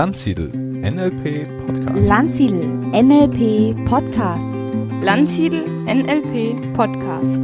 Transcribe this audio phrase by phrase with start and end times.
[0.00, 2.08] Landsiedel NLP Podcast.
[2.08, 4.48] Landsiedel NLP Podcast.
[5.02, 7.38] Landsiedel NLP Podcast.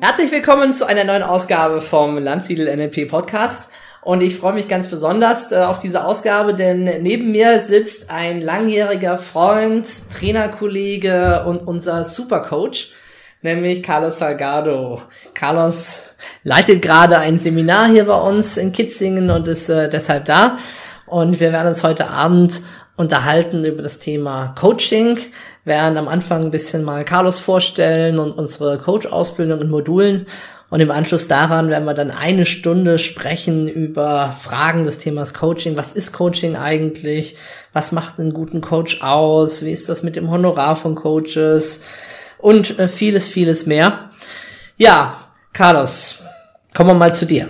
[0.00, 3.72] Herzlich willkommen zu einer neuen Ausgabe vom Landsiedel NLP Podcast.
[4.02, 8.40] Und ich freue mich ganz besonders äh, auf diese Ausgabe, denn neben mir sitzt ein
[8.40, 12.92] langjähriger Freund, Trainerkollege und unser Supercoach,
[13.42, 15.02] nämlich Carlos Salgado.
[15.34, 20.58] Carlos leitet gerade ein Seminar hier bei uns in Kitzingen und ist äh, deshalb da.
[21.06, 22.62] Und wir werden uns heute Abend
[22.96, 25.18] unterhalten über das Thema Coaching,
[25.64, 30.26] werden am Anfang ein bisschen mal Carlos vorstellen und unsere Coach-Ausbildung in Modulen
[30.70, 35.78] und im Anschluss daran werden wir dann eine Stunde sprechen über Fragen des Themas Coaching.
[35.78, 37.36] Was ist Coaching eigentlich?
[37.72, 39.64] Was macht einen guten Coach aus?
[39.64, 41.80] Wie ist das mit dem Honorar von Coaches?
[42.38, 44.10] Und äh, vieles, vieles mehr.
[44.76, 45.14] Ja,
[45.52, 46.18] Carlos,
[46.74, 47.48] kommen wir mal zu dir.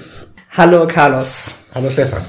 [0.57, 1.53] Hallo, Carlos.
[1.75, 2.25] Hallo, Stefan.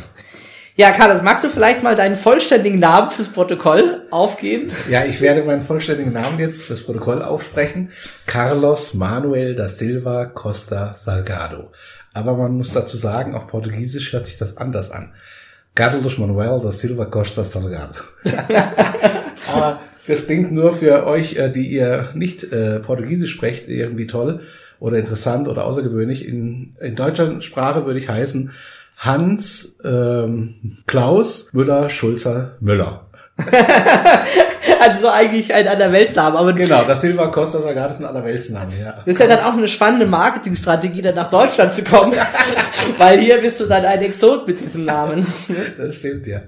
[0.76, 4.72] Ja, Carlos, magst du vielleicht mal deinen vollständigen Namen fürs Protokoll aufgeben?
[4.90, 7.92] Ja, ich werde meinen vollständigen Namen jetzt fürs Protokoll aufsprechen.
[8.26, 11.72] Carlos Manuel da Silva Costa Salgado.
[12.14, 15.14] Aber man muss dazu sagen, auf Portugiesisch hört sich das anders an.
[15.76, 18.00] Carlos Manuel da Silva Costa Salgado.
[19.54, 24.42] Aber das klingt nur für euch, äh, die ihr nicht äh, Portugiesisch sprecht, irgendwie toll
[24.80, 26.28] oder interessant oder außergewöhnlich.
[26.28, 28.52] In, in deutscher Sprache würde ich heißen,
[28.98, 33.06] Hans ähm, Klaus Müller Schulzer Müller.
[34.82, 38.96] also so eigentlich ein Allerweltsname, aber genau, das Silva Costa Salgado ist ein Allerweltsname, ja.
[39.06, 42.14] Das ist ja dann auch eine spannende Marketingstrategie, dann nach Deutschland zu kommen,
[42.98, 45.26] weil hier bist du dann ein Exot mit diesem Namen.
[45.78, 46.42] das stimmt, ja.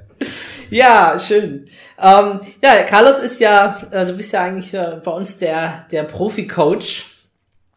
[0.70, 1.66] Ja, schön.
[2.02, 6.04] Ähm, ja, Carlos ist ja, also du bist ja eigentlich äh, bei uns der, der
[6.04, 7.06] Profi-Coach.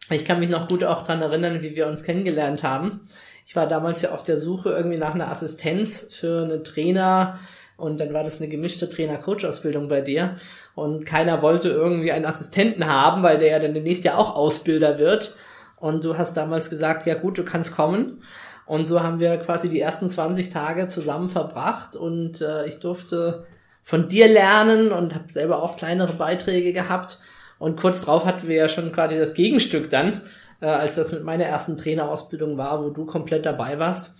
[0.09, 3.07] Ich kann mich noch gut auch dran erinnern, wie wir uns kennengelernt haben.
[3.45, 7.37] Ich war damals ja auf der Suche irgendwie nach einer Assistenz für eine Trainer
[7.77, 10.37] und dann war das eine gemischte Trainer-Coach-Ausbildung bei dir
[10.73, 14.97] und keiner wollte irgendwie einen Assistenten haben, weil der ja dann demnächst ja auch Ausbilder
[14.97, 15.35] wird
[15.77, 18.23] und du hast damals gesagt, ja gut, du kannst kommen
[18.65, 23.45] und so haben wir quasi die ersten 20 Tage zusammen verbracht und äh, ich durfte
[23.85, 27.19] von dir lernen und habe selber auch kleinere Beiträge gehabt
[27.59, 30.23] und kurz drauf hatten wir ja schon quasi das Gegenstück dann
[30.61, 34.15] äh, als das mit meiner ersten Trainerausbildung war, wo du komplett dabei warst.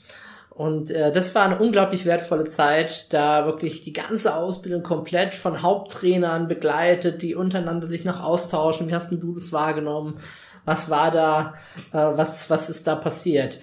[0.49, 5.61] Und äh, das war eine unglaublich wertvolle Zeit, da wirklich die ganze Ausbildung komplett von
[5.61, 8.87] Haupttrainern begleitet, die untereinander sich noch austauschen.
[8.87, 10.17] Wie hast denn du das wahrgenommen?
[10.63, 11.53] Was war da,
[11.91, 13.59] äh, was, was ist da passiert?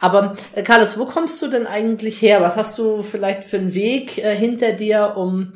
[0.00, 2.40] Aber äh, Carlos, wo kommst du denn eigentlich her?
[2.40, 5.52] Was hast du vielleicht für einen Weg äh, hinter dir, um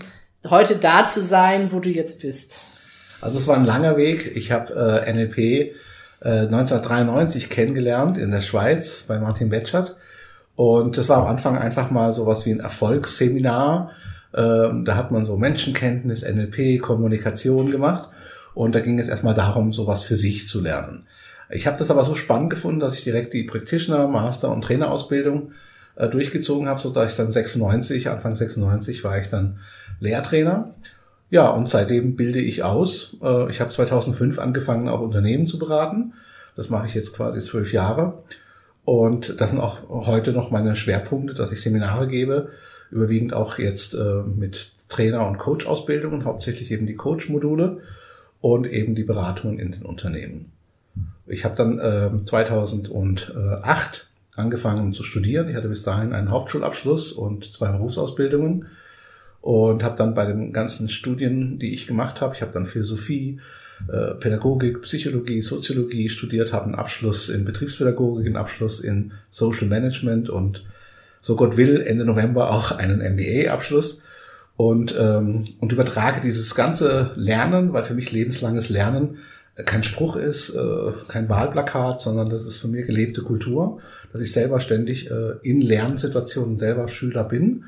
[0.48, 2.64] heute da zu sein, wo du jetzt bist?
[3.20, 4.36] Also es war ein langer Weg.
[4.36, 5.74] Ich habe äh, NLP
[6.20, 9.96] 1993 äh, kennengelernt in der Schweiz bei Martin Betschert.
[10.54, 13.90] Und das war am Anfang einfach mal sowas wie ein Erfolgsseminar.
[14.34, 18.10] Ähm, da hat man so Menschenkenntnis, NLP, Kommunikation gemacht.
[18.54, 21.06] Und da ging es erstmal darum, sowas für sich zu lernen.
[21.52, 25.52] Ich habe das aber so spannend gefunden, dass ich direkt die Practitioner, Master und Trainerausbildung
[25.96, 29.58] äh, durchgezogen habe, so dass ich dann 96, Anfang 96 war ich dann
[30.00, 30.74] Lehrtrainer.
[31.30, 33.16] Ja, und seitdem bilde ich aus.
[33.22, 36.14] Äh, ich habe 2005 angefangen, auch Unternehmen zu beraten.
[36.56, 38.22] Das mache ich jetzt quasi zwölf Jahre.
[38.84, 42.50] Und das sind auch heute noch meine Schwerpunkte, dass ich Seminare gebe,
[42.90, 47.78] überwiegend auch jetzt äh, mit Trainer- und Coach-Ausbildungen, hauptsächlich eben die Coach-Module
[48.40, 50.52] und eben die Beratungen in den Unternehmen.
[51.32, 52.86] Ich habe dann 2008
[53.36, 55.48] äh, angefangen zu studieren.
[55.48, 58.66] Ich hatte bis dahin einen Hauptschulabschluss und zwei Berufsausbildungen
[59.40, 63.40] und habe dann bei den ganzen Studien, die ich gemacht habe, ich habe dann Philosophie,
[63.92, 70.30] äh, Pädagogik, Psychologie, Soziologie studiert, habe einen Abschluss in Betriebspädagogik, einen Abschluss in Social Management
[70.30, 70.64] und
[71.20, 74.02] so Gott will Ende November auch einen MBA-Abschluss
[74.56, 79.18] und ähm, und übertrage dieses ganze Lernen, weil für mich lebenslanges Lernen
[79.54, 83.80] kein Spruch ist, äh, kein Wahlplakat, sondern das ist für mich gelebte Kultur,
[84.12, 87.64] dass ich selber ständig äh, in Lernsituationen selber Schüler bin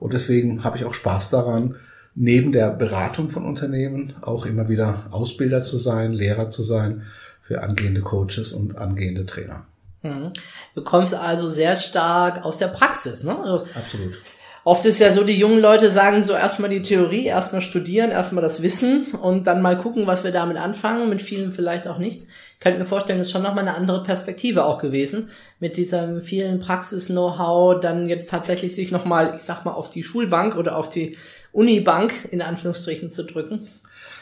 [0.00, 1.76] und deswegen habe ich auch Spaß daran,
[2.14, 7.02] neben der Beratung von Unternehmen auch immer wieder Ausbilder zu sein, Lehrer zu sein
[7.42, 9.66] für angehende Coaches und angehende Trainer.
[10.02, 10.32] Mhm.
[10.74, 13.38] Du kommst also sehr stark aus der Praxis, ne?
[13.38, 14.18] Also Absolut.
[14.62, 18.42] Oft ist ja so, die jungen Leute sagen so erstmal die Theorie, erstmal studieren, erstmal
[18.42, 22.26] das Wissen und dann mal gucken, was wir damit anfangen, mit vielen vielleicht auch nichts.
[22.54, 25.30] Ich könnte mir vorstellen, das ist schon nochmal eine andere Perspektive auch gewesen,
[25.60, 30.56] mit diesem vielen Praxis-Know-how dann jetzt tatsächlich sich nochmal, ich sag mal, auf die Schulbank
[30.56, 31.16] oder auf die
[31.52, 33.66] Unibank in Anführungsstrichen zu drücken.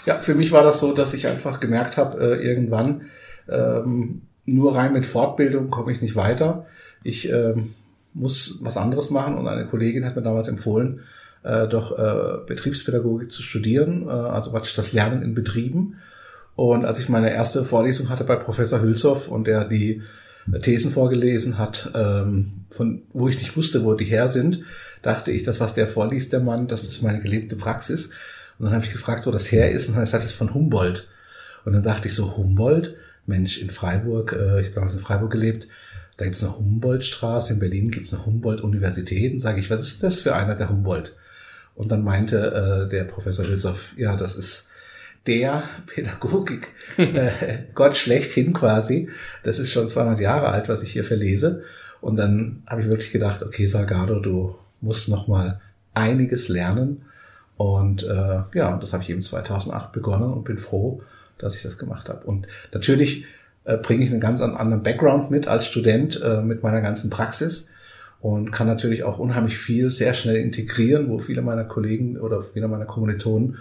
[0.07, 3.03] Ja, für mich war das so, dass ich einfach gemerkt habe, äh, irgendwann,
[3.49, 6.67] ähm, nur rein mit Fortbildung komme ich nicht weiter.
[7.03, 7.75] Ich ähm,
[8.19, 11.01] muss was anderes machen und eine Kollegin hat mir damals empfohlen,
[11.43, 15.97] äh, doch äh, Betriebspädagogik zu studieren, äh, also praktisch das Lernen in Betrieben.
[16.57, 20.03] Und als ich meine erste Vorlesung hatte bei Professor Hülshoff und der die
[20.63, 24.63] Thesen vorgelesen hat, ähm, von wo ich nicht wusste, wo die her sind,
[25.03, 28.11] dachte ich, das, was der vorliest, der Mann, das ist meine gelebte Praxis.
[28.59, 31.09] Und dann habe ich gefragt, wo das her ist, und dann hat es von Humboldt.
[31.65, 32.97] Und dann dachte ich so, Humboldt?
[33.27, 35.69] Mensch, in Freiburg, äh, ich habe damals in Freiburg gelebt,
[36.19, 39.33] da gibt es eine Humboldtstraße, in Berlin gibt es eine Humboldt-Universität.
[39.33, 41.17] Und sage ich, was ist das für einer, der Humboldt?
[41.77, 44.69] Und dann meinte äh, der Professor Hülshoff, ja, das ist
[45.29, 47.31] der Pädagogik äh,
[47.75, 49.09] Gott schlechthin quasi.
[49.45, 51.63] Das ist schon 200 Jahre alt, was ich hier verlese.
[52.01, 55.61] Und dann habe ich wirklich gedacht, okay, Salgado, du musst noch mal
[55.95, 57.03] einiges lernen.
[57.57, 61.01] Und äh, ja, das habe ich eben 2008 begonnen und bin froh,
[61.39, 62.27] dass ich das gemacht habe.
[62.27, 63.25] Und natürlich
[63.77, 67.69] bringe ich einen ganz anderen Background mit als Student äh, mit meiner ganzen Praxis
[68.21, 72.67] und kann natürlich auch unheimlich viel sehr schnell integrieren, wo viele meiner Kollegen oder viele
[72.69, 73.59] meiner Kommilitonen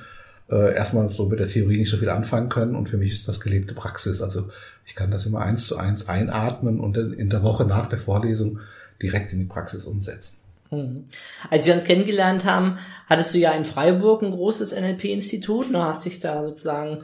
[0.50, 3.28] äh, erstmal so mit der Theorie nicht so viel anfangen können und für mich ist
[3.28, 4.22] das gelebte Praxis.
[4.22, 4.50] Also
[4.86, 8.60] ich kann das immer eins zu eins einatmen und in der Woche nach der Vorlesung
[9.02, 10.38] direkt in die Praxis umsetzen.
[10.72, 11.06] Mhm.
[11.50, 12.78] Als wir uns kennengelernt haben,
[13.08, 17.04] hattest du ja in Freiburg ein großes NLP-Institut, du hast dich da sozusagen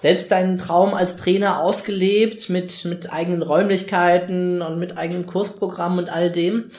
[0.00, 6.10] selbst deinen Traum als Trainer ausgelebt mit, mit eigenen Räumlichkeiten und mit eigenem Kursprogramm und
[6.10, 6.70] all dem.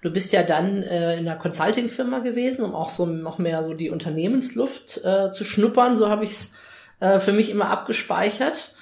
[0.00, 3.74] Du bist ja dann äh, in einer Consulting-Firma gewesen, um auch so noch mehr so
[3.74, 5.94] die Unternehmensluft äh, zu schnuppern.
[5.94, 6.52] So habe ich es
[7.00, 8.74] äh, für mich immer abgespeichert.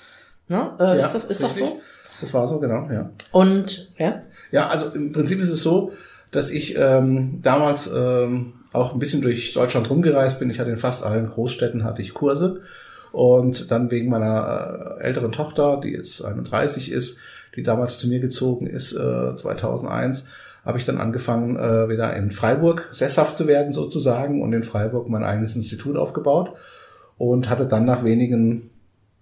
[0.47, 0.77] Ne?
[0.79, 1.81] Äh, ja, ist das, ist das so?
[2.21, 3.11] Das war so, genau, ja.
[3.33, 4.23] Und, ja?
[4.53, 5.93] Ja, also im Prinzip ist es so,
[6.31, 10.51] dass ich ähm, damals ähm, auch ein bisschen durch Deutschland rumgereist bin.
[10.51, 12.61] Ich hatte in fast allen Großstädten hatte ich Kurse
[13.13, 17.19] und dann wegen meiner äh, älteren Tochter, die jetzt 31 ist,
[17.57, 20.27] die damals zu mir gezogen ist, äh, 2001,
[20.65, 25.09] habe ich dann angefangen, äh, wieder in Freiburg sesshaft zu werden sozusagen und in Freiburg
[25.09, 26.53] mein eigenes Institut aufgebaut
[27.17, 28.71] und hatte dann nach wenigen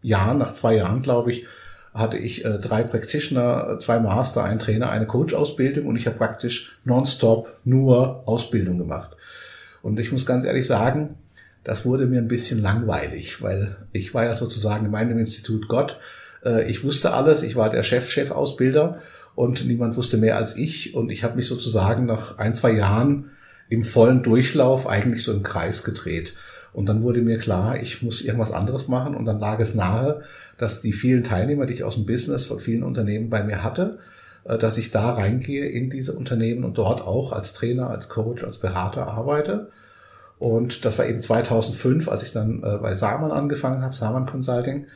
[0.03, 1.47] Jahren, nach zwei Jahren glaube ich,
[1.95, 6.79] hatte ich äh, drei Practitioner, zwei Master, ein Trainer, eine Coach-Ausbildung und ich habe praktisch
[6.85, 9.17] nonstop nur Ausbildung gemacht.
[9.83, 11.17] Und ich muss ganz ehrlich sagen,
[11.67, 15.99] das wurde mir ein bisschen langweilig, weil ich war ja sozusagen in meinem Institut Gott.
[16.45, 19.03] Äh, ich wusste alles, ich war der Chef, Chef-Ausbilder
[19.35, 20.95] und niemand wusste mehr als ich.
[20.95, 23.33] Und ich habe mich sozusagen nach ein, zwei Jahren
[23.69, 26.35] im vollen Durchlauf eigentlich so im Kreis gedreht.
[26.73, 29.17] Und dann wurde mir klar, ich muss irgendwas anderes machen.
[29.17, 30.23] Und dann lag es nahe,
[30.59, 33.99] dass die vielen Teilnehmer, die ich aus dem Business von vielen Unternehmen bei mir hatte,
[34.45, 38.45] äh, dass ich da reingehe in diese Unternehmen und dort auch als Trainer, als Coach,
[38.45, 39.73] als Berater arbeite.
[40.39, 44.87] Und das war eben 2005, als ich dann äh, bei Saman angefangen habe, Saman Consulting.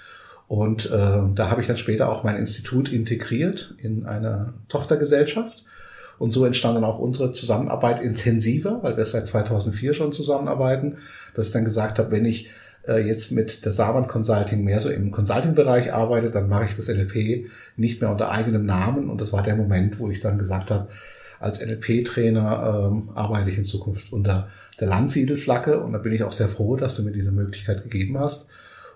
[0.49, 5.65] Und äh, da habe ich dann später auch mein Institut integriert in eine Tochtergesellschaft.
[6.19, 10.99] Und so entstand dann auch unsere Zusammenarbeit intensiver, weil wir seit 2004 schon zusammenarbeiten,
[11.35, 12.51] dass ich dann gesagt habe, wenn ich
[12.87, 16.89] äh, jetzt mit der Saban Consulting mehr so im Consulting-Bereich arbeite, dann mache ich das
[16.89, 17.47] NLP
[17.77, 19.09] nicht mehr unter eigenem Namen.
[19.09, 20.89] Und das war der Moment, wo ich dann gesagt habe,
[21.39, 24.49] als NLP-Trainer ähm, arbeite ich in Zukunft unter
[24.81, 28.19] der Landsiedelflagge und da bin ich auch sehr froh, dass du mir diese Möglichkeit gegeben
[28.19, 28.49] hast.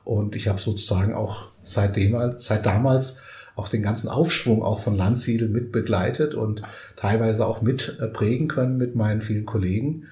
[0.04, 3.18] Und ich habe sozusagen auch seitdem, seit damals
[3.56, 6.62] auch den ganzen Aufschwung auch von Landsiedel mit begleitet und
[6.96, 10.06] teilweise auch mit äh, prägen können mit meinen vielen Kollegen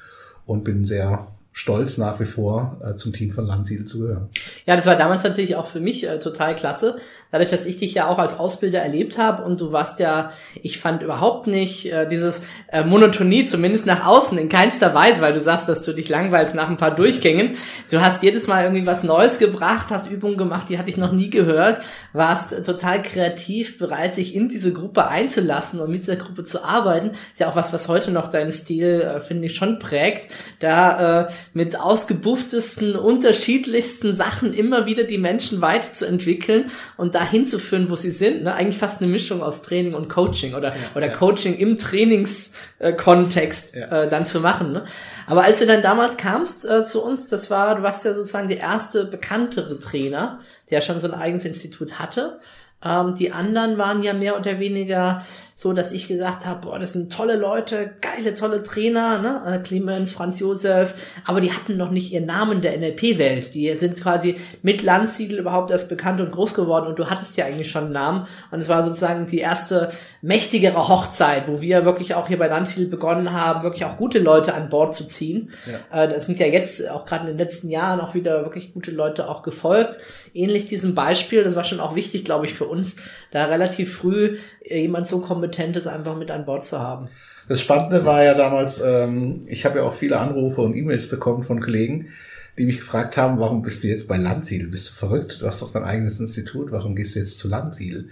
[0.46, 4.28] und bin sehr stolz nach wie vor äh, zum Team von Landsiedel zu gehören.
[4.66, 6.96] Ja, das war damals natürlich auch für mich äh, total klasse.
[7.30, 10.32] Dadurch, dass ich dich ja auch als Ausbilder erlebt habe und du warst ja,
[10.62, 15.34] ich fand überhaupt nicht äh, dieses äh, Monotonie, zumindest nach außen, in keinster Weise, weil
[15.34, 17.52] du sagst, dass du dich langweilst nach ein paar Durchgängen.
[17.90, 21.12] Du hast jedes Mal irgendwie was Neues gebracht, hast Übungen gemacht, die hatte ich noch
[21.12, 21.80] nie gehört,
[22.14, 27.10] warst total kreativ, bereit, dich in diese Gruppe einzulassen und mit dieser Gruppe zu arbeiten.
[27.32, 30.30] Ist ja auch was, was heute noch deinen Stil, äh, finde ich, schon prägt.
[30.60, 37.90] Da äh, mit ausgebufftesten, unterschiedlichsten Sachen immer wieder die Menschen weiterzuentwickeln und dahin zu führen,
[37.90, 38.44] wo sie sind.
[38.44, 38.54] Ne?
[38.54, 41.12] Eigentlich fast eine Mischung aus Training und Coaching oder, ja, oder ja.
[41.12, 44.02] Coaching im Trainingskontext ja.
[44.02, 44.72] äh, dann zu machen.
[44.72, 44.84] Ne?
[45.26, 48.48] Aber als du dann damals kamst äh, zu uns, das war, du warst ja sozusagen
[48.48, 52.40] der erste bekanntere Trainer, der schon so ein eigenes Institut hatte.
[52.84, 55.24] Ähm, die anderen waren ja mehr oder weniger
[55.62, 59.42] so, dass ich gesagt habe, boah, das sind tolle Leute, geile, tolle Trainer, ne?
[59.46, 63.54] Äh, Clemens, Franz Josef, aber die hatten noch nicht ihren Namen der NLP-Welt.
[63.54, 67.44] Die sind quasi mit Landsiedel überhaupt erst bekannt und groß geworden und du hattest ja
[67.44, 68.26] eigentlich schon einen Namen.
[68.50, 72.88] Und es war sozusagen die erste mächtigere Hochzeit, wo wir wirklich auch hier bei Landsiedel
[72.88, 75.52] begonnen haben, wirklich auch gute Leute an Bord zu ziehen.
[75.92, 76.02] Ja.
[76.02, 78.90] Äh, das sind ja jetzt auch gerade in den letzten Jahren auch wieder wirklich gute
[78.90, 79.98] Leute auch gefolgt.
[80.34, 82.96] Ähnlich diesem Beispiel, das war schon auch wichtig, glaube ich, für uns,
[83.32, 87.08] da relativ früh jemand so kompetentes einfach mit an Bord zu haben.
[87.48, 91.42] Das Spannende war ja damals, ähm, ich habe ja auch viele Anrufe und E-Mails bekommen
[91.42, 92.08] von Kollegen,
[92.56, 94.68] die mich gefragt haben, warum bist du jetzt bei Landsiedel?
[94.68, 95.40] Bist du verrückt?
[95.40, 98.08] Du hast doch dein eigenes Institut, warum gehst du jetzt zu Landsiedel?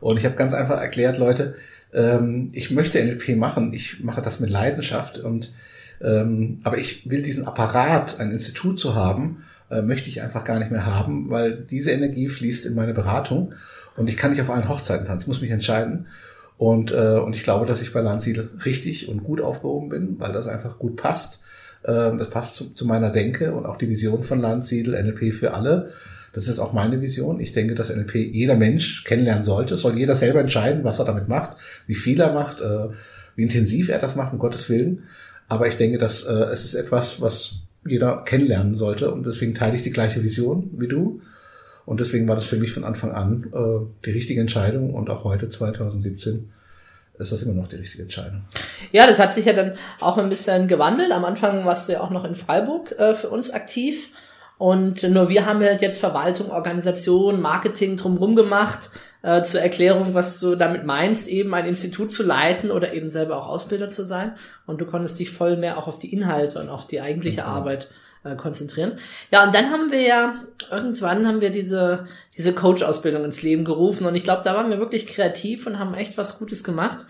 [0.00, 1.54] Und ich habe ganz einfach erklärt, Leute,
[1.94, 5.54] ähm, ich möchte NLP machen, ich mache das mit Leidenschaft und
[6.02, 10.58] ähm, aber ich will diesen Apparat, ein Institut zu haben, äh, möchte ich einfach gar
[10.58, 13.54] nicht mehr haben, weil diese Energie fließt in meine Beratung
[13.96, 16.06] und ich kann nicht auf allen Hochzeiten tanzen, ich muss mich entscheiden.
[16.58, 20.32] Und, äh, und ich glaube, dass ich bei Landsiedel richtig und gut aufgehoben bin, weil
[20.32, 21.42] das einfach gut passt.
[21.82, 25.54] Äh, das passt zu, zu meiner Denke und auch die Vision von Landsiedel, NLP für
[25.54, 25.90] alle.
[26.32, 27.40] Das ist auch meine Vision.
[27.40, 29.74] Ich denke, dass NLP jeder Mensch kennenlernen sollte.
[29.74, 32.88] Es soll jeder selber entscheiden, was er damit macht, wie viel er macht, äh,
[33.36, 35.04] wie intensiv er das macht, um Gottes Willen.
[35.48, 39.10] Aber ich denke, dass äh, es ist etwas, was jeder kennenlernen sollte.
[39.10, 41.20] Und deswegen teile ich die gleiche Vision wie du.
[41.86, 45.24] Und deswegen war das für mich von Anfang an äh, die richtige Entscheidung und auch
[45.24, 46.52] heute 2017
[47.18, 48.42] ist das immer noch die richtige Entscheidung.
[48.92, 51.12] Ja, das hat sich ja dann auch ein bisschen gewandelt.
[51.12, 54.10] Am Anfang warst du ja auch noch in Freiburg äh, für uns aktiv.
[54.58, 58.90] Und nur wir haben halt jetzt Verwaltung, Organisation, Marketing drumherum gemacht,
[59.26, 63.36] äh, zur Erklärung, was du damit meinst, eben ein Institut zu leiten oder eben selber
[63.36, 64.36] auch Ausbilder zu sein.
[64.66, 67.48] Und du konntest dich voll mehr auch auf die Inhalte und auf die eigentliche genau.
[67.48, 67.88] Arbeit
[68.22, 68.92] äh, konzentrieren.
[69.32, 70.36] Ja, und dann haben wir ja,
[70.70, 72.04] irgendwann haben wir diese,
[72.36, 75.94] diese Coach-Ausbildung ins Leben gerufen und ich glaube, da waren wir wirklich kreativ und haben
[75.94, 77.04] echt was Gutes gemacht.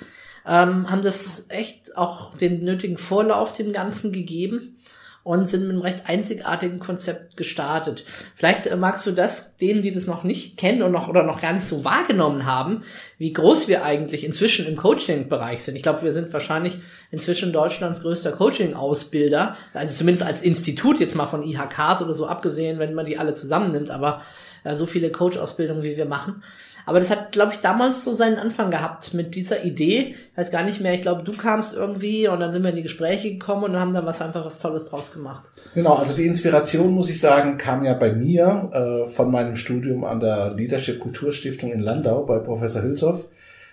[0.46, 4.78] Ähm, haben das echt auch den nötigen Vorlauf dem Ganzen gegeben
[5.26, 8.04] und sind mit einem recht einzigartigen Konzept gestartet.
[8.36, 11.52] Vielleicht magst du das denen, die das noch nicht kennen und noch oder noch gar
[11.52, 12.84] nicht so wahrgenommen haben,
[13.18, 15.74] wie groß wir eigentlich inzwischen im Coaching-Bereich sind.
[15.74, 16.78] Ich glaube, wir sind wahrscheinlich
[17.10, 22.78] inzwischen Deutschlands größter Coaching-Ausbilder, also zumindest als Institut jetzt mal von IHKs oder so abgesehen,
[22.78, 24.22] wenn man die alle zusammennimmt, aber
[24.62, 26.44] äh, so viele Coach-Ausbildungen, wie wir machen.
[26.86, 30.14] Aber das hat, glaube ich, damals so seinen Anfang gehabt mit dieser Idee.
[30.30, 32.76] Ich weiß gar nicht mehr, ich glaube, du kamst irgendwie und dann sind wir in
[32.76, 35.50] die Gespräche gekommen und haben dann was einfach was Tolles draus gemacht.
[35.74, 40.04] Genau, also die Inspiration, muss ich sagen, kam ja bei mir äh, von meinem Studium
[40.04, 43.26] an der Leadership Kulturstiftung in Landau bei Professor Hülshoff,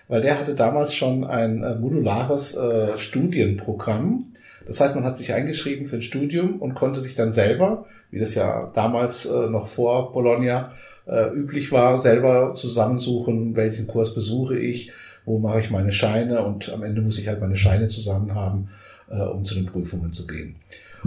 [0.08, 4.32] weil der hatte damals schon ein äh, modulares äh, Studienprogramm.
[4.66, 8.18] Das heißt, man hat sich eingeschrieben für ein Studium und konnte sich dann selber, wie
[8.18, 10.72] das ja damals äh, noch vor Bologna
[11.06, 14.92] äh, üblich war, selber zusammensuchen, welchen Kurs besuche ich,
[15.24, 18.68] wo mache ich meine Scheine und am Ende muss ich halt meine Scheine zusammen haben,
[19.10, 20.56] äh, um zu den Prüfungen zu gehen.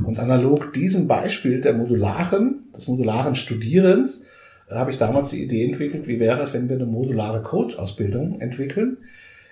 [0.04, 4.24] Und analog diesem Beispiel der modularen, des modularen Studierens,
[4.70, 8.40] äh, habe ich damals die Idee entwickelt, wie wäre es, wenn wir eine modulare Code-Ausbildung
[8.42, 8.98] entwickeln,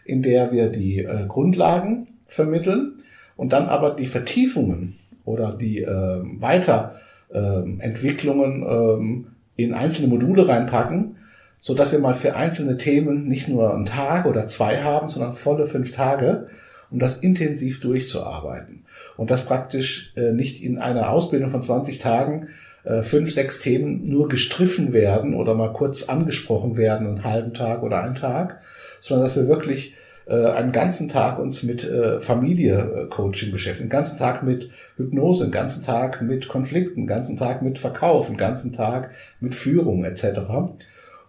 [0.04, 2.98] in der wir die äh, Grundlagen vermitteln
[3.36, 11.18] und dann aber die Vertiefungen oder die äh, Weiterentwicklungen ähm, in einzelne Module reinpacken,
[11.58, 15.34] so dass wir mal für einzelne Themen nicht nur einen Tag oder zwei haben, sondern
[15.34, 16.48] volle fünf Tage,
[16.92, 18.86] um das intensiv durchzuarbeiten.
[19.18, 22.50] Und das praktisch äh, nicht in einer Ausbildung von 20 Tagen
[22.84, 27.82] äh, fünf, sechs Themen nur gestriffen werden oder mal kurz angesprochen werden, einen halben Tag
[27.82, 28.62] oder einen Tag,
[29.00, 29.96] sondern dass wir wirklich
[30.28, 35.52] äh, einen ganzen Tag uns mit äh, Familie-Coaching beschäftigen, einen ganzen Tag mit Hypnose, einen
[35.52, 40.40] ganzen Tag mit Konflikten, einen ganzen Tag mit Verkauf, einen ganzen Tag mit Führung etc.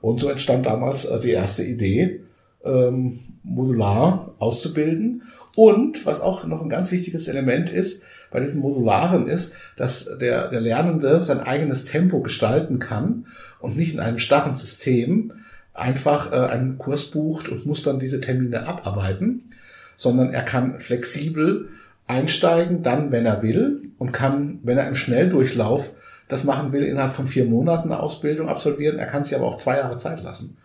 [0.01, 2.21] Und so entstand damals äh, die erste Idee,
[2.65, 5.23] ähm, modular auszubilden.
[5.55, 10.49] Und was auch noch ein ganz wichtiges Element ist, bei diesem Modularen ist, dass der,
[10.49, 13.27] der Lernende sein eigenes Tempo gestalten kann
[13.61, 15.33] und nicht in einem starren System
[15.77, 19.53] einfach äh, einen Kurs bucht und muss dann diese Termine abarbeiten,
[19.95, 21.69] sondern er kann flexibel
[22.07, 25.93] einsteigen, dann, wenn er will, und kann, wenn er im Schnelldurchlauf
[26.29, 28.99] das machen will, innerhalb von vier Monaten eine Ausbildung absolvieren.
[28.99, 30.57] Er kann sich aber auch zwei Jahre Zeit lassen.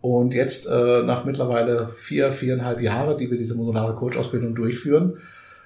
[0.00, 5.18] Und jetzt, äh, nach mittlerweile vier, viereinhalb Jahre, die wir diese modulare Coach-Ausbildung durchführen,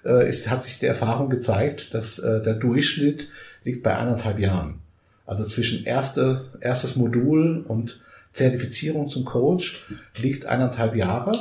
[0.05, 3.29] äh, ist, hat sich die Erfahrung gezeigt, dass äh, der Durchschnitt
[3.65, 4.79] liegt bei anderthalb Jahren.
[5.27, 8.01] Also zwischen erste, erstes Modul und
[8.33, 9.85] Zertifizierung zum Coach
[10.21, 11.33] liegt eineinhalb Jahre.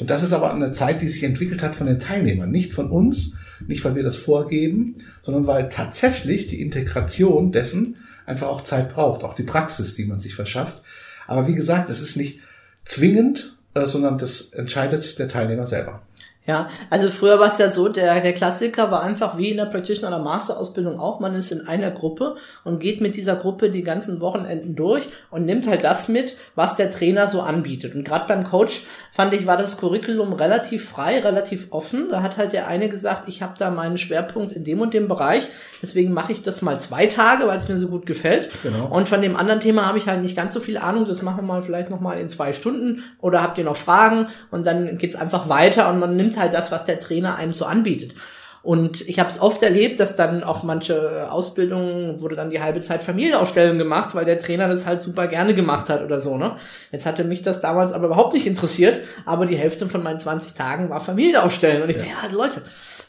[0.00, 2.90] Und das ist aber eine Zeit, die sich entwickelt hat von den Teilnehmern, nicht von
[2.90, 3.36] uns,
[3.66, 7.96] nicht weil wir das vorgeben, sondern weil tatsächlich die Integration dessen
[8.26, 10.82] einfach auch Zeit braucht, auch die Praxis, die man sich verschafft.
[11.26, 12.40] Aber wie gesagt, es ist nicht
[12.84, 16.02] zwingend äh, sondern das entscheidet der Teilnehmer selber.
[16.46, 19.64] Ja, also früher war es ja so, der, der Klassiker war einfach wie in der
[19.64, 23.82] Practitioner- oder Masterausbildung auch, man ist in einer Gruppe und geht mit dieser Gruppe die
[23.82, 27.94] ganzen Wochenenden durch und nimmt halt das mit, was der Trainer so anbietet.
[27.94, 32.08] Und gerade beim Coach fand ich, war das Curriculum relativ frei, relativ offen.
[32.10, 35.08] Da hat halt der eine gesagt, ich habe da meinen Schwerpunkt in dem und dem
[35.08, 35.48] Bereich,
[35.80, 38.50] deswegen mache ich das mal zwei Tage, weil es mir so gut gefällt.
[38.62, 38.88] Genau.
[38.88, 41.38] Und von dem anderen Thema habe ich halt nicht ganz so viel Ahnung, das machen
[41.38, 45.16] wir mal vielleicht nochmal in zwei Stunden oder habt ihr noch Fragen und dann geht's
[45.16, 48.14] einfach weiter und man nimmt halt das, was der Trainer einem so anbietet.
[48.64, 52.80] Und ich habe es oft erlebt, dass dann auch manche Ausbildungen wurde dann die halbe
[52.80, 56.38] Zeit Familienaufstellung gemacht, weil der Trainer das halt super gerne gemacht hat oder so.
[56.38, 56.56] Ne?
[56.90, 60.54] Jetzt hatte mich das damals aber überhaupt nicht interessiert, aber die Hälfte von meinen 20
[60.54, 61.82] Tagen war Familienaufstellen.
[61.82, 62.62] Und ich dachte, ja, Leute.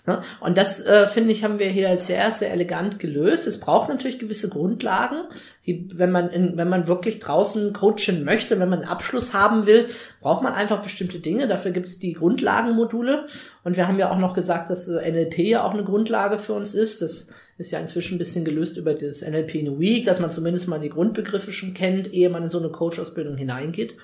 [0.08, 0.22] Ne?
[0.40, 3.48] Und das, äh, finde ich, haben wir hier sehr, sehr elegant gelöst.
[3.48, 5.24] Es braucht natürlich gewisse Grundlagen,
[5.66, 9.66] die, wenn man in, wenn man wirklich draußen coachen möchte, wenn man einen Abschluss haben
[9.66, 9.88] will,
[10.22, 11.48] braucht man einfach bestimmte Dinge.
[11.48, 13.26] Dafür gibt es die Grundlagenmodule.
[13.64, 16.54] Und wir haben ja auch noch gesagt, dass äh, NLP ja auch eine Grundlage für
[16.54, 17.02] uns ist.
[17.02, 20.30] Das ist ja inzwischen ein bisschen gelöst über das NLP in a Week, dass man
[20.30, 23.96] zumindest mal die Grundbegriffe schon kennt, ehe man in so eine Coach-Ausbildung hineingeht.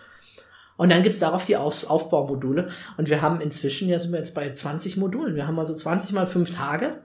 [0.78, 2.70] Und dann gibt's darauf die Auf Aufbaumodule.
[2.98, 5.36] Und wir haben inzwischen, ja sind wir jetzt bei 20 Modulen.
[5.36, 7.02] Wir haben also 20 mal fünf Tage.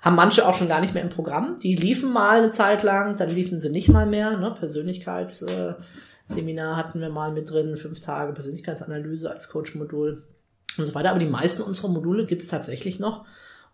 [0.00, 1.58] Haben manche auch schon gar nicht mehr im Programm.
[1.60, 4.36] Die liefen mal eine Zeit lang, dann liefen sie nicht mal mehr.
[4.36, 4.54] Ne?
[4.58, 10.22] Persönlichkeitsseminar hatten wir mal mit drin, fünf Tage Persönlichkeitsanalyse als Coach-Modul
[10.78, 11.10] und so weiter.
[11.10, 13.24] Aber die meisten unserer Module gibt's tatsächlich noch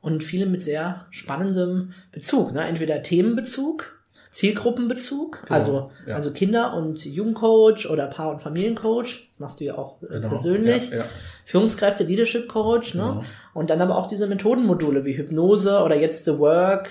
[0.00, 2.52] und viele mit sehr spannendem Bezug.
[2.52, 2.64] Ne?
[2.64, 4.00] Entweder Themenbezug,
[4.34, 6.16] Zielgruppenbezug, Genau, also, ja.
[6.16, 10.90] also Kinder- und Jugendcoach oder Paar- und Familiencoach, machst du ja auch äh, Genau, persönlich.
[10.90, 11.04] ja, ja.
[11.44, 13.02] Führungskräfte, Leadership Coach, ne?
[13.02, 13.24] Genau.
[13.54, 16.88] Und dann aber auch diese Methodenmodule wie Hypnose oder jetzt The Work,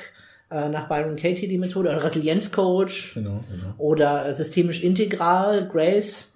[0.52, 3.74] äh, nach Byron Katie die Methode, oder Resilienzcoach Genau, genau.
[3.78, 6.34] oder äh, systemisch integral, Graves.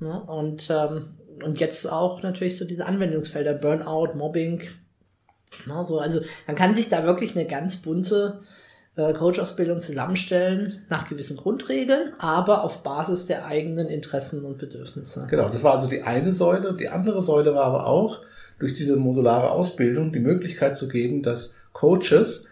[0.00, 0.20] Ne?
[0.20, 4.60] Und, ähm, und jetzt auch natürlich so diese Anwendungsfelder, Burnout, Mobbing.
[5.66, 5.84] Ne?
[5.86, 8.40] So, also man kann sich da wirklich eine ganz bunte
[8.96, 15.26] äh, Coach-Ausbildung zusammenstellen nach gewissen Grundregeln, aber auf Basis der eigenen Interessen und Bedürfnisse.
[15.30, 16.74] Genau, das war also die eine Säule.
[16.74, 18.22] Die andere Säule war aber auch,
[18.58, 22.48] durch diese modulare Ausbildung die Möglichkeit zu geben, dass Coaches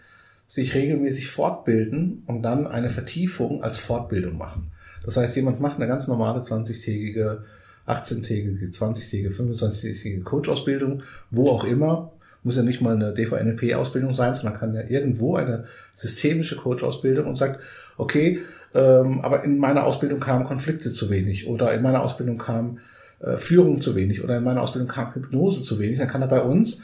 [0.47, 4.71] sich regelmäßig fortbilden und dann eine Vertiefung als Fortbildung machen.
[5.03, 7.43] Das heißt, jemand macht eine ganz normale 20-tägige,
[7.87, 12.11] 18-tägige, 20-tägige, 25-tägige Coach-Ausbildung, wo auch immer.
[12.45, 17.37] Muss ja nicht mal eine DVNLP-Ausbildung sein, sondern kann ja irgendwo eine systemische Coach-Ausbildung und
[17.37, 17.59] sagt,
[17.97, 18.41] okay,
[18.73, 22.79] ähm, aber in meiner Ausbildung kamen Konflikte zu wenig oder in meiner Ausbildung kam
[23.19, 26.27] äh, Führung zu wenig oder in meiner Ausbildung kam Hypnose zu wenig, dann kann er
[26.27, 26.83] bei uns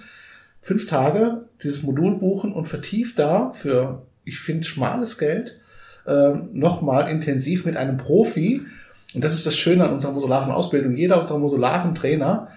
[0.62, 5.60] fünf Tage dieses Modul buchen und vertieft da für, ich finde, schmales Geld
[6.08, 8.62] ähm, nochmal intensiv mit einem Profi.
[9.14, 10.96] Und das ist das Schöne an unserer modularen Ausbildung.
[10.96, 12.48] Jeder unserer modularen Trainer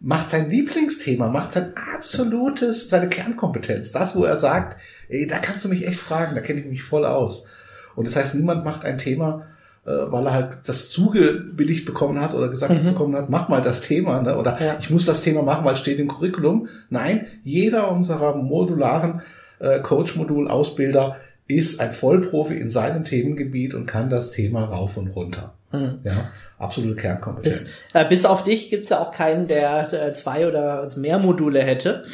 [0.00, 3.92] macht sein Lieblingsthema, macht sein absolutes, seine Kernkompetenz.
[3.92, 4.76] Das, wo er sagt,
[5.08, 7.46] ey, da kannst du mich echt fragen, da kenne ich mich voll aus.
[7.94, 9.46] Und das heißt, niemand macht ein Thema,
[9.86, 12.84] äh, weil er halt das zugebilligt bekommen hat oder gesagt Mhm.
[12.92, 14.36] bekommen hat, mach mal das Thema, ne?
[14.38, 14.76] oder Ja.
[14.78, 16.68] ich muss das Thema machen, weil es steht im Curriculum.
[16.90, 19.22] Nein, jeder unserer modularen
[19.58, 21.16] äh, Coach-Modul-Ausbilder
[21.48, 25.54] ist ein Vollprofi in seinem Themengebiet und kann das Thema rauf und runter.
[25.76, 26.00] Mhm.
[26.04, 27.62] Ja, absolute Kernkompetenz.
[27.62, 31.62] Bis, äh, bis auf dich gibt's ja auch keinen, der äh, zwei oder mehr Module
[31.62, 32.04] hätte.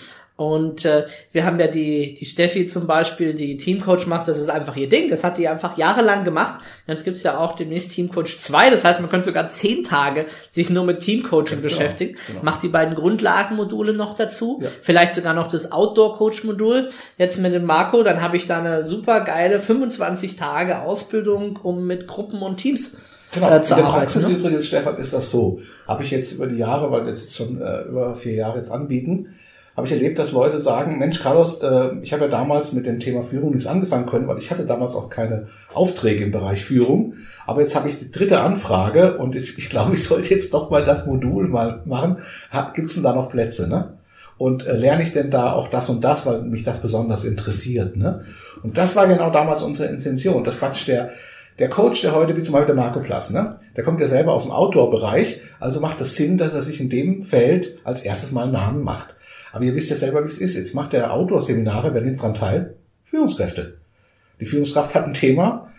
[0.42, 4.48] Und äh, wir haben ja die, die Steffi zum Beispiel, die Teamcoach macht, das ist
[4.48, 5.10] einfach ihr Ding.
[5.10, 6.60] Das hat die einfach jahrelang gemacht.
[6.86, 8.70] Jetzt gibt's ja auch demnächst Teamcoach 2.
[8.70, 12.16] Das heißt, man könnte sogar zehn Tage sich nur mit Teamcoaching Ganz genau, beschäftigen.
[12.26, 12.42] genau.
[12.42, 14.60] Macht die beiden Grundlagenmodule noch dazu.
[14.62, 14.70] Ja.
[14.80, 16.88] Vielleicht sogar noch das Outdoor-Coach-Modul.
[17.18, 21.86] Jetzt mit dem Marco, dann habe ich da eine super geile 25 Tage Ausbildung, um
[21.86, 22.96] mit Gruppen und Teams
[23.32, 24.00] Genau, äh, in zu der arbeiten.
[24.00, 24.34] Praxis Ne?
[24.34, 25.60] übrigens, Stefan, ist das so.
[25.88, 28.70] Habe ich jetzt über die Jahre, weil das jetzt schon äh, über vier Jahre jetzt
[28.70, 29.34] anbieten,
[29.76, 33.00] habe ich erlebt, dass Leute sagen, Mensch, Carlos, äh, ich habe ja damals mit dem
[33.00, 37.14] Thema Führung nichts angefangen können, weil ich hatte damals auch keine Aufträge im Bereich Führung.
[37.46, 40.70] Aber jetzt habe ich die dritte Anfrage und ich, ich glaube, ich sollte jetzt doch
[40.70, 42.18] mal das Modul mal machen.
[42.74, 43.94] Gibt es denn da noch Plätze, ne?
[44.36, 47.96] Und äh, lerne ich denn da auch das und das, weil mich das besonders interessiert,
[47.96, 48.24] ne?
[48.62, 51.10] Und das war genau damals unsere Intention, dass praktisch der,
[51.58, 53.58] der Coach, der heute, wie zum Beispiel der Marco Plass, ne?
[53.76, 56.88] der kommt ja selber aus dem Outdoor-Bereich, also macht es Sinn, dass er sich in
[56.88, 59.14] dem Feld als erstes mal einen Namen macht.
[59.52, 60.56] Aber ihr wisst ja selber, wie es ist.
[60.56, 62.74] Jetzt macht er Outdoor-Seminare, wer nimmt dran teil?
[63.04, 63.78] Führungskräfte.
[64.40, 65.70] Die Führungskraft hat ein Thema,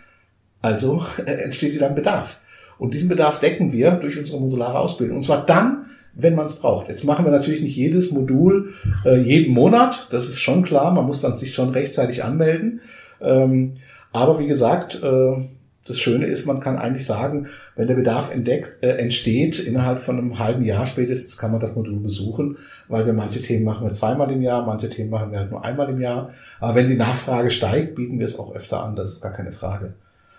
[0.62, 2.40] also entsteht wieder ein Bedarf.
[2.78, 5.18] Und diesen Bedarf decken wir durch unsere modulare Ausbildung.
[5.18, 6.88] Und zwar dann, wenn man es braucht.
[6.88, 11.06] Jetzt machen wir natürlich nicht jedes Modul äh, jeden Monat, das ist schon klar, man
[11.06, 12.80] muss dann sich schon rechtzeitig anmelden.
[13.20, 13.74] Ähm,
[14.12, 15.48] aber wie gesagt, äh,
[15.86, 20.18] das Schöne ist, man kann eigentlich sagen, wenn der Bedarf entdeckt, äh, entsteht, innerhalb von
[20.18, 22.56] einem halben Jahr spätestens kann man das Modul besuchen,
[22.88, 25.64] weil wir manche Themen machen wir zweimal im Jahr, manche Themen machen wir halt nur
[25.64, 26.30] einmal im Jahr.
[26.58, 29.52] Aber wenn die Nachfrage steigt, bieten wir es auch öfter an, das ist gar keine
[29.52, 29.94] Frage.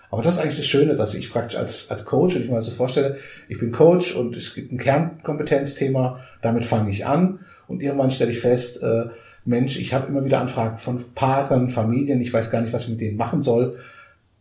[0.09, 2.55] Aber das ist eigentlich das Schöne, dass ich praktisch als, als Coach, wenn ich mir
[2.55, 7.39] das so vorstelle, ich bin Coach und es gibt ein Kernkompetenzthema, damit fange ich an
[7.67, 9.05] und irgendwann stelle ich fest, äh,
[9.45, 12.89] Mensch, ich habe immer wieder Anfragen von Paaren, Familien, ich weiß gar nicht, was ich
[12.89, 13.77] mit denen machen soll.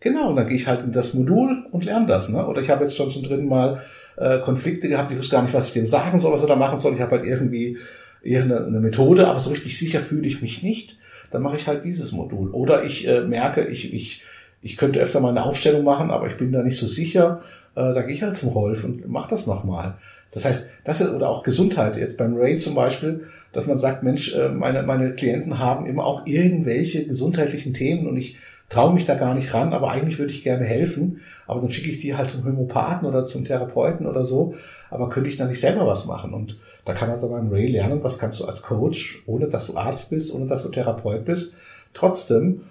[0.05, 2.29] Genau, und dann gehe ich halt in das Modul und lerne das.
[2.29, 2.47] Ne?
[2.47, 3.81] Oder ich habe jetzt schon zum dritten Mal
[4.19, 6.57] äh, Konflikte gehabt, ich wusste gar nicht, was ich dem sagen soll, was er da
[6.57, 6.93] machen soll.
[6.93, 7.79] Ich habe halt irgendwie
[8.23, 10.99] irgendeine eine Methode, aber so richtig sicher fühle ich mich nicht.
[11.31, 12.51] Dann mache ich halt dieses Modul.
[12.51, 14.21] Oder ich äh, merke, ich, ich,
[14.61, 17.41] ich könnte öfter mal eine Aufstellung machen, aber ich bin da nicht so sicher.
[17.75, 19.95] Äh, da gehe ich halt zum Rolf und mache das nochmal.
[20.33, 23.23] Das heißt, das ist, oder auch Gesundheit, jetzt beim Ray zum Beispiel,
[23.55, 28.19] dass man sagt, Mensch, äh, meine, meine Klienten haben immer auch irgendwelche gesundheitlichen Themen und
[28.19, 28.37] ich
[28.69, 31.21] traue mich da gar nicht ran, aber eigentlich würde ich gerne helfen.
[31.47, 34.55] Aber dann schicke ich die halt zum Homöopathen oder zum Therapeuten oder so.
[34.91, 36.33] Aber könnte ich da nicht selber was machen?
[36.35, 39.67] Und da kann man dann beim Ray lernen, was kannst du als Coach, ohne dass
[39.67, 41.55] du Arzt bist, ohne dass du Therapeut bist,
[41.93, 42.63] trotzdem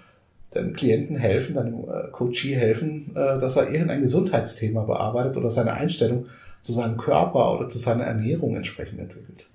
[0.52, 5.74] deinem Klienten helfen, deinem äh, Coachie helfen, äh, dass er irgendein Gesundheitsthema bearbeitet oder seine
[5.74, 6.28] Einstellung
[6.62, 9.48] zu seinem Körper oder zu seiner Ernährung entsprechend entwickelt.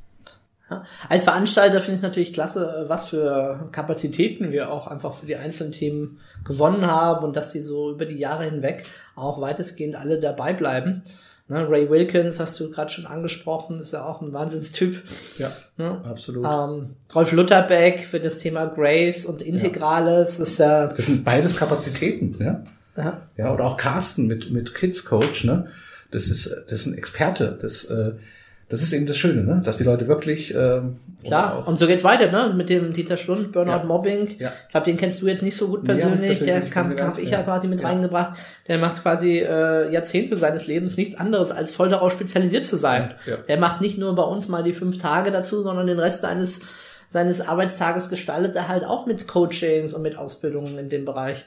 [0.70, 0.84] Ja.
[1.08, 5.36] Als Veranstalter finde ich es natürlich klasse, was für Kapazitäten wir auch einfach für die
[5.36, 8.84] einzelnen Themen gewonnen haben und dass die so über die Jahre hinweg
[9.16, 11.02] auch weitestgehend alle dabei bleiben.
[11.50, 15.02] Ne, Ray Wilkins hast du gerade schon angesprochen, ist ja auch ein Wahnsinnstyp.
[15.38, 16.02] Ja, ne?
[16.04, 16.44] absolut.
[16.44, 20.42] Ähm, Rolf Lutherbeck für das Thema Graves und Integrales ja.
[20.42, 20.86] ist ja.
[20.88, 22.62] Das sind beides Kapazitäten, ja.
[22.98, 25.68] Ja, ja oder auch Carsten mit mit Kids Coach, ne?
[26.10, 28.12] Das ist das ist ein Experte, das äh,
[28.68, 29.62] das ist eben das Schöne, ne?
[29.64, 30.54] dass die Leute wirklich.
[30.54, 32.52] Ähm, Klar, und so geht's weiter, ne?
[32.54, 33.84] Mit dem Dieter Schlund, Burnout ja.
[33.84, 34.36] Mobbing.
[34.38, 34.52] Ja.
[34.66, 36.40] Ich glaube, den kennst du jetzt nicht so gut persönlich.
[36.40, 38.38] Ja, der kam, habe ich ja, quasi mit reingebracht.
[38.68, 43.14] Der macht quasi äh, Jahrzehnte seines Lebens nichts anderes, als voll darauf spezialisiert zu sein.
[43.26, 43.36] Ja.
[43.36, 46.60] Der macht nicht nur bei uns mal die fünf Tage dazu, sondern den Rest seines
[47.08, 51.46] seines Arbeitstages gestaltet er halt auch mit Coachings und mit Ausbildungen in dem Bereich.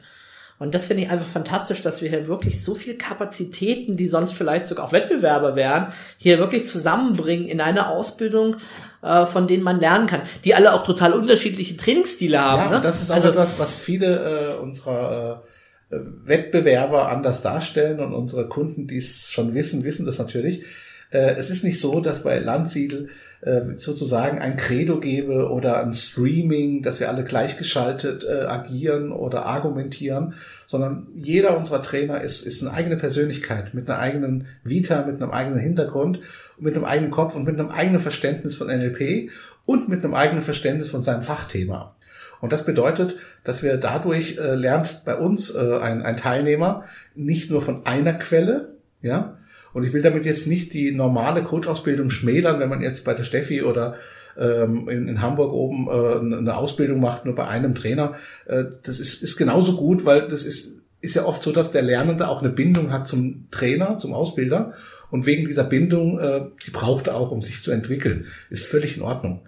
[0.61, 4.33] Und das finde ich einfach fantastisch, dass wir hier wirklich so viel Kapazitäten, die sonst
[4.33, 8.57] vielleicht sogar auch Wettbewerber wären, hier wirklich zusammenbringen in eine Ausbildung,
[9.01, 12.71] äh, von denen man lernen kann, die alle auch total unterschiedliche Trainingsstile haben.
[12.71, 12.83] Ja, ne?
[12.83, 15.45] das ist also, etwas, was viele äh, unserer
[15.89, 20.63] äh, Wettbewerber anders darstellen und unsere Kunden, die es schon wissen, wissen das natürlich.
[21.09, 23.09] Äh, es ist nicht so, dass bei Landsiedel
[23.41, 29.45] äh, sozusagen ein Credo gebe oder ein Streaming, dass wir alle gleichgeschaltet äh, agieren oder
[29.47, 30.35] argumentieren,
[30.67, 35.31] sondern jeder unserer Trainer ist, ist eine eigene Persönlichkeit mit einer eigenen Vita, mit einem
[35.31, 36.19] eigenen Hintergrund,
[36.59, 39.31] mit einem eigenen Kopf und mit einem eigenen Verständnis von NLP
[39.65, 41.95] und mit einem eigenen Verständnis von seinem Fachthema.
[42.41, 46.83] Und das bedeutet, dass wir dadurch äh, lernt bei uns äh, ein, ein Teilnehmer
[47.15, 49.37] nicht nur von einer Quelle, ja,
[49.73, 53.23] und ich will damit jetzt nicht die normale Coach-Ausbildung schmälern, wenn man jetzt bei der
[53.23, 53.95] Steffi oder
[54.37, 58.15] ähm, in, in Hamburg oben äh, eine Ausbildung macht, nur bei einem Trainer.
[58.45, 61.81] Äh, das ist, ist genauso gut, weil das ist, ist ja oft so, dass der
[61.81, 64.73] Lernende auch eine Bindung hat zum Trainer, zum Ausbilder.
[65.09, 68.27] Und wegen dieser Bindung, äh, die braucht er auch, um sich zu entwickeln.
[68.49, 69.41] Ist völlig in Ordnung.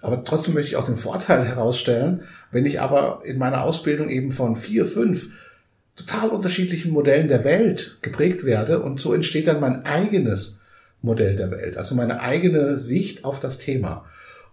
[0.00, 4.32] Aber trotzdem möchte ich auch den Vorteil herausstellen, wenn ich aber in meiner Ausbildung eben
[4.32, 5.30] von vier, fünf
[6.04, 10.60] total unterschiedlichen Modellen der Welt geprägt werde und so entsteht dann mein eigenes
[11.02, 14.04] Modell der Welt, also meine eigene Sicht auf das Thema.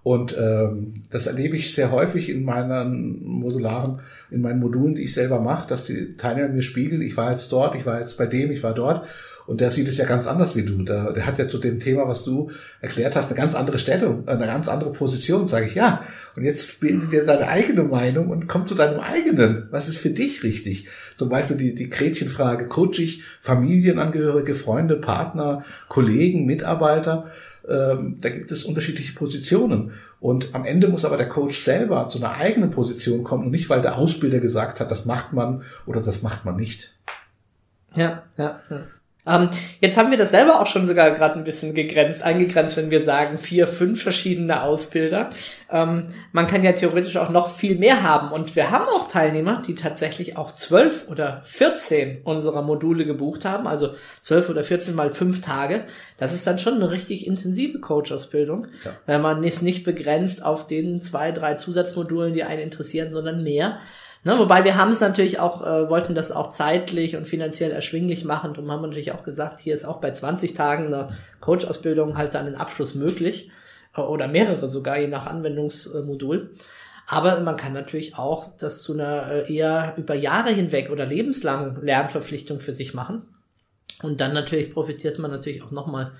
[0.04, 4.00] Und ähm, das erlebe ich sehr häufig in meinen modularen,
[4.32, 7.52] in meinen Modulen, die ich selber mache, dass die Teilnehmer mir spiegeln, ich war jetzt
[7.52, 9.06] dort, ich war jetzt bei dem, ich war dort
[9.48, 10.84] und der sieht es ja ganz anders wie du.
[10.84, 14.28] Der, der hat ja zu dem Thema, was du erklärt hast, eine ganz andere Stellung,
[14.28, 16.04] eine ganz andere Position, sage ich ja.
[16.36, 19.70] Und jetzt bilde dir deine eigene Meinung und komm zu deinem eigenen.
[19.72, 20.88] Was ist für dich richtig?
[21.16, 27.32] Zum Beispiel die, die Gretchenfrage, coach ich Familienangehörige, Freunde, Partner, Kollegen, Mitarbeiter?
[27.70, 29.94] Ähm, da gibt es unterschiedliche Positionen.
[30.20, 33.70] Und am Ende muss aber der Coach selber zu einer eigenen Position kommen und nicht,
[33.70, 36.94] weil der Ausbilder gesagt hat, das macht man oder das macht man nicht.
[37.96, 38.84] Ja, ja, ja.
[39.28, 39.50] Ähm,
[39.82, 43.00] jetzt haben wir das selber auch schon sogar gerade ein bisschen gegrenzt, eingegrenzt, wenn wir
[43.00, 45.30] sagen vier, fünf verschiedene Ausbilder.
[45.70, 49.62] Ähm, man kann ja theoretisch auch noch viel mehr haben und wir haben auch Teilnehmer,
[49.68, 53.90] die tatsächlich auch zwölf oder vierzehn unserer Module gebucht haben, also
[54.22, 55.84] zwölf oder vierzehn mal fünf Tage.
[56.18, 58.92] Das ist dann schon eine richtig intensive Coach-Ausbildung, ja.
[59.06, 63.80] wenn man ist nicht begrenzt auf den zwei, drei Zusatzmodulen, die einen interessieren, sondern mehr.
[64.28, 68.26] Ne, wobei wir haben es natürlich auch, äh, wollten das auch zeitlich und finanziell erschwinglich
[68.26, 72.36] machen und haben natürlich auch gesagt, hier ist auch bei 20 Tagen eine Coach-Ausbildung halt
[72.36, 73.52] dann ein Abschluss möglich
[73.96, 76.52] äh, oder mehrere sogar, je nach Anwendungsmodul.
[77.08, 81.82] Aber man kann natürlich auch das zu einer äh, eher über Jahre hinweg oder lebenslang
[81.82, 83.30] Lernverpflichtung für sich machen.
[84.04, 86.12] Und dann natürlich profitiert man natürlich auch nochmal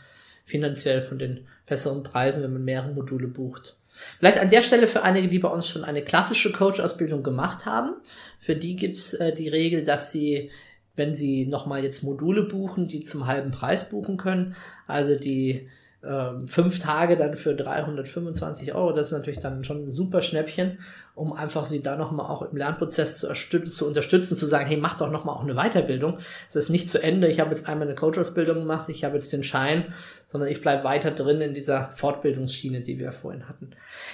[0.46, 3.77] finanziell von den besseren Preisen, wenn man mehrere Module bucht.
[4.20, 7.96] Vielleicht an der Stelle für einige, die bei uns schon eine klassische Coach-Ausbildung gemacht haben,
[8.40, 10.52] für die gibt's äh, die Regel, dass sie,
[10.96, 14.56] wenn sie nochmal jetzt Module buchen, die zum halben Preis buchen können.
[14.88, 15.68] Also die
[16.02, 20.80] äh, fünf Tage dann für 325 Euro, das ist natürlich dann schon ein super Schnäppchen
[21.18, 24.98] um einfach sie da nochmal auch im Lernprozess zu, zu, unterstützen, zu sagen, hey, mach
[24.98, 26.20] doch nochmal auch eine Weiterbildung.
[26.48, 29.34] Es ist nicht zu Ende, ich habe jetzt einmal eine Coach-Ausbildung gemacht, ich habe jetzt
[29.34, 29.86] den Schein,
[30.28, 33.72] sondern ich bleibe weiter drin in dieser Fortbildungsschiene, die wir vorhin hatten.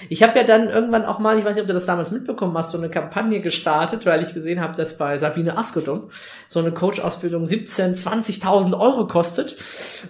[0.08, 2.56] Ich habe ja dann irgendwann auch mal, ich weiß nicht, ob du das damals mitbekommen
[2.56, 6.10] hast, so eine Kampagne gestartet, weil ich gesehen habe, dass bei Sabine Askodum
[6.48, 9.56] so eine Coach-Ausbildung 17, 20.000 Euro kostet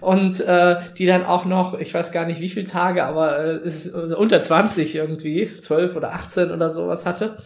[0.01, 3.67] und äh, die dann auch noch, ich weiß gar nicht wie viele Tage, aber äh,
[3.67, 7.37] ist unter 20 irgendwie, 12 oder 18 oder so, sowas hatte.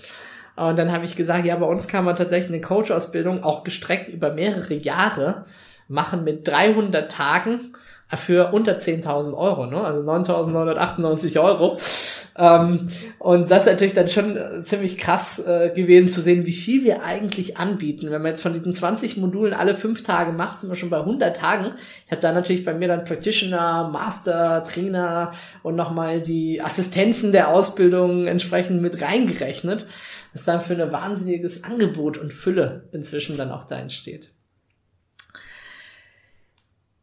[0.57, 4.09] Und dann habe ich gesagt, ja, bei uns kann man tatsächlich eine Coach-Ausbildung auch gestreckt
[4.09, 5.45] über mehrere Jahre
[5.87, 7.73] machen mit 300 Tagen
[8.17, 9.83] für unter 10.000 Euro, ne?
[9.83, 11.77] also 9.998 Euro.
[12.39, 16.53] Ähm, und das ist natürlich dann schon äh, ziemlich krass äh, gewesen zu sehen, wie
[16.53, 18.11] viel wir eigentlich anbieten.
[18.11, 21.01] Wenn man jetzt von diesen 20 Modulen alle fünf Tage macht, sind wir schon bei
[21.01, 21.75] 100 Tagen.
[22.07, 27.49] Ich habe da natürlich bei mir dann Practitioner, Master, Trainer und nochmal die Assistenzen der
[27.49, 29.87] Ausbildung entsprechend mit reingerechnet.
[30.33, 34.31] Was dann für ein wahnsinniges Angebot und Fülle inzwischen dann auch da entsteht.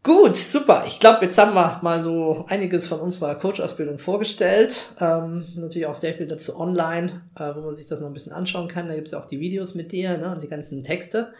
[0.05, 0.83] Gut, super.
[0.85, 4.89] Ich glaube, jetzt haben wir mal so einiges von unserer Coach-Ausbildung vorgestellt.
[5.01, 8.31] Ähm, natürlich auch sehr viel dazu online, äh, wo man sich das noch ein bisschen
[8.31, 8.87] anschauen kann.
[8.87, 11.33] Da gibt es ja auch die Videos mit dir ne, und die ganzen Texte.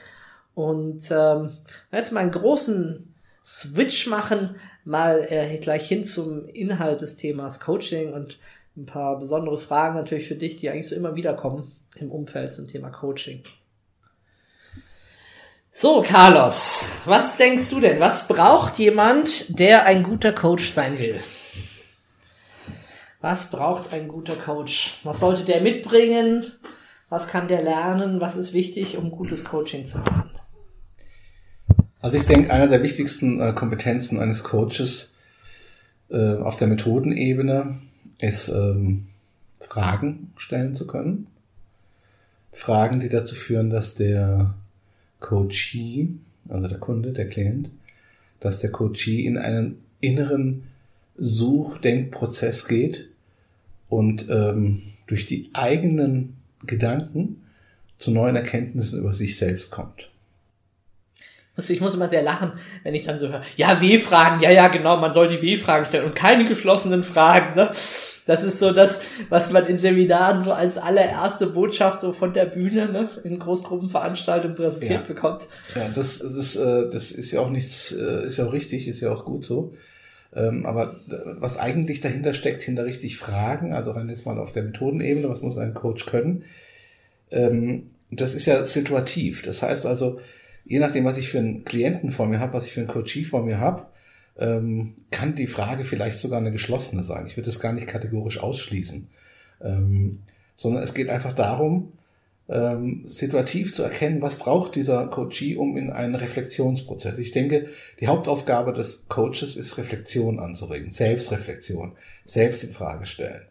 [0.56, 1.52] Und ähm,
[1.92, 8.14] jetzt mal einen großen Switch machen, mal äh, gleich hin zum Inhalt des Themas Coaching
[8.14, 8.40] und
[8.76, 12.52] ein paar besondere Fragen natürlich für dich, die eigentlich so immer wieder kommen im Umfeld
[12.52, 13.44] zum Thema Coaching.
[15.78, 18.00] So, Carlos, was denkst du denn?
[18.00, 21.20] Was braucht jemand, der ein guter Coach sein will?
[23.20, 25.02] Was braucht ein guter Coach?
[25.04, 26.46] Was sollte der mitbringen?
[27.10, 28.22] Was kann der lernen?
[28.22, 30.30] Was ist wichtig, um gutes Coaching zu machen?
[32.00, 35.12] Also ich denke, einer der wichtigsten äh, Kompetenzen eines Coaches
[36.10, 37.82] äh, auf der Methodenebene
[38.20, 39.10] ist, ähm,
[39.60, 41.28] Fragen stellen zu können.
[42.54, 44.56] Fragen, die dazu führen, dass der
[45.26, 46.10] Coachee,
[46.48, 47.72] also der Kunde, der Klient,
[48.40, 50.66] dass der Coachee in einen inneren
[51.18, 53.10] Suchdenkprozess geht
[53.90, 57.42] und ähm, durch die eigenen Gedanken
[57.98, 60.12] zu neuen Erkenntnissen über sich selbst kommt.
[61.58, 62.52] Ich muss immer sehr lachen,
[62.84, 66.06] wenn ich dann so höre, ja, W-Fragen, ja, ja, genau, man soll die W-Fragen stellen
[66.06, 67.72] und keine geschlossenen Fragen, ne?
[68.26, 72.46] Das ist so das, was man in Seminaren so als allererste Botschaft so von der
[72.46, 75.08] Bühne ne, in Großgruppenveranstaltungen präsentiert ja.
[75.08, 75.48] bekommt.
[75.76, 79.02] Ja, das, das, äh, das ist ja auch nichts, äh, ist ja auch richtig, ist
[79.02, 79.74] ja auch gut so.
[80.36, 81.00] Ähm, aber
[81.40, 85.42] was eigentlich dahinter steckt, hinter richtig Fragen, also rein jetzt mal auf der Methodenebene, was
[85.42, 86.44] muss ein Coach können,
[87.32, 89.44] ähm, das ist ja situativ.
[89.44, 90.20] Das heißt also,
[90.66, 93.24] je nachdem, was ich für einen Klienten vor mir habe, was ich für einen Coachie
[93.24, 93.86] vor mir habe,
[94.38, 97.26] ähm, kann die Frage vielleicht sogar eine geschlossene sein.
[97.28, 99.08] Ich würde es gar nicht kategorisch ausschließen,
[99.62, 100.20] ähm,
[100.56, 101.94] sondern es geht einfach darum,
[102.48, 107.18] ähm, situativ zu erkennen, was braucht dieser Coachee, um in einen Reflexionsprozess.
[107.18, 107.70] Ich denke,
[108.00, 111.94] die Hauptaufgabe des Coaches ist Reflexion anzuregen, Selbstreflexion,
[112.26, 113.48] selbst in Frage stellen.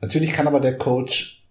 [0.00, 1.42] Natürlich kann aber der Coach,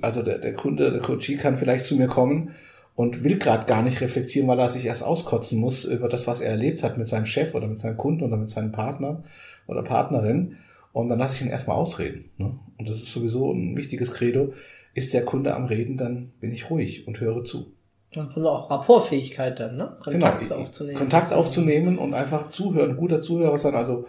[0.00, 2.54] also der, der Kunde, der Coachee kann vielleicht zu mir kommen
[2.94, 6.40] und will gerade gar nicht reflektieren, weil er sich erst auskotzen muss über das, was
[6.40, 9.22] er erlebt hat mit seinem Chef oder mit seinem Kunden oder mit seinem Partner
[9.66, 10.56] oder Partnerin.
[10.92, 12.30] Und dann lasse ich ihn erstmal ausreden.
[12.36, 12.58] Ne?
[12.78, 14.52] Und das ist sowieso ein wichtiges Credo.
[14.94, 17.72] Ist der Kunde am Reden, dann bin ich ruhig und höre zu.
[18.14, 19.96] Und auch Rapportfähigkeit dann, ne?
[20.02, 20.98] Kontakt genau, aufzunehmen.
[20.98, 23.74] Kontakt aufzunehmen und einfach zuhören, guter Zuhörer sein.
[23.74, 24.04] Also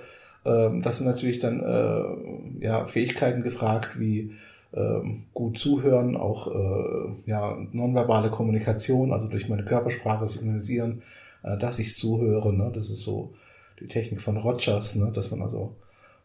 [0.45, 4.33] ähm, das sind natürlich dann äh, ja Fähigkeiten gefragt wie
[5.33, 11.03] gut zuhören, auch äh, ja, nonverbale Kommunikation, also durch meine Körpersprache signalisieren,
[11.43, 12.53] äh, dass ich zuhöre.
[12.53, 12.71] Ne?
[12.73, 13.33] Das ist so
[13.79, 15.11] die Technik von Rogers, ne?
[15.13, 15.75] dass man also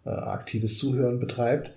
[0.06, 1.72] äh, aktives Zuhören betreibt.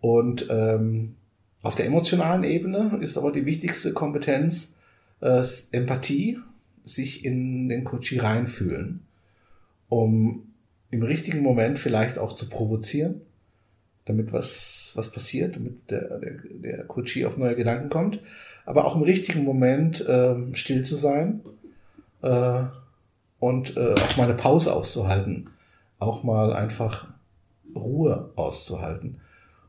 [0.00, 1.14] Und ähm,
[1.62, 4.74] auf der emotionalen Ebene ist aber die wichtigste Kompetenz
[5.20, 6.38] äh, Empathie,
[6.84, 9.00] sich in den Coachie reinfühlen,
[9.88, 10.44] um
[10.90, 13.20] im richtigen Moment vielleicht auch zu provozieren
[14.04, 18.20] damit was, was passiert, damit der, der, der Coachie auf neue Gedanken kommt,
[18.64, 21.40] aber auch im richtigen Moment äh, still zu sein
[22.22, 22.62] äh,
[23.38, 25.50] und äh, auch mal eine Pause auszuhalten,
[25.98, 27.08] auch mal einfach
[27.74, 29.20] Ruhe auszuhalten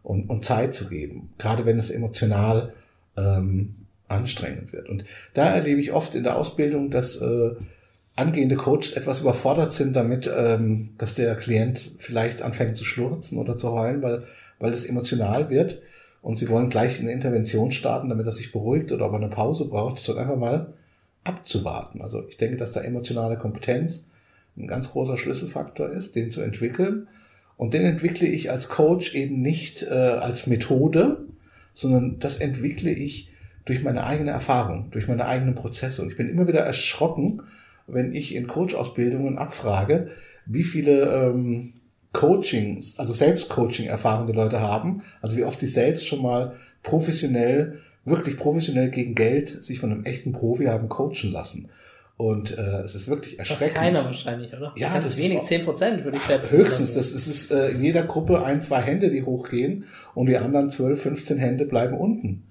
[0.03, 2.73] und, und Zeit zu geben, gerade wenn es emotional
[3.17, 3.75] ähm,
[4.07, 4.89] anstrengend wird.
[4.89, 7.51] Und da erlebe ich oft in der Ausbildung, dass äh,
[8.21, 13.57] angehende Coaches etwas überfordert sind damit, ähm, dass der Klient vielleicht anfängt zu schlurzen oder
[13.57, 14.23] zu heulen, weil,
[14.59, 15.81] weil es emotional wird
[16.21, 19.29] und sie wollen gleich eine Intervention starten, damit er sich beruhigt oder ob er eine
[19.29, 20.73] Pause braucht, statt einfach mal
[21.23, 22.01] abzuwarten.
[22.01, 24.05] Also ich denke, dass da emotionale Kompetenz
[24.57, 27.07] ein ganz großer Schlüsselfaktor ist, den zu entwickeln.
[27.57, 31.25] Und den entwickle ich als Coach eben nicht äh, als Methode,
[31.73, 33.29] sondern das entwickle ich
[33.65, 36.01] durch meine eigene Erfahrung, durch meine eigenen Prozesse.
[36.01, 37.43] Und ich bin immer wieder erschrocken,
[37.87, 40.11] wenn ich in Coach-Ausbildungen abfrage,
[40.45, 41.73] wie viele ähm,
[42.13, 48.37] Coachings, also Selbstcoaching erfahrene Leute haben, also wie oft die selbst schon mal professionell, wirklich
[48.37, 51.69] professionell gegen Geld sich von einem echten Profi haben coachen lassen.
[52.17, 53.73] Und äh, es ist wirklich erschreckend.
[53.73, 54.73] Fast keiner wahrscheinlich, oder?
[54.75, 56.57] Ja, Ganz das wenig, ist, zehn Prozent würde ich schätzen.
[56.57, 60.37] Höchstens, das ist, ist äh, in jeder Gruppe ein, zwei Hände, die hochgehen und die
[60.37, 62.43] anderen 12, 15 Hände bleiben unten.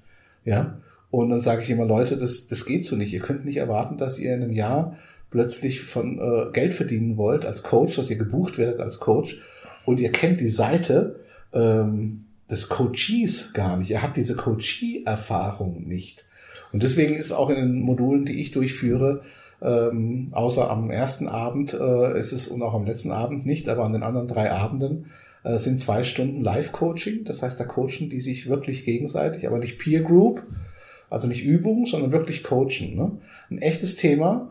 [0.44, 0.78] Ja.
[1.12, 3.12] Und dann sage ich immer, Leute, das, das geht so nicht.
[3.12, 4.96] Ihr könnt nicht erwarten, dass ihr in einem Jahr
[5.30, 9.38] plötzlich von äh, Geld verdienen wollt als Coach, dass ihr gebucht werdet als Coach
[9.84, 11.20] und ihr kennt die Seite
[11.52, 13.90] ähm, des Coachees gar nicht.
[13.90, 16.26] Ihr habt diese Coachee-Erfahrung nicht.
[16.72, 19.22] Und deswegen ist auch in den Modulen, die ich durchführe,
[19.62, 23.84] ähm, außer am ersten Abend äh, ist es und auch am letzten Abend nicht, aber
[23.84, 25.06] an den anderen drei Abenden
[25.42, 27.24] äh, sind zwei Stunden Live-Coaching.
[27.24, 30.42] Das heißt, da coachen die sich wirklich gegenseitig, aber nicht Peer Group,
[31.10, 32.96] also nicht Übung, sondern wirklich coachen.
[32.96, 33.12] Ne?
[33.50, 34.50] Ein echtes Thema.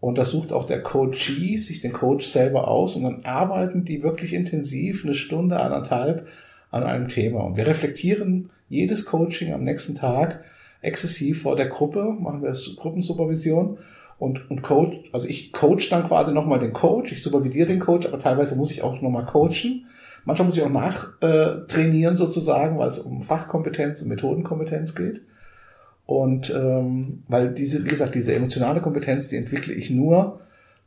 [0.00, 4.02] Und das sucht auch der Coachee sich den Coach selber aus und dann arbeiten die
[4.02, 6.26] wirklich intensiv eine Stunde, anderthalb
[6.70, 7.40] an einem Thema.
[7.40, 10.42] Und wir reflektieren jedes Coaching am nächsten Tag
[10.80, 13.78] exzessiv vor der Gruppe, machen wir das Gruppensupervision
[14.18, 18.06] und, und Coach, also ich coach dann quasi nochmal den Coach, ich supervidiere den Coach,
[18.06, 19.86] aber teilweise muss ich auch nochmal coachen.
[20.24, 25.22] Manchmal muss ich auch nachtrainieren äh, sozusagen, weil es um Fachkompetenz und Methodenkompetenz geht.
[26.10, 30.40] Und ähm, weil diese, wie gesagt, diese emotionale Kompetenz, die entwickle ich nur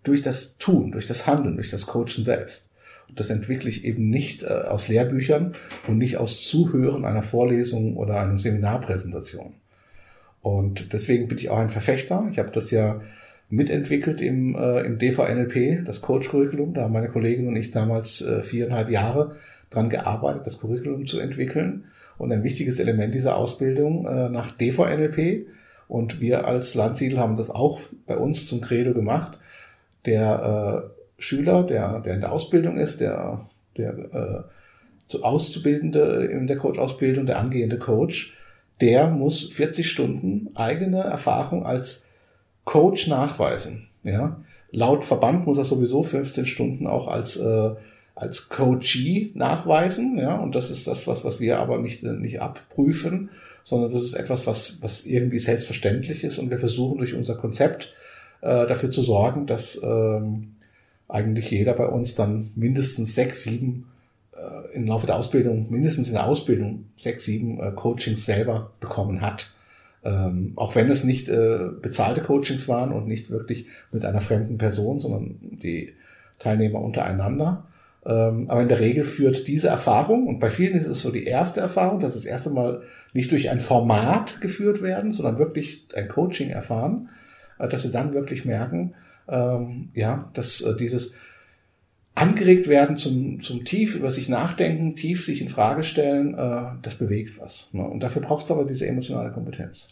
[0.04, 2.70] durch das Tun, durch das Handeln, durch das Coachen selbst.
[3.08, 5.54] Und das entwickle ich eben nicht äh, aus Lehrbüchern
[5.88, 9.54] und nicht aus Zuhören einer Vorlesung oder einer Seminarpräsentation.
[10.42, 12.28] Und deswegen bin ich auch ein Verfechter.
[12.30, 13.00] Ich habe das ja
[13.48, 16.74] mitentwickelt im, äh, im DVNLP, das Coach-Curriculum.
[16.74, 19.38] Da haben meine Kollegin und ich damals äh, viereinhalb Jahre
[19.70, 21.86] dran gearbeitet, das Curriculum zu entwickeln
[22.18, 25.48] und ein wichtiges Element dieser Ausbildung äh, nach DVNLP.
[25.88, 29.38] Und wir als Landsiedel haben das auch bei uns zum Credo gemacht.
[30.06, 33.42] Der äh, Schüler, der, der in der Ausbildung ist, der,
[33.78, 34.44] der äh,
[35.08, 38.36] zu Auszubildende in der Coach-Ausbildung, der angehende Coach,
[38.82, 42.06] der muss 40 Stunden eigene Erfahrung als
[42.66, 43.88] Coach nachweisen.
[44.04, 44.38] Ja?
[44.72, 47.72] Laut Verband muss er sowieso 15 Stunden auch als äh,
[48.16, 53.30] als Coachee nachweisen, ja, und das ist das, was, was wir aber nicht, nicht abprüfen,
[53.64, 57.94] sondern das ist etwas, was, was irgendwie selbstverständlich ist und wir versuchen durch unser Konzept
[58.42, 60.56] äh, dafür zu sorgen, dass ähm,
[61.08, 63.88] eigentlich jeder bei uns dann mindestens sechs, sieben
[64.36, 69.22] äh, im Laufe der Ausbildung, mindestens in der Ausbildung sechs, sieben äh, Coachings selber bekommen
[69.22, 69.54] hat.
[70.04, 74.58] Ähm, auch wenn es nicht äh, bezahlte Coachings waren und nicht wirklich mit einer fremden
[74.58, 75.94] Person, sondern die
[76.40, 77.66] Teilnehmer untereinander.
[78.06, 81.24] Ähm, aber in der Regel führt diese Erfahrung, und bei vielen ist es so die
[81.24, 82.82] erste Erfahrung, dass das erste Mal
[83.14, 87.10] nicht durch ein Format geführt werden, sondern wirklich ein Coaching erfahren,
[87.60, 88.94] äh, dass sie dann wirklich merken,
[89.30, 91.16] ähm, ja, dass äh, dieses
[92.16, 96.96] angeregt werden zum, zum tief über sich nachdenken, tief sich in Frage stellen, äh, das
[96.96, 97.74] bewegt was.
[97.74, 97.84] Ne?
[97.84, 99.88] Und dafür braucht es aber diese emotionale Kompetenz.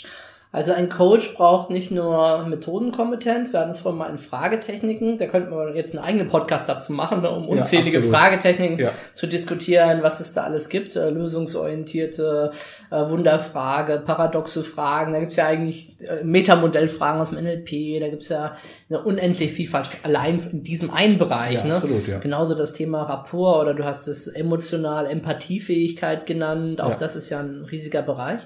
[0.54, 5.28] Also ein Coach braucht nicht nur Methodenkompetenz, wir hatten es vorhin mal in Fragetechniken, da
[5.28, 8.92] könnten wir jetzt einen eigenen Podcast dazu machen, ne, um unzählige ja, Fragetechniken ja.
[9.14, 12.52] zu diskutieren, was es da alles gibt, äh, lösungsorientierte
[12.90, 18.28] äh, Wunderfrage, paradoxe Fragen, da gibt's ja eigentlich äh, Metamodellfragen aus dem NLP, da gibt's
[18.28, 18.52] ja
[18.90, 21.60] eine unendliche Vielfalt allein in diesem einen Bereich.
[21.60, 21.76] Ja, ne?
[21.76, 22.20] absolut, ja.
[22.20, 27.40] Genauso das Thema Rapport oder du hast es emotional Empathiefähigkeit genannt, auch das ist ja
[27.40, 28.42] ein riesiger Bereich.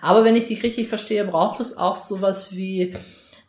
[0.00, 2.94] Aber wenn ich dich richtig verstehe, braucht es auch sowas wie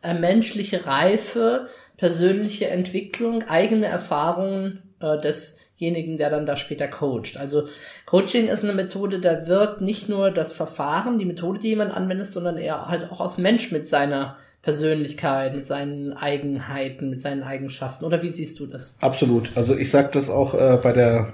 [0.01, 7.37] äh, menschliche Reife, persönliche Entwicklung, eigene Erfahrungen äh, desjenigen, der dann da später coacht.
[7.37, 7.67] Also
[8.07, 12.27] Coaching ist eine Methode, da wird nicht nur das Verfahren, die Methode, die jemand anwendet,
[12.27, 18.05] sondern eher halt auch als Mensch mit seiner Persönlichkeit, mit seinen Eigenheiten, mit seinen Eigenschaften.
[18.05, 18.95] Oder wie siehst du das?
[19.01, 19.51] Absolut.
[19.55, 21.31] Also ich sage das auch äh, bei der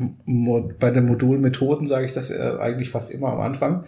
[0.80, 3.86] bei den Modulmethoden sage ich das äh, eigentlich fast immer am Anfang.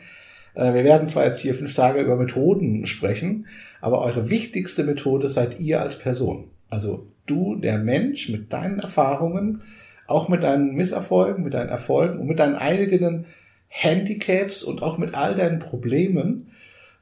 [0.60, 3.48] Äh, wir werden zwar jetzt hier fünf Tage über Methoden sprechen,
[3.82, 6.50] aber eure wichtigste Methode seid ihr als Person.
[6.70, 9.62] Also du, der Mensch mit deinen Erfahrungen,
[10.06, 13.26] auch mit deinen Misserfolgen, mit deinen Erfolgen und mit deinen eigenen
[13.70, 16.52] Handicaps und auch mit all deinen Problemen,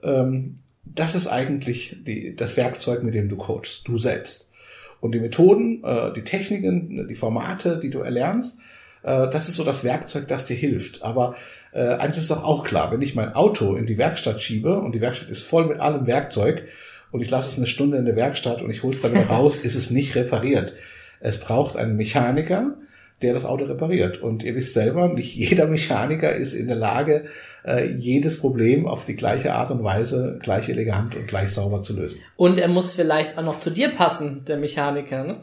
[0.03, 4.51] ähm, das ist eigentlich die, das Werkzeug, mit dem du coachst, du selbst.
[4.99, 8.60] Und die Methoden, äh, die Techniken, die Formate, die du erlernst,
[9.08, 11.03] äh, das ist so das Werkzeug, das dir hilft.
[11.03, 11.36] Aber
[11.72, 14.93] äh, eins ist doch auch klar, wenn ich mein Auto in die Werkstatt schiebe und
[14.93, 16.64] die Werkstatt ist voll mit allem Werkzeug
[17.12, 19.28] und ich lasse es eine Stunde in der Werkstatt und ich hole es dann wieder
[19.28, 20.74] raus, ist es nicht repariert.
[21.20, 22.76] Es braucht einen Mechaniker,
[23.22, 24.22] der das Auto repariert.
[24.22, 27.26] Und ihr wisst selber, nicht jeder Mechaniker ist in der Lage,
[27.66, 31.95] äh, jedes Problem auf die gleiche Art und Weise, gleich elegant und gleich sauber zu
[31.95, 32.20] lösen.
[32.36, 35.38] Und er muss vielleicht auch noch zu dir passen, der Mechaniker, ne?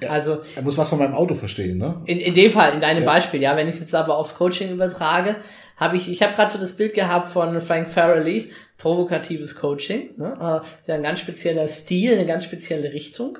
[0.00, 2.02] Ja, Also er muss was von meinem Auto verstehen, ne?
[2.06, 3.12] in, in dem Fall, in deinem Ja.
[3.12, 5.36] Beispiel, ja, wenn ich es jetzt aber aufs Coaching übertrage,
[5.76, 10.10] habe ich, ich habe gerade so das Bild gehabt von Frank Farrelly, provokatives Coaching.
[10.16, 10.62] Ne?
[10.64, 13.38] Äh, ist ja ein ganz spezieller Stil, eine ganz spezielle Richtung.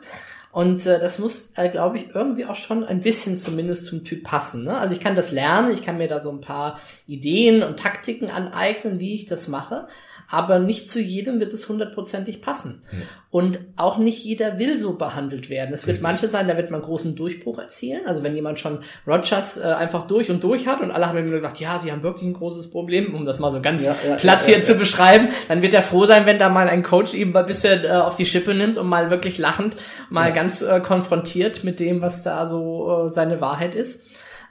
[0.50, 4.22] Und äh, das muss, äh, glaube ich, irgendwie auch schon ein bisschen zumindest zum Typ
[4.22, 4.64] passen.
[4.64, 4.78] Ne?
[4.78, 8.30] Also ich kann das lernen, ich kann mir da so ein paar Ideen und Taktiken
[8.30, 9.88] aneignen, wie ich das mache.
[10.30, 12.82] Aber nicht zu jedem wird es hundertprozentig passen.
[13.30, 15.74] Und auch nicht jeder will so behandelt werden.
[15.74, 16.02] Es wird Richtig.
[16.02, 18.02] manche sein, da wird man großen Durchbruch erzielen.
[18.06, 21.30] Also wenn jemand schon Rogers äh, einfach durch und durch hat und alle haben ihm
[21.30, 24.14] gesagt, ja, sie haben wirklich ein großes Problem, um das mal so ganz Ja, ja,
[24.16, 24.78] platt ja, hier ja, zu ja.
[24.78, 27.84] beschreiben, dann wird er froh sein, wenn da mal ein Coach ihm mal ein bisschen
[27.84, 29.76] äh, auf die Schippe nimmt und mal wirklich lachend
[30.10, 30.34] mal Ja.
[30.34, 34.04] ganz äh, konfrontiert mit dem, was da so äh, seine Wahrheit ist.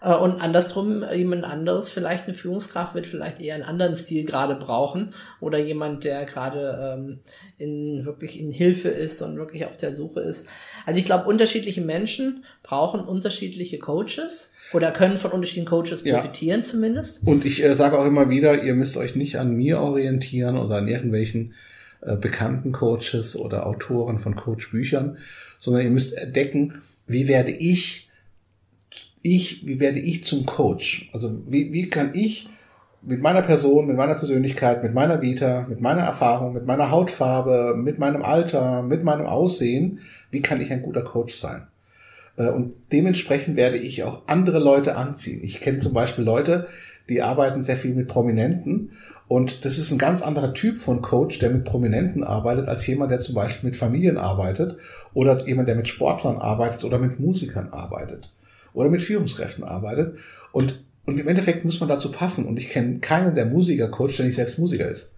[0.04, 4.26] Äh, Und andersrum, äh, jemand anderes, vielleicht eine Führungskraft wird vielleicht eher einen anderen Stil
[4.26, 7.20] gerade brauchen oder jemand, der gerade ähm,
[7.58, 10.47] in wirklich in Hilfe ist und wirklich auf der Suche ist.
[10.86, 16.16] Also ich glaube, unterschiedliche Menschen brauchen unterschiedliche Coaches oder können von unterschiedlichen Coaches Ja.
[16.16, 17.26] profitieren zumindest.
[17.26, 20.78] Und ich äh, sage auch immer wieder, ihr müsst euch nicht an mir orientieren oder
[20.78, 21.54] an irgendwelchen
[22.01, 25.18] äh, bekannten Coaches oder Autoren von Coachbüchern,
[25.60, 28.10] sondern ihr müsst entdecken, wie werde ich,
[29.24, 31.10] ich, wie werde ich zum Coach?
[31.14, 32.50] Also wie, wie kann ich
[33.02, 37.74] mit meiner Person, mit meiner Persönlichkeit, mit meiner Vita, mit meiner Erfahrung, mit meiner Hautfarbe,
[37.76, 40.00] mit meinem Alter, mit meinem Aussehen,
[40.32, 41.68] wie kann ich ein guter Coach sein?
[42.38, 45.42] Äh, Und dementsprechend werde ich auch andere Leute anziehen.
[45.44, 46.68] Ich kenne zum Beispiel Leute,
[47.10, 48.92] die arbeiten sehr viel mit Prominenten.
[49.28, 53.12] Und das ist ein ganz anderer Typ von Coach, der mit Prominenten arbeitet, als jemand,
[53.12, 54.78] der zum Beispiel mit Familien arbeitet
[55.14, 58.30] oder jemand, der mit Sportlern arbeitet oder mit Musikern arbeitet
[58.74, 60.18] oder mit Führungskräften arbeitet.
[60.52, 62.46] Und, und im Endeffekt muss man dazu passen.
[62.46, 65.14] Und ich kenne keinen, der Musiker coacht, der nicht selbst Musiker ist.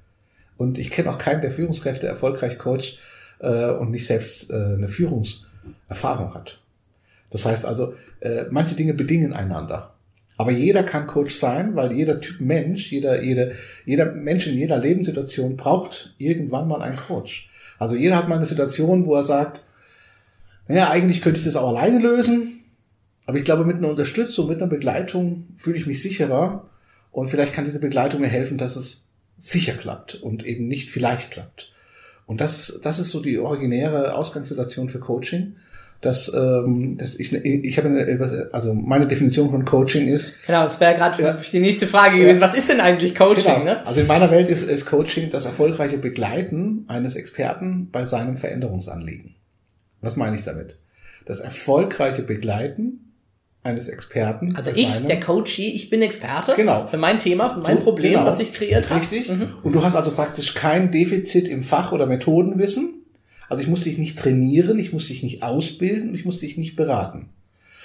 [0.57, 2.97] Und ich kenne auch keinen, der Führungskräfte erfolgreich coacht
[3.39, 6.61] äh, und nicht selbst äh, eine Führungserfahrung hat.
[7.29, 9.95] Das heißt also, äh, manche Dinge bedingen einander.
[10.37, 13.53] Aber jeder kann Coach sein, weil jeder Typ Mensch, jeder, jede,
[13.85, 17.49] jeder Mensch in jeder Lebenssituation braucht irgendwann mal einen Coach.
[17.79, 19.61] Also jeder hat mal eine Situation, wo er sagt,
[20.67, 22.61] naja, eigentlich könnte ich das auch alleine lösen,
[23.25, 26.69] aber ich glaube, mit einer Unterstützung, mit einer Begleitung fühle ich mich sicherer
[27.11, 29.07] und vielleicht kann diese Begleitung mir helfen, dass es
[29.37, 31.71] sicher klappt und eben nicht vielleicht klappt.
[32.27, 35.55] Und das, das ist so die originäre Ausgangssituation für Coaching.
[36.01, 40.79] Dass, ähm, dass ich, ich habe eine, also meine Definition von Coaching ist, Genau, das
[40.79, 41.33] wäre gerade Ja.
[41.33, 42.41] die nächste Frage gewesen.
[42.41, 43.45] Was ist denn eigentlich Coaching?
[43.53, 43.63] Genau.
[43.63, 43.87] Ne?
[43.87, 49.35] Also in meiner Welt ist, ist Coaching das erfolgreiche Begleiten eines Experten bei seinem Veränderungsanliegen.
[50.01, 50.75] Was meine ich damit?
[51.25, 53.04] Das erfolgreiche Begleiten
[53.65, 54.55] eines Experten.
[54.55, 56.87] Also ich, seinem- der Coachie, ich bin Experte Genau.
[56.87, 58.25] für mein Thema, für mein Du- Problem, genau.
[58.25, 59.01] was ich kreiert habe.
[59.01, 59.29] Richtig.
[59.29, 59.49] Mhm.
[59.63, 62.93] Und du hast also praktisch kein Defizit im Fach- oder Methodenwissen.
[63.49, 66.57] Also ich muss dich nicht trainieren, ich muss dich nicht ausbilden und ich muss dich
[66.57, 67.29] nicht beraten.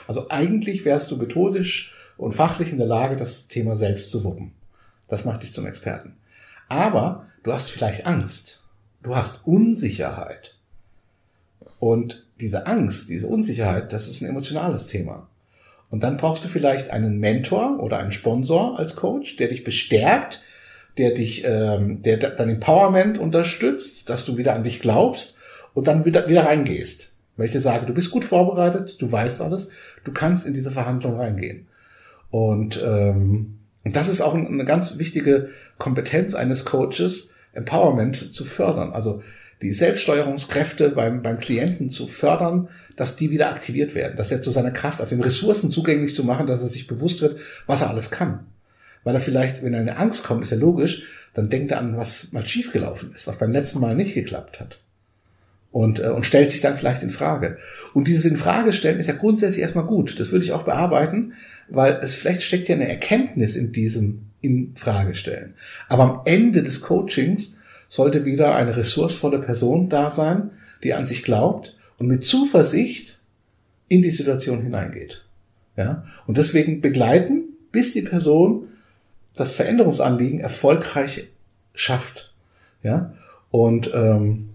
[0.07, 4.53] Also eigentlich wärst du methodisch und fachlich in der Lage, das Thema selbst zu wuppen.
[5.09, 6.15] Das macht dich zum Experten.
[6.69, 8.63] Aber du hast vielleicht Angst.
[9.03, 10.57] Du hast Unsicherheit.
[11.79, 15.27] Und diese Angst, diese Unsicherheit, das ist ein emotionales Thema.
[15.91, 20.43] Und dann brauchst du vielleicht einen Mentor oder einen Sponsor als Coach, der dich bestärkt,
[20.99, 25.35] der dich, ähm, der de- dein Empowerment unterstützt, dass du wieder an dich glaubst
[25.75, 27.09] und dann wieder, wieder reingehst.
[27.39, 29.71] Dir sage, du bist gut vorbereitet, du weißt alles,
[30.05, 31.69] du kannst in diese Verhandlung reingehen.
[32.31, 38.45] Und, ähm, und das ist auch ein- eine ganz wichtige Kompetenz eines Coaches, Empowerment zu
[38.45, 38.93] fördern.
[38.93, 39.23] Also
[39.63, 44.51] die Selbststeuerungskräfte beim, beim Klienten zu fördern, dass die wieder aktiviert werden, dass er zu
[44.51, 47.91] seiner Kraft, also ihm Ressourcen zugänglich zu machen, dass er sich bewusst wird, was er
[47.91, 48.47] alles kann.
[49.05, 51.05] Weil er vielleicht, wenn eine Angst kommt, ist ja logisch,
[51.35, 54.81] dann denkt er an, was mal schiefgelaufen ist, was beim letzten Mal nicht geklappt hat.
[55.71, 57.57] Und, äh, und stellt sich dann vielleicht in Frage.
[57.95, 60.19] Und dieses in Frage stellen ist ja grundsätzlich erstmal gut.
[60.19, 61.35] Das würde ich auch bearbeiten,
[61.69, 65.55] weil es vielleicht steckt ja eine Erkenntnis in diesem in Frage stellen.
[65.89, 67.57] Aber am Ende des Coachings
[67.91, 73.19] sollte wieder eine ressourcevolle Person da sein, die an sich glaubt und mit Zuversicht
[73.89, 75.25] in die Situation hineingeht.
[75.77, 76.05] Ja?
[76.27, 78.69] Und deswegen begleiten, bis die Person
[79.35, 81.29] das Veränderungsanliegen erfolgreich
[81.75, 82.33] schafft.
[82.83, 83.13] Ja,
[83.51, 84.51] und ähm,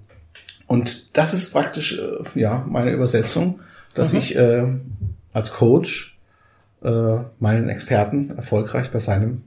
[0.68, 3.60] und das ist praktisch äh, ja meine Übersetzung,
[3.94, 4.20] dass Mhm.
[4.20, 4.66] ich äh,
[5.34, 6.18] als Coach
[6.84, 9.44] äh, meinen Experten erfolgreich bei seinem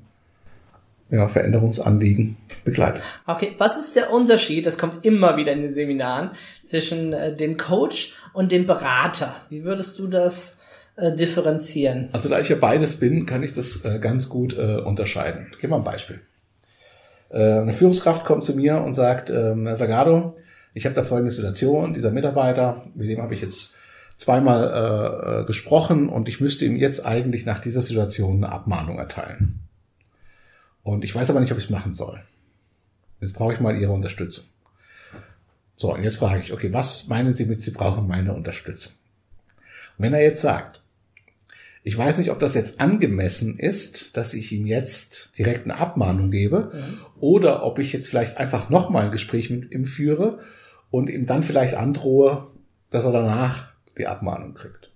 [1.11, 3.01] ja, Veränderungsanliegen begleite.
[3.27, 6.31] Okay, was ist der Unterschied, das kommt immer wieder in den Seminaren,
[6.63, 9.37] zwischen äh, dem Coach und dem Berater?
[9.49, 10.59] Wie würdest du das
[10.97, 12.11] äh, differenzieren?
[12.13, 15.49] Also da ich ja beides bin, kann ich das äh, ganz gut äh, unterscheiden.
[15.53, 16.21] Ich gebe mal ein Beispiel.
[17.31, 20.37] Äh, eine Führungskraft kommt zu mir und sagt, ähm, Herr Sagado,
[20.75, 23.75] ich habe da folgende Situation, dieser Mitarbeiter, mit dem habe ich jetzt
[24.17, 28.99] zweimal äh, äh, gesprochen und ich müsste ihm jetzt eigentlich nach dieser Situation eine Abmahnung
[28.99, 29.61] erteilen.
[30.89, 32.19] Und ich weiß aber nicht, ob ich es machen soll.
[33.21, 34.47] Jetzt brauche ich mal Ihre Unterstützung.
[35.77, 38.95] So, und jetzt frage ich, okay, was meinen Sie mit, Sie brauchen meine Unterstützung?
[39.99, 40.83] Und wenn er jetzt sagt,
[41.83, 46.31] ich weiß nicht, ob das jetzt angemessen ist, dass ich ihm jetzt direkt eine Abmahnung
[46.31, 46.73] gebe
[47.21, 50.39] oder ob ich jetzt vielleicht einfach nochmal ein Gespräch mit ihm führe
[50.91, 52.47] und ihm dann vielleicht androhe,
[52.91, 54.88] dass er danach die Abmahnung kriegt.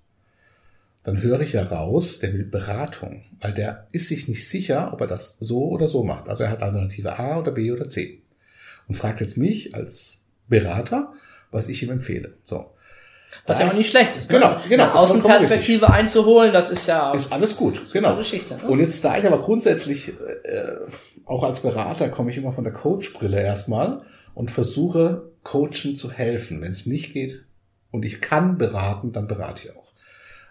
[1.04, 5.08] Dann höre ich heraus, der will Beratung, weil der ist sich nicht sicher, ob er
[5.08, 6.28] das so oder so macht.
[6.28, 8.22] Also er hat Alternative A oder B oder C
[8.86, 11.12] und fragt jetzt mich als Berater,
[11.50, 12.34] was ich ihm empfehle.
[12.44, 12.66] So.
[13.46, 14.28] Was ja auch nicht schlecht ist.
[14.28, 18.14] Genau, genau, Eine Außenperspektive einzuholen, das ist ja Ist alles gut, genau.
[18.16, 18.56] Geschichte.
[18.56, 18.68] Ne?
[18.68, 20.12] Und jetzt, da ich aber grundsätzlich,
[20.44, 20.76] äh,
[21.24, 24.02] auch als Berater, komme ich immer von der Coach-Brille erstmal
[24.34, 26.60] und versuche, Coachen zu helfen.
[26.60, 27.42] Wenn es nicht geht
[27.90, 29.81] und ich kann beraten, dann berate ich auch.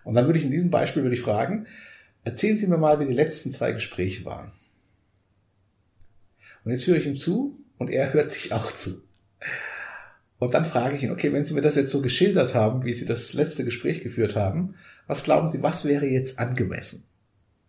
[0.03, 1.67] Und dann würde ich in diesem Beispiel würde ich fragen,
[2.23, 4.51] erzählen Sie mir mal, wie die letzten zwei Gespräche waren.
[6.63, 9.03] Und jetzt höre ich ihm zu und er hört sich auch zu.
[10.37, 12.93] Und dann frage ich ihn, okay, wenn Sie mir das jetzt so geschildert haben, wie
[12.93, 14.75] Sie das letzte Gespräch geführt haben,
[15.07, 17.03] was glauben Sie, was wäre jetzt angemessen?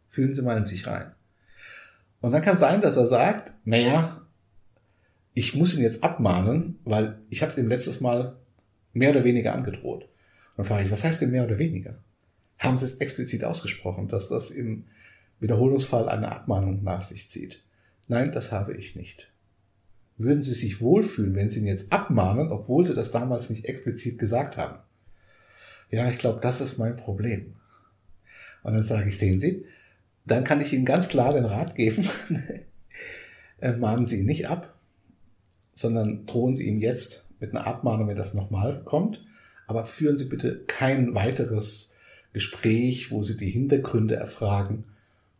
[0.08, 1.12] Fühlen Sie mal in sich rein.
[2.20, 4.22] Und dann kann sein, dass er sagt, naja,
[5.34, 8.36] ich muss ihn jetzt abmahnen, weil ich habe ihm letztes Mal
[8.92, 10.08] mehr oder weniger angedroht.
[10.56, 11.98] Dann frage ich, was heißt denn mehr oder weniger?
[12.62, 14.84] Haben Sie es explizit ausgesprochen, dass das im
[15.40, 17.64] Wiederholungsfall eine Abmahnung nach sich zieht?
[18.06, 19.32] Nein, das habe ich nicht.
[20.16, 24.16] Würden Sie sich wohlfühlen, wenn Sie ihn jetzt abmahnen, obwohl Sie das damals nicht explizit
[24.16, 24.78] gesagt haben?
[25.90, 27.54] Ja, ich glaube, das ist mein Problem.
[28.62, 29.64] Und dann sage ich, sehen Sie,
[30.24, 32.08] dann kann ich Ihnen ganz klar den Rat geben,
[33.60, 34.78] äh, mahnen Sie ihn nicht ab,
[35.74, 39.24] sondern drohen Sie ihm jetzt mit einer Abmahnung, wenn das nochmal kommt.
[39.66, 41.91] Aber führen Sie bitte kein weiteres
[42.32, 44.84] Gespräch, wo Sie die Hintergründe erfragen,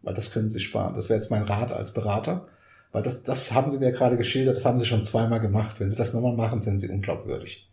[0.02, 0.94] weil das können Sie sparen.
[0.94, 2.48] Das wäre jetzt mein Rat als Berater,
[2.92, 5.80] weil das, das haben Sie mir gerade geschildert, das haben Sie schon zweimal gemacht.
[5.80, 7.68] Wenn Sie das nochmal machen, sind Sie unglaubwürdig.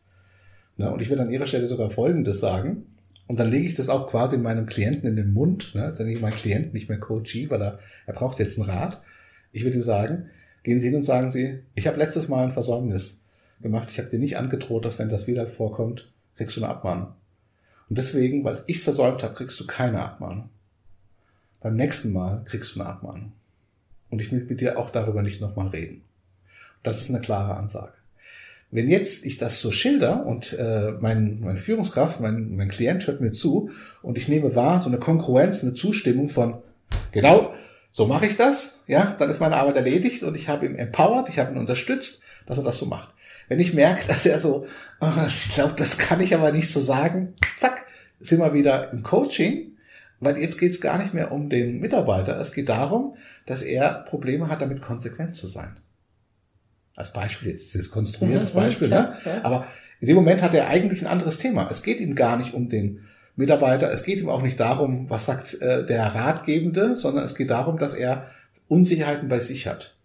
[0.77, 0.91] Ne?
[0.91, 2.85] Und ich würde an Ihrer Stelle sogar Folgendes sagen.
[3.27, 5.75] Und dann lege ich das auch quasi meinem Klienten in den Mund.
[5.75, 5.81] Ne?
[5.81, 9.01] Dann nenne ich meinen Klienten nicht mehr Coachee, weil er, er braucht jetzt einen Rat.
[9.51, 10.29] Ich würde ihm sagen,
[10.63, 13.21] gehen Sie hin und sagen Sie, ich habe letztes Mal ein Versäumnis
[13.61, 13.89] gemacht.
[13.91, 17.09] Ich habe dir nicht angedroht, dass wenn das wieder vorkommt, kriegst du eine Abmahnung.
[17.89, 20.49] Und deswegen, weil ich es versäumt habe, kriegst du keine Abmahnung.
[21.61, 23.33] Beim nächsten Mal kriegst du eine Abmahnung.
[24.09, 26.03] Und ich will mit dir auch darüber nicht nochmal reden.
[26.83, 27.93] Das ist eine klare Ansage.
[28.71, 33.19] Wenn jetzt ich das so schilder und äh, mein, meine Führungskraft, mein, mein Klient hört
[33.19, 33.71] mir zu
[34.03, 36.61] und ich nehme wahr, so eine Kongruenz, eine Zustimmung von,
[37.11, 37.53] genau,
[37.91, 41.29] so mache ich das, ja, dann ist meine Arbeit erledigt und ich habe ihn empowered,
[41.29, 43.09] ich habe ihn unterstützt, dass er das so macht.
[43.49, 44.65] Wenn ich merke, dass er so,
[45.01, 47.85] oh, ich glaube, das kann ich aber nicht so sagen, zack,
[48.21, 49.77] sind wir wieder im Coaching,
[50.19, 54.05] weil jetzt geht es gar nicht mehr um den Mitarbeiter, es geht darum, dass er
[54.07, 55.77] Probleme hat, damit konsequent zu sein.
[56.95, 59.17] Als Beispiel jetzt, das ist konstruiertes Mhm, Beispiel, klar, ne?
[59.25, 59.43] ja.
[59.43, 59.65] aber
[60.01, 61.67] in dem Moment hat er eigentlich ein anderes Thema.
[61.69, 65.25] Es geht ihm gar nicht um den Mitarbeiter, es geht ihm auch nicht darum, was
[65.25, 68.29] sagt äh, der Ratgebende, sondern es geht darum, dass er
[68.67, 69.95] Unsicherheiten bei sich hat.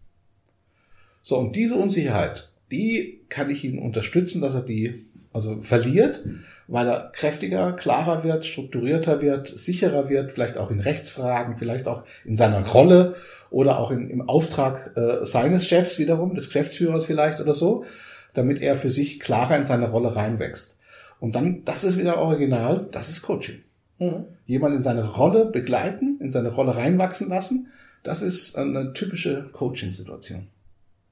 [1.21, 6.25] So, und diese Unsicherheit, die kann ich ihn unterstützen, dass er die also verliert,
[6.69, 12.05] weil er kräftiger, klarer wird, strukturierter wird, sicherer wird, vielleicht auch in Rechtsfragen, vielleicht auch
[12.25, 13.17] in seiner Rolle
[13.51, 17.85] oder auch in, im Auftrag äh, seines Chefs wiederum, des Geschäftsführers vielleicht oder so,
[18.33, 20.79] damit er für sich klarer in seine Rolle reinwächst.
[21.21, 23.63] Und dann, das ist wieder original, das ist Coaching.
[23.99, 24.25] Mhm.
[24.47, 27.69] Jemand in seine Rolle begleiten, in seine Rolle reinwachsen lassen,
[28.03, 30.47] das ist eine typische Coaching-Situation.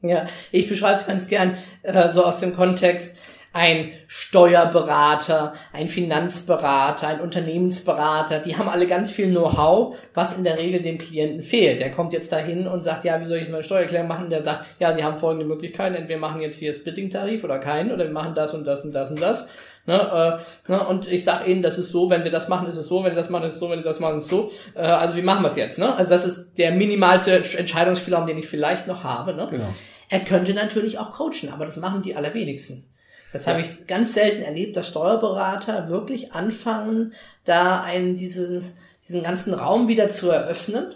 [0.03, 3.18] Ja, ich beschreibe es ganz gern äh, so aus dem Kontext.
[3.53, 10.59] ein Steuerberater, ein Finanzberater, ein Unternehmensberater, die haben alle ganz viel Know-how, was in der
[10.59, 11.80] Regel dem Klienten fehlt.
[11.80, 14.30] Der kommt jetzt dahin und sagt, ja, wie soll ich jetzt meine Steuererklärung machen?
[14.30, 18.05] Der sagt, ja, Sie haben folgende Möglichkeiten, entweder machen jetzt hier Splitting-Tarif oder keinen, oder
[18.05, 19.48] wir machen das und das und das und das.
[19.84, 22.76] Ne, äh, ne, und ich sage ihnen, das ist so, wenn wir das machen, ist
[22.76, 24.30] es so, wenn wir das machen, ist es so, wenn wir das machen, ist es
[24.30, 24.53] so.
[24.76, 25.76] Äh, also wie machen wir es jetzt?
[25.76, 25.92] Ne?
[25.96, 29.34] Also das ist der minimalste Entscheidungsspielraum, den ich vielleicht noch habe.
[29.34, 29.48] Ne?
[29.50, 29.66] Genau.
[30.12, 32.84] Er könnte natürlich auch coachen, aber das machen die allerwenigsten.
[33.32, 37.14] Das habe ich ganz selten erlebt, dass Steuerberater wirklich anfangen,
[37.46, 38.76] da einen dieses,
[39.08, 40.94] diesen ganzen Raum wieder zu eröffnen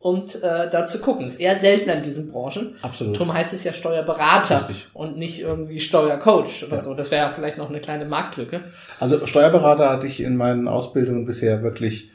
[0.00, 1.26] und äh, da zu gucken.
[1.26, 2.74] Ist eher selten in diesen Branchen.
[2.82, 3.14] Absolut.
[3.14, 4.88] Darum heißt es ja Steuerberater Richtig.
[4.94, 6.82] und nicht irgendwie Steuercoach oder Ja.
[6.82, 6.92] so.
[6.94, 8.64] Das wäre ja vielleicht noch eine kleine Marktlücke.
[8.98, 12.10] Also Steuerberater hatte ich in meinen Ausbildungen bisher wirklich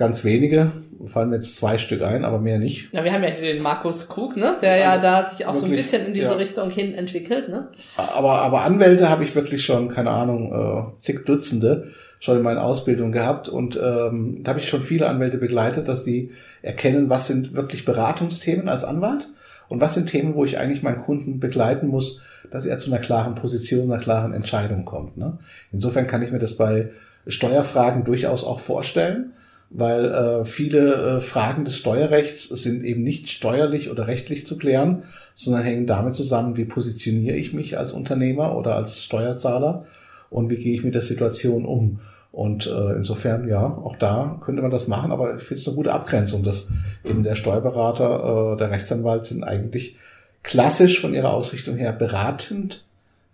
[0.00, 0.72] ganz wenige.
[1.06, 2.92] Fallen mir jetzt zwei Stück ein, aber mehr nicht.
[2.92, 5.66] Ja, wir haben ja den Markus Krug, ne, der ja Also da sich auch so
[5.66, 6.32] ein wirklich, bisschen in diese ja.
[6.32, 7.68] Richtung hin entwickelt, ne?
[7.96, 12.62] Aber, aber Anwälte habe ich wirklich schon, keine Ahnung, äh, zig Dutzende schon in meiner
[12.62, 13.48] Ausbildung gehabt.
[13.48, 16.32] Und ähm, da habe ich schon viele Anwälte begleitet, dass die
[16.62, 19.28] erkennen, was sind wirklich Beratungsthemen als Anwalt
[19.68, 22.20] und was sind Themen, wo ich eigentlich meinen Kunden begleiten muss,
[22.50, 25.16] dass er zu einer klaren Position, einer klaren Entscheidung kommt.
[25.16, 25.38] Ne?
[25.72, 26.90] Insofern kann ich mir das bei
[27.26, 29.32] Steuerfragen durchaus auch vorstellen,
[29.70, 35.04] weil äh, viele äh, Fragen des Steuerrechts sind eben nicht steuerlich oder rechtlich zu klären,
[35.34, 39.86] sondern hängen damit zusammen, wie positioniere ich mich als Unternehmer oder als Steuerzahler
[40.28, 42.00] und wie gehe ich mit der Situation um.
[42.32, 45.76] Und äh, insofern, ja, auch da könnte man das machen, aber ich finde es eine
[45.76, 46.68] gute Abgrenzung, dass
[47.04, 49.96] eben der Steuerberater, äh, der Rechtsanwalt sind eigentlich
[50.42, 52.84] klassisch von ihrer Ausrichtung her beratend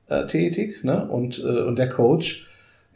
[0.09, 1.07] äh, tätig ne?
[1.09, 2.47] und, äh, und der Coach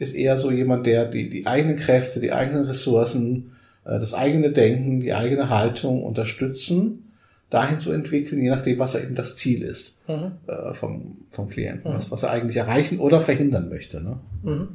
[0.01, 3.51] ist eher so jemand, der die, die eigenen Kräfte, die eigenen Ressourcen,
[3.85, 7.11] äh, das eigene Denken, die eigene Haltung unterstützen,
[7.51, 10.31] dahin zu entwickeln, je nachdem, was er eben das Ziel ist Mhm.
[10.47, 14.01] äh, vom, vom Klienten, was, was er eigentlich erreichen oder verhindern möchte.
[14.01, 14.17] Ne?
[14.43, 14.67] Mhm.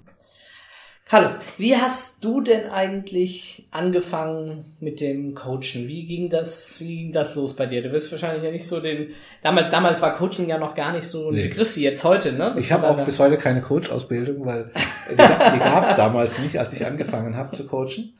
[1.08, 5.86] Carlos, wie hast du denn eigentlich angefangen mit dem Coachen?
[5.86, 7.80] Wie ging das, wie ging das los bei dir?
[7.80, 11.06] Du wirst wahrscheinlich ja nicht so den, damals, damals war Coaching ja noch gar nicht
[11.06, 11.42] so ein Nee.
[11.44, 12.54] Begriff wie jetzt heute, ne?
[12.56, 14.72] Das Ich habe auch bis heute keine Coach-Ausbildung, weil
[15.08, 15.14] die,
[15.54, 18.14] die gab es damals nicht, als ich angefangen habe zu coachen.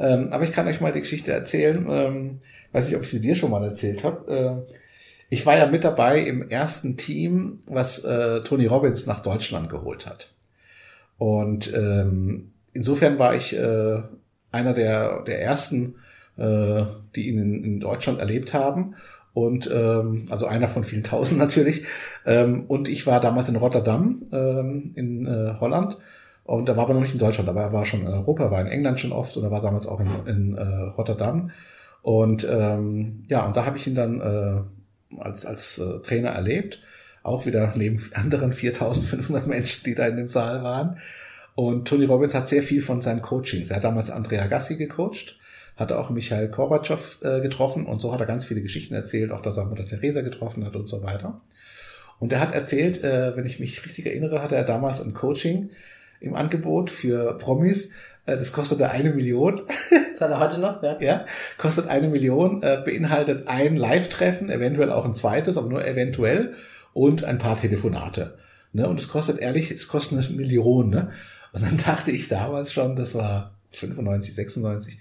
[0.00, 1.86] Ähm, aber ich kann euch mal die Geschichte erzählen.
[1.88, 2.36] Ähm,
[2.72, 4.32] weiß nicht, ob ich sie dir schon mal erzählt habe.
[4.32, 4.62] Ähm,
[5.30, 10.06] ich war ja mit dabei im ersten Team, was äh, Tony Robbins nach Deutschland geholt
[10.06, 10.30] hat.
[11.22, 14.02] Und ähm, insofern war ich äh,
[14.50, 15.94] einer der, der ersten,
[16.36, 16.82] äh,
[17.14, 18.96] die ihn in, in Deutschland erlebt haben.
[19.32, 21.84] Und ähm, also einer von vielen tausend natürlich.
[22.26, 25.96] Ähm, und ich war damals in Rotterdam ähm, in äh, Holland.
[26.42, 28.60] Und er war aber noch nicht in Deutschland, aber er war schon in Europa, war
[28.60, 30.62] in England schon oft und er war damals auch in, in äh,
[30.98, 31.52] Rotterdam.
[32.02, 36.82] Und ähm, ja, und da habe ich ihn dann äh, als, als äh, Trainer erlebt.
[37.22, 40.98] Auch wieder neben anderen 4500 Menschen, die da in dem Saal waren.
[41.54, 43.70] Und Tony Robbins hat sehr viel von seinen Coachings.
[43.70, 45.38] Er hat damals Andrea Gassi gecoacht,
[45.76, 49.42] hat auch Michael Gorbatschow äh, getroffen und so hat er ganz viele Geschichten erzählt, auch
[49.42, 51.40] dass er Mutter Teresa getroffen hat und so weiter.
[52.18, 55.70] Und er hat erzählt, äh, wenn ich mich richtig erinnere, hatte er damals ein Coaching
[56.20, 57.90] im Angebot für Promis.
[58.26, 59.62] Äh, das kostete eine Million.
[60.12, 61.00] Das hat er heute noch, ja?
[61.00, 61.26] Ja,
[61.58, 66.54] kostet eine Million, äh, beinhaltet ein Live-Treffen, eventuell auch ein zweites, aber nur eventuell
[66.94, 68.38] und ein paar Telefonate.
[68.72, 68.88] Ne?
[68.88, 70.90] Und es kostet ehrlich, es kostet eine Million.
[70.90, 71.10] Ne?
[71.52, 74.98] Und dann dachte ich damals schon, das war 95, 96,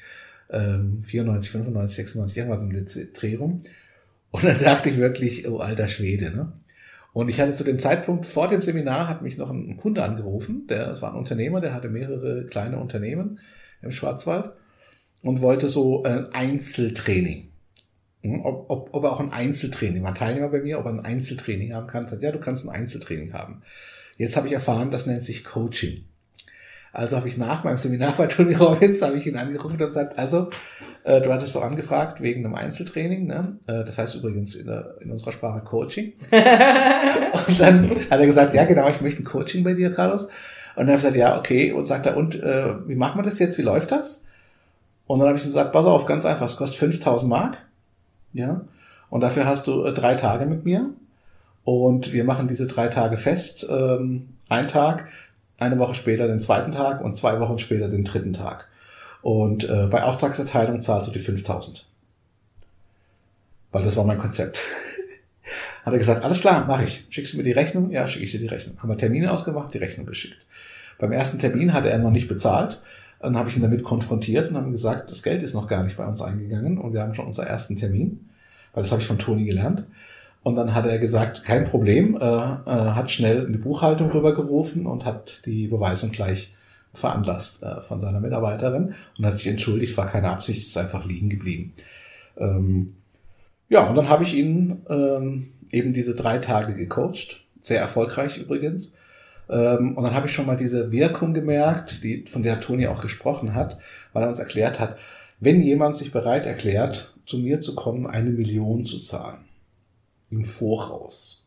[0.50, 3.64] ähm, 94, 95, 96, irgendwas den Dreh rum.
[4.32, 6.32] Und dann dachte ich wirklich, oh alter Schwede.
[6.32, 6.54] Ne?
[7.14, 10.68] Und ich hatte zu dem Zeitpunkt vor dem Seminar hat mich noch ein Kunde angerufen,
[10.68, 13.39] der, das war ein Unternehmer, der hatte mehrere kleine Unternehmen
[13.82, 14.52] im Schwarzwald
[15.22, 17.51] und wollte so ein Einzeltraining.
[18.24, 21.05] Hm, Ob, ob, ob er auch ein Einzeltraining, war Teilnehmer bei mir, ob er ein
[21.05, 22.05] Einzeltraining haben kann.
[22.05, 23.63] Ich sagte, Ja, du kannst ein Einzeltraining haben.
[24.17, 26.05] Jetzt habe ich erfahren, das nennt sich Coaching.
[26.93, 30.19] Also habe ich nach meinem Seminar bei Tony Robbins, habe ich ihn angerufen und gesagt,
[30.19, 30.49] also,
[31.05, 33.57] äh, du hattest doch angefragt wegen einem Einzeltraining, ne?
[33.65, 36.13] Äh, das heißt übrigens in, der, in unserer Sprache Coaching.
[36.32, 40.26] und dann hat er gesagt, ja genau, ich möchte ein Coaching bei dir, Carlos.
[40.76, 41.72] Und dann habe ich gesagt, ja, okay.
[41.72, 43.57] Und sagt er, und äh, wie machen wir das jetzt?
[43.57, 44.28] Wie läuft das?
[45.07, 47.57] Und dann habe ich ihm gesagt, pass auf, ganz einfach, es kostet 5000 Mark.
[48.34, 48.62] Ja.
[49.10, 50.90] Und dafür hast du äh, drei Tage mit mir.
[51.64, 53.68] Und wir machen diese drei Tage fest.
[53.70, 55.08] Ähm, ein Tag,
[55.58, 58.68] eine Woche später den zweiten Tag und zwei Wochen später den dritten Tag.
[59.22, 61.86] Und äh, bei Auftragserteilung zahlst du die 5000.
[63.72, 64.60] Weil das war mein Konzept.
[65.86, 67.06] Hat er gesagt, alles klar, mache ich.
[67.10, 67.92] Schickst du mir die Rechnung?
[67.92, 68.78] Ja, schicke ich dir die Rechnung.
[68.80, 70.38] Haben wir Termine ausgemacht, die Rechnung geschickt.
[71.00, 72.82] Beim ersten Termin hatte er noch nicht bezahlt.
[73.22, 75.97] Dann habe ich ihn damit konfrontiert und haben gesagt, das Geld ist noch gar nicht
[75.97, 78.30] bei uns eingegangen und wir haben schon unseren ersten Termin,
[78.74, 79.84] weil das habe ich von Toni gelernt.
[80.43, 85.05] Und dann hat er gesagt, kein Problem, äh, äh, hat schnell eine Buchhaltung rübergerufen und
[85.05, 86.53] hat die Beweisung gleich
[86.93, 91.30] veranlasst äh, von seiner Mitarbeiterin und hat sich entschuldigt, war keine Absicht, ist einfach liegen
[91.30, 91.74] geblieben.
[92.38, 92.95] Ähm,
[93.69, 98.93] ja, und dann habe ich ihn ähm, eben diese drei Tage gecoacht, sehr erfolgreich übrigens.
[99.52, 103.02] Ähm, und dann habe ich schon mal diese Wirkung gemerkt, die, von der Toni auch
[103.02, 103.78] gesprochen hat,
[104.14, 104.97] weil er uns erklärt hat,
[105.39, 109.39] wenn jemand sich bereit erklärt, zu mir zu kommen, eine Million zu zahlen,
[110.30, 111.43] im Voraus,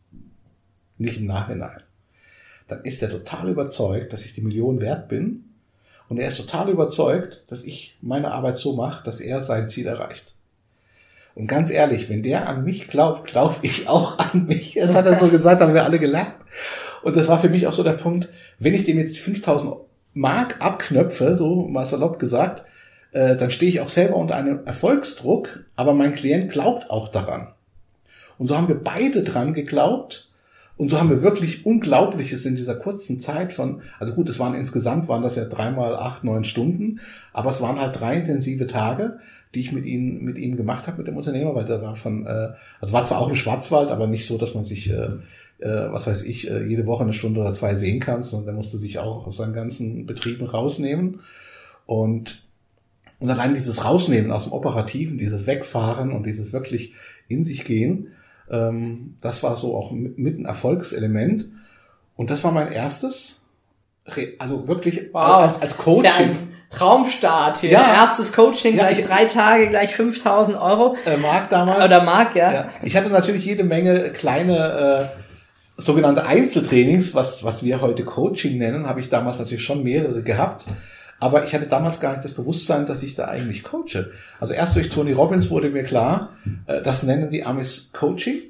[0.98, 1.80] nicht im Nachhinein,
[2.68, 5.44] dann ist er total überzeugt, dass ich die Million wert bin.
[6.09, 9.86] Und er ist total überzeugt, dass ich meine Arbeit so mache, dass er sein Ziel
[9.86, 10.34] erreicht.
[11.34, 14.74] Und ganz ehrlich, wenn der an mich glaubt, glaube ich auch an mich.
[14.74, 16.36] Das hat er so gesagt, haben wir alle gelacht.
[17.05, 19.74] Und das war für mich auch so der Punkt, wenn ich dem jetzt 5000
[20.14, 22.64] Mark abknöpfe, so mal salopp gesagt,
[23.12, 27.48] äh, dann stehe ich auch selber unter einem Erfolgsdruck, aber mein Klient glaubt auch daran.
[28.38, 30.30] Und so haben wir beide dran geglaubt
[30.78, 34.55] und so haben wir wirklich Unglaubliches in dieser kurzen Zeit von, also gut, es waren
[34.55, 37.00] insgesamt, waren das ja dreimal acht, neun Stunden,
[37.34, 39.18] aber es waren halt drei intensive Tage,
[39.55, 42.26] die ich mit ihm, mit ihm gemacht habe, mit dem Unternehmer, weil der war von,
[42.26, 45.11] äh, also war zwar auch im Schwarzwald, aber nicht so, dass man sich, äh,
[45.64, 48.54] äh, was weiß ich, äh, jede Woche eine Stunde oder zwei sehen kann, sondern der
[48.54, 51.20] musste sich auch aus seinen ganzen Betrieben rausnehmen.
[51.86, 52.42] Und,
[53.18, 56.92] und allein dieses Rausnehmen aus dem Operativen, dieses Wegfahren und dieses wirklich
[57.28, 58.08] in sich gehen,
[58.50, 61.46] ähm, das war so auch mit, mit ein Erfolgselement.
[62.16, 63.42] Und das war mein erstes,
[64.38, 65.24] also wirklich Wow.
[65.48, 66.36] als, als Coaching.
[66.70, 67.70] Traumstart hier.
[67.70, 67.94] Ja.
[68.02, 70.96] Erstes Coaching, Ja, gleich ich- drei Tage, gleich 5000 Euro.
[71.06, 71.84] äh, Marc damals.
[71.84, 72.52] Oder Mark, ja.
[72.52, 72.68] Ja.
[72.82, 75.23] Ich hatte natürlich jede Menge kleine äh,
[75.76, 80.66] sogenannte Einzeltrainings, was, was wir heute Coaching nennen, habe ich damals natürlich schon mehrere gehabt.
[81.20, 84.10] Aber ich hatte damals gar nicht das Bewusstsein, dass ich da eigentlich coache.
[84.40, 86.32] Also erst durch Tony Robbins wurde mir klar,
[86.66, 88.42] äh, das nennen die Amis Coaching.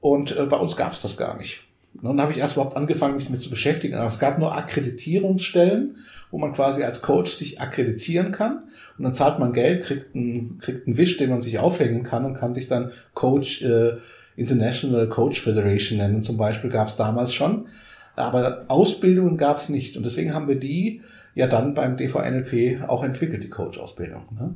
[0.00, 1.64] Und äh, bei uns gab es das gar nicht.
[1.94, 3.94] Und dann habe ich erst überhaupt angefangen, mich damit zu beschäftigen.
[3.94, 5.96] Aber es gab nur Akkreditierungsstellen,
[6.30, 8.64] wo man quasi als Coach sich akkreditieren kann.
[8.96, 12.24] Und dann zahlt man Geld, kriegt einen, kriegt einen Wisch, den man sich aufhängen kann
[12.24, 13.96] und kann sich dann Coach äh,
[14.36, 16.22] International Coach Federation nennen.
[16.22, 17.68] Zum Beispiel gab es damals schon.
[18.16, 19.96] Aber Ausbildungen gab es nicht.
[19.96, 21.02] Und deswegen haben wir die
[21.34, 24.22] ja dann beim DVNLP auch entwickelt, die Coach-Ausbildung.
[24.38, 24.54] Ne?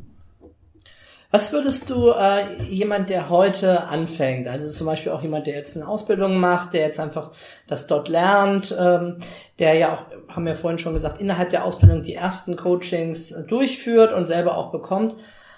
[1.34, 5.76] Was würdest du äh, jemand, der heute anfängt, also zum Beispiel auch jemand, der jetzt
[5.76, 7.32] eine Ausbildung macht, der jetzt einfach
[7.66, 9.16] das dort lernt, ähm,
[9.58, 13.42] der ja auch, haben wir vorhin schon gesagt, innerhalb der Ausbildung die ersten Coachings äh,
[13.42, 15.16] durchführt und selber auch bekommt.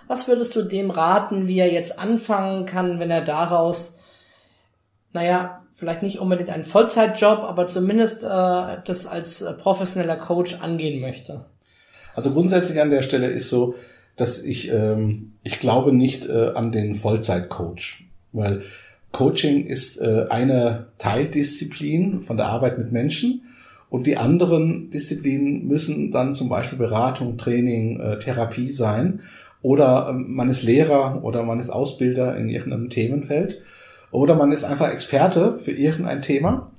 [0.09, 3.99] Was würdest du dem raten, wie er jetzt anfangen kann, wenn er daraus,
[5.17, 11.01] naja, vielleicht nicht unbedingt einen Vollzeitjob, aber zumindest äh, das als äh, professioneller Coach angehen
[11.01, 11.47] möchte?
[12.15, 13.75] Also grundsätzlich an der Stelle ist so,
[14.17, 18.63] dass ich, ähm, ich glaube nicht äh, an den Vollzeitcoach, weil
[19.13, 23.43] Coaching ist äh, eine Teildisziplin von der Arbeit mit Menschen
[23.89, 29.21] und die anderen Disziplinen müssen dann zum Beispiel Beratung, Training, äh, Therapie sein
[29.63, 33.63] oder ähm, man ist Lehrer oder man ist Ausbilder in irgendeinem Themenfeld
[34.11, 36.71] oder man ist einfach Experte für irgendein Thema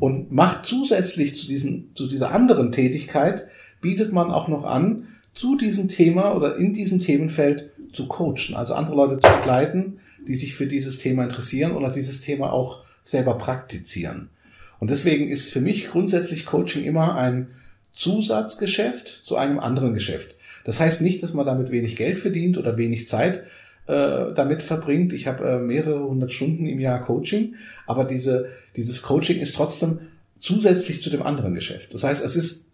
[0.00, 3.48] und macht zusätzlich zu, diesen, zu dieser anderen Tätigkeit,
[3.80, 8.74] bietet man auch noch an, zu diesem Thema oder in diesem Themenfeld zu coachen, also
[8.74, 13.36] andere Leute zu begleiten, die sich für dieses Thema interessieren oder dieses Thema auch selber
[13.38, 14.30] praktizieren.
[14.78, 17.48] Und deswegen ist für mich grundsätzlich Coaching immer ein
[17.92, 20.34] Zusatzgeschäft zu einem anderen Geschäft.
[20.64, 23.42] Das heißt nicht, dass man damit wenig Geld verdient oder wenig Zeit
[23.86, 25.12] äh, damit verbringt.
[25.12, 27.54] Ich habe äh, mehrere hundert Stunden im Jahr Coaching,
[27.86, 30.00] aber diese, dieses Coaching ist trotzdem
[30.38, 31.94] zusätzlich zu dem anderen Geschäft.
[31.94, 32.70] Das heißt, es ist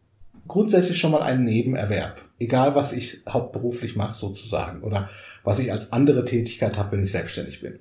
[0.46, 5.09] grundsätzlich schon mal ein Nebenerwerb, egal was ich hauptberuflich mache sozusagen oder
[5.44, 7.78] was ich als andere Tätigkeit habe, wenn ich selbstständig bin.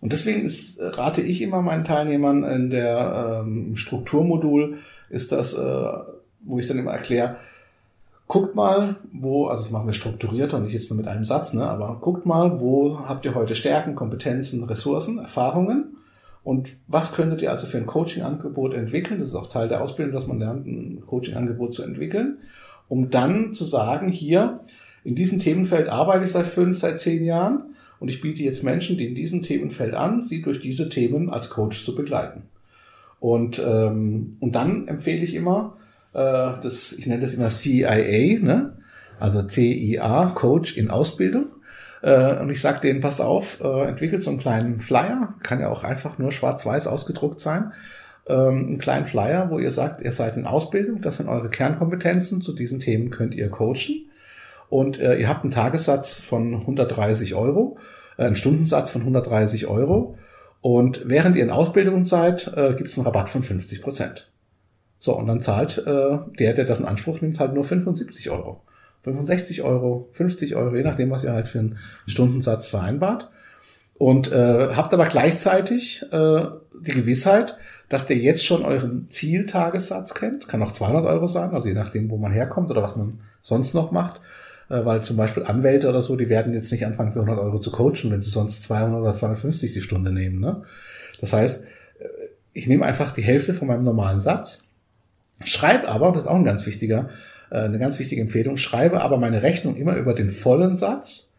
[0.00, 4.78] Und deswegen ist, rate ich immer meinen Teilnehmern in der ähm, Strukturmodul
[5.10, 5.88] ist das, äh,
[6.40, 7.36] wo ich dann immer erkläre,
[8.30, 11.52] guckt mal, wo, also das machen wir strukturierter und nicht jetzt nur mit einem Satz,
[11.52, 15.96] ne, aber guckt mal, wo habt ihr heute Stärken, Kompetenzen, Ressourcen, Erfahrungen
[16.44, 19.18] und was könntet ihr also für ein Coaching-Angebot entwickeln?
[19.18, 22.38] Das ist auch Teil der Ausbildung, dass man lernt, ein Coaching-Angebot zu entwickeln,
[22.88, 24.60] um dann zu sagen, hier,
[25.02, 28.96] in diesem Themenfeld arbeite ich seit fünf, seit zehn Jahren und ich biete jetzt Menschen,
[28.96, 32.42] die in diesem Themenfeld an, sie durch diese Themen als Coach zu begleiten.
[33.18, 35.74] Und, ähm, und dann empfehle ich immer,
[36.12, 38.72] das, ich nenne das immer CIA, ne?
[39.20, 41.46] also CIA, Coach in Ausbildung.
[42.02, 45.68] Äh, und ich sage denen, passt auf, äh, entwickelt so einen kleinen Flyer, kann ja
[45.68, 47.72] auch einfach nur schwarz-weiß ausgedruckt sein,
[48.26, 52.40] ähm, einen kleinen Flyer, wo ihr sagt, ihr seid in Ausbildung, das sind eure Kernkompetenzen,
[52.40, 54.06] zu diesen Themen könnt ihr coachen.
[54.70, 57.76] Und äh, ihr habt einen Tagessatz von 130 Euro,
[58.16, 60.16] äh, einen Stundensatz von 130 Euro.
[60.62, 64.29] Und während ihr in Ausbildung seid, äh, gibt es einen Rabatt von 50 Prozent.
[65.00, 68.60] So, und dann zahlt äh, der, der das in Anspruch nimmt, halt nur 75 Euro.
[69.02, 73.30] 65 Euro, 50 Euro, je nachdem, was ihr halt für einen Stundensatz vereinbart.
[73.94, 76.42] Und äh, habt aber gleichzeitig äh,
[76.86, 77.56] die Gewissheit,
[77.88, 80.48] dass der jetzt schon euren Zieltagessatz kennt.
[80.48, 83.74] Kann auch 200 Euro sein, also je nachdem, wo man herkommt oder was man sonst
[83.74, 84.20] noch macht.
[84.68, 87.58] Äh, weil zum Beispiel Anwälte oder so, die werden jetzt nicht anfangen für 100 Euro
[87.58, 90.40] zu coachen, wenn sie sonst 200 oder 250 die Stunde nehmen.
[90.40, 90.62] Ne?
[91.20, 91.64] Das heißt,
[91.98, 92.04] äh,
[92.52, 94.64] ich nehme einfach die Hälfte von meinem normalen Satz,
[95.44, 97.10] schreibe aber, das ist auch ein ganz wichtiger,
[97.50, 101.34] äh, eine ganz wichtige Empfehlung, schreibe aber meine Rechnung immer über den vollen Satz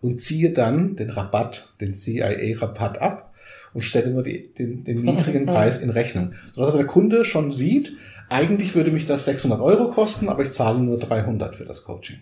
[0.00, 3.32] und ziehe dann den Rabatt, den CIA-Rabatt ab
[3.74, 6.32] und stelle nur die, den, den niedrigen Preis in Rechnung.
[6.52, 7.96] Sodass der Kunde schon sieht,
[8.28, 12.18] eigentlich würde mich das 600 Euro kosten, aber ich zahle nur 300 für das Coaching.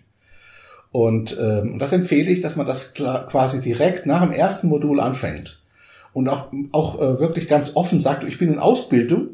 [0.91, 5.61] Und ähm, das empfehle ich, dass man das quasi direkt nach dem ersten Modul anfängt.
[6.13, 9.29] Und auch, auch äh, wirklich ganz offen sagt, ich bin in Ausbildung,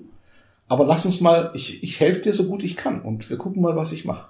[0.70, 3.61] aber lass uns mal, ich, ich helfe dir so gut ich kann und wir gucken
[3.61, 4.30] mal, was ich mache.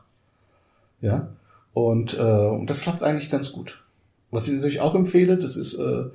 [1.02, 1.30] Ja.
[1.74, 3.84] Und, äh, und das klappt eigentlich ganz gut.
[4.32, 6.06] Was ich natürlich auch empfehle, das ist äh,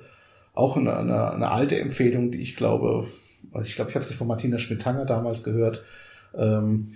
[0.54, 3.06] auch eine, eine, eine alte Empfehlung, die ich glaube,
[3.52, 5.82] also ich glaube, ich habe sie von Martina Schmidt-Tanger damals gehört,
[6.34, 6.92] ähm,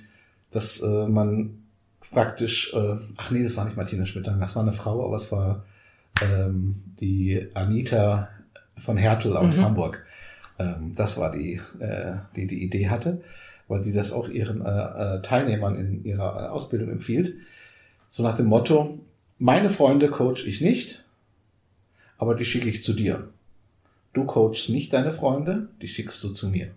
[0.51, 1.63] dass äh, man
[2.11, 5.33] praktisch, äh, ach nee, das war nicht Martina Schmidt-Tanger, das war eine Frau, aber es
[5.33, 5.65] war
[6.23, 8.29] ähm, die Anita
[8.79, 9.63] von Hertel aus mhm.
[9.63, 10.05] Hamburg.
[10.59, 13.23] Ähm, das war die, äh, die die Idee hatte,
[13.69, 17.35] weil die das auch ihren äh, äh, Teilnehmern in ihrer äh, Ausbildung empfiehlt.
[18.09, 18.99] So nach dem Motto,
[19.39, 21.05] meine Freunde coach ich nicht,
[22.19, 23.29] aber die schicke ich zu dir.
[24.13, 26.69] Du coachst nicht deine Freunde, die schickst du zu mir.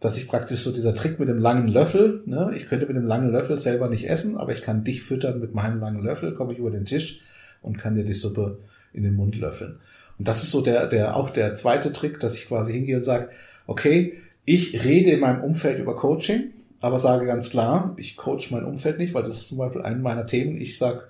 [0.00, 3.06] Dass ich praktisch so dieser Trick mit dem langen Löffel, ne, ich könnte mit dem
[3.06, 6.52] langen Löffel selber nicht essen, aber ich kann dich füttern mit meinem langen Löffel, komme
[6.52, 7.20] ich über den Tisch
[7.62, 8.58] und kann dir die Suppe
[8.92, 9.80] in den Mund löffeln.
[10.18, 13.02] Und das ist so der, der, auch der zweite Trick, dass ich quasi hingehe und
[13.02, 13.30] sage,
[13.66, 16.50] okay, ich rede in meinem Umfeld über Coaching,
[16.80, 20.02] aber sage ganz klar, ich coach mein Umfeld nicht, weil das ist zum Beispiel ein
[20.02, 20.60] meiner Themen.
[20.60, 21.04] Ich sage,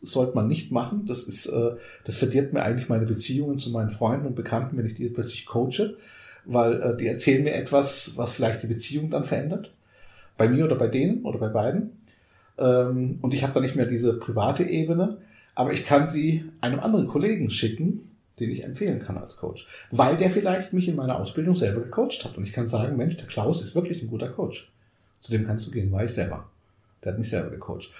[0.00, 1.04] das sollte man nicht machen.
[1.06, 1.72] Das ist, äh,
[2.04, 5.46] das verdirbt mir eigentlich meine Beziehungen zu meinen Freunden und Bekannten, wenn ich die plötzlich
[5.46, 5.96] coache,
[6.44, 9.72] weil äh, die erzählen mir etwas, was vielleicht die Beziehung dann verändert.
[10.36, 11.98] Bei mir oder bei denen oder bei beiden.
[12.58, 15.18] Ähm, und ich habe da nicht mehr diese private Ebene,
[15.54, 19.66] aber ich kann sie einem anderen Kollegen schicken, den ich empfehlen kann als Coach.
[19.90, 22.36] Weil der vielleicht mich in meiner Ausbildung selber gecoacht hat.
[22.36, 24.70] Und ich kann sagen, Mensch, der Klaus ist wirklich ein guter Coach.
[25.20, 26.48] Zu dem kannst du gehen, war ich selber.
[27.02, 27.90] Der hat mich selber gecoacht.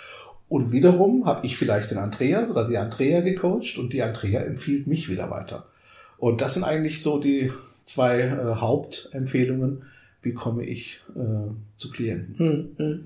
[0.49, 4.87] Und wiederum habe ich vielleicht den Andreas oder die Andrea gecoacht und die Andrea empfiehlt
[4.87, 5.67] mich wieder weiter.
[6.19, 7.53] Und das sind eigentlich so die
[7.85, 9.83] zwei äh, Hauptempfehlungen,
[10.23, 12.39] wie komme ich äh, zu Klienten.
[12.39, 13.05] Hm, hm.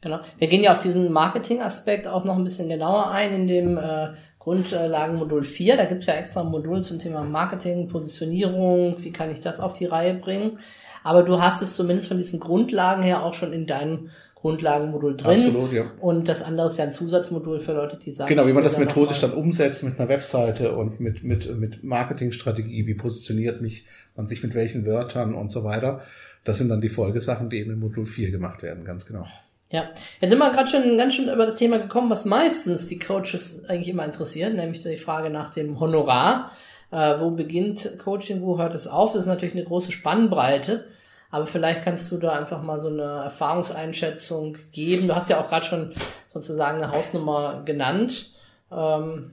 [0.00, 0.20] Genau.
[0.38, 4.08] Wir gehen ja auf diesen Marketing-Aspekt auch noch ein bisschen genauer ein in dem äh,
[4.38, 5.76] Grundlagenmodul 4.
[5.76, 9.58] Da gibt es ja extra ein Modul zum Thema Marketing, Positionierung, wie kann ich das
[9.58, 10.58] auf die Reihe bringen.
[11.02, 15.40] Aber du hast es zumindest von diesen Grundlagen her auch schon in deinem Grundlagenmodul drin.
[15.40, 15.90] Absolut, ja.
[16.00, 18.28] Und das andere ist ja ein Zusatzmodul für Leute, die sagen.
[18.28, 22.86] Genau, wie man das methodisch dann umsetzt mit einer Webseite und mit, mit, mit Marketingstrategie,
[22.86, 26.02] wie positioniert mich man sich mit welchen Wörtern und so weiter.
[26.44, 29.26] Das sind dann die Folgesachen, die eben in Modul 4 gemacht werden, ganz genau.
[29.70, 29.90] Ja,
[30.20, 33.64] jetzt sind wir gerade schon ganz schön über das Thema gekommen, was meistens die Coaches
[33.68, 36.52] eigentlich immer interessiert, nämlich die Frage nach dem Honorar.
[36.92, 39.12] Äh, wo beginnt Coaching, wo hört es auf?
[39.12, 40.86] Das ist natürlich eine große Spannbreite,
[41.32, 45.08] aber vielleicht kannst du da einfach mal so eine Erfahrungseinschätzung geben.
[45.08, 45.92] Du hast ja auch gerade schon
[46.28, 48.30] sozusagen eine Hausnummer genannt.
[48.70, 49.32] Ähm,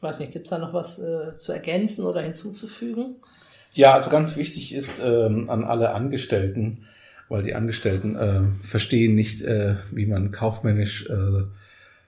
[0.00, 3.16] weiß nicht, gibt's da noch was äh, zu ergänzen oder hinzuzufügen?
[3.74, 6.88] Ja, also ganz wichtig ist ähm, an alle Angestellten,
[7.28, 11.44] weil die Angestellten äh, verstehen nicht, äh, wie man kaufmännisch äh,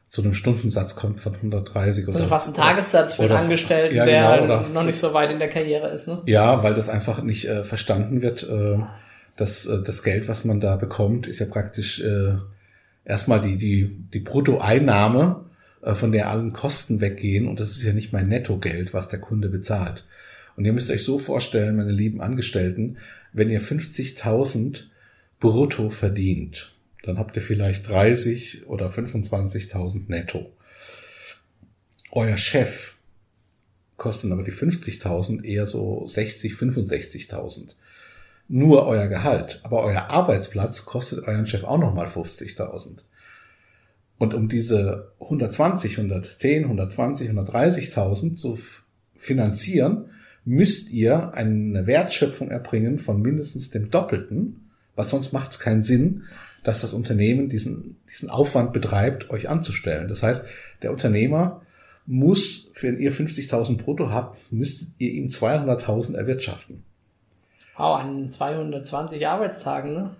[0.08, 4.04] zu einem Stundensatz kommt von 130 oder also fast ein Tagessatz für einen Angestellten, ja,
[4.04, 6.08] der genau, noch nicht so weit in der Karriere ist.
[6.08, 6.22] Ne?
[6.26, 8.48] Ja, weil das einfach nicht äh, verstanden wird.
[8.48, 8.78] Äh,
[9.36, 12.34] dass äh, das Geld, was man da bekommt, ist ja praktisch äh,
[13.04, 15.44] erstmal die die die Bruttoeinnahme,
[15.82, 19.18] äh, von der allen Kosten weggehen und das ist ja nicht mein Nettogeld, was der
[19.18, 20.04] Kunde bezahlt.
[20.56, 22.98] Und ihr müsst euch so vorstellen, meine lieben Angestellten,
[23.32, 24.84] wenn ihr 50.000
[25.40, 26.72] brutto verdient,
[27.02, 30.52] dann habt ihr vielleicht 30 oder 25.000 netto.
[32.12, 32.96] Euer Chef
[33.96, 37.74] kostet aber die 50.000 eher so 60, 65.000.
[38.48, 43.04] Nur euer Gehalt, aber euer Arbeitsplatz kostet euren Chef auch nochmal 50.000.
[44.18, 48.58] Und um diese 120, 110, 120, 130.000 zu
[49.16, 50.10] finanzieren,
[50.44, 54.59] müsst ihr eine Wertschöpfung erbringen von mindestens dem Doppelten
[54.96, 56.24] weil sonst macht es keinen Sinn,
[56.62, 60.08] dass das Unternehmen diesen, diesen Aufwand betreibt, euch anzustellen.
[60.08, 60.44] Das heißt,
[60.82, 61.62] der Unternehmer
[62.06, 66.82] muss, wenn ihr 50.000 brutto habt, müsstet ihr ihm 200.000 erwirtschaften.
[67.76, 70.10] Wow, an 220 Arbeitstagen, ne?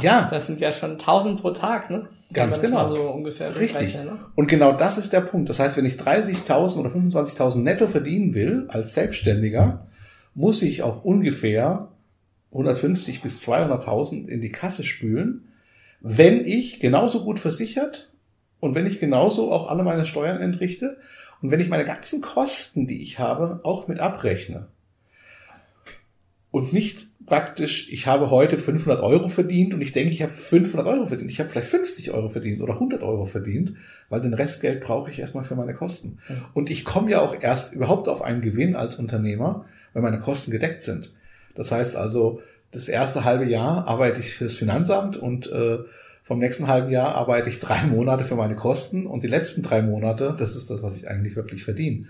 [0.00, 2.08] Ja, Das sind ja schon 1000 pro Tag, ne?
[2.32, 2.86] Ganz genau.
[2.88, 3.94] So ungefähr Richtig.
[3.96, 4.18] Ne?
[4.36, 5.48] Und genau das ist der Punkt.
[5.48, 9.86] Das heißt, wenn ich 30.000 oder 25.000 netto verdienen will als Selbstständiger,
[10.34, 11.88] muss ich auch ungefähr
[12.52, 15.48] 150 bis 200.000 in die Kasse spülen,
[16.00, 18.10] wenn ich genauso gut versichert
[18.58, 20.96] und wenn ich genauso auch alle meine Steuern entrichte
[21.42, 24.68] und wenn ich meine ganzen Kosten, die ich habe, auch mit abrechne.
[26.50, 30.86] Und nicht praktisch, ich habe heute 500 Euro verdient und ich denke, ich habe 500
[30.86, 31.30] Euro verdient.
[31.30, 33.74] Ich habe vielleicht 50 Euro verdient oder 100 Euro verdient,
[34.08, 36.18] weil den Restgeld brauche ich erstmal für meine Kosten.
[36.52, 40.50] Und ich komme ja auch erst überhaupt auf einen Gewinn als Unternehmer, wenn meine Kosten
[40.50, 41.12] gedeckt sind.
[41.60, 42.40] Das heißt also,
[42.72, 45.80] das erste halbe Jahr arbeite ich fürs Finanzamt und äh,
[46.22, 49.82] vom nächsten halben Jahr arbeite ich drei Monate für meine Kosten und die letzten drei
[49.82, 52.06] Monate, das ist das, was ich eigentlich wirklich verdiene.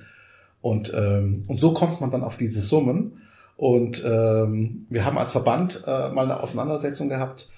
[0.61, 3.23] Und, ähm, und so kommt man dann auf diese Summen.
[3.57, 7.51] Und ähm, wir haben als Verband äh, mal eine Auseinandersetzung gehabt,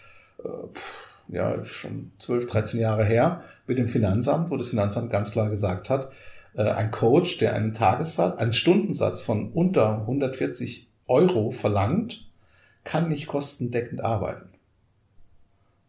[0.43, 5.51] äh, ja, schon 12, 13 Jahre her, mit dem Finanzamt, wo das Finanzamt ganz klar
[5.51, 6.11] gesagt hat,
[6.55, 12.27] äh, ein Coach, der einen Tagessatz, einen Stundensatz von unter 140 Euro verlangt,
[12.85, 14.49] kann nicht kostendeckend arbeiten.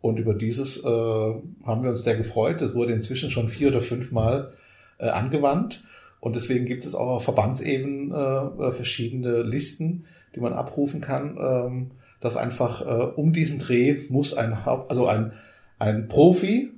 [0.02, 2.62] Und über dieses äh, haben wir uns sehr gefreut.
[2.62, 4.54] Das wurde inzwischen schon vier oder fünfmal
[4.98, 5.84] äh, angewandt.
[6.20, 10.06] Und deswegen gibt es auch auf Verbandsebene äh, verschiedene Listen,
[10.36, 15.08] die man abrufen kann, ähm, dass einfach äh, um diesen Dreh muss ein Haupt, also
[15.08, 15.34] ein,
[15.80, 16.72] ein Profi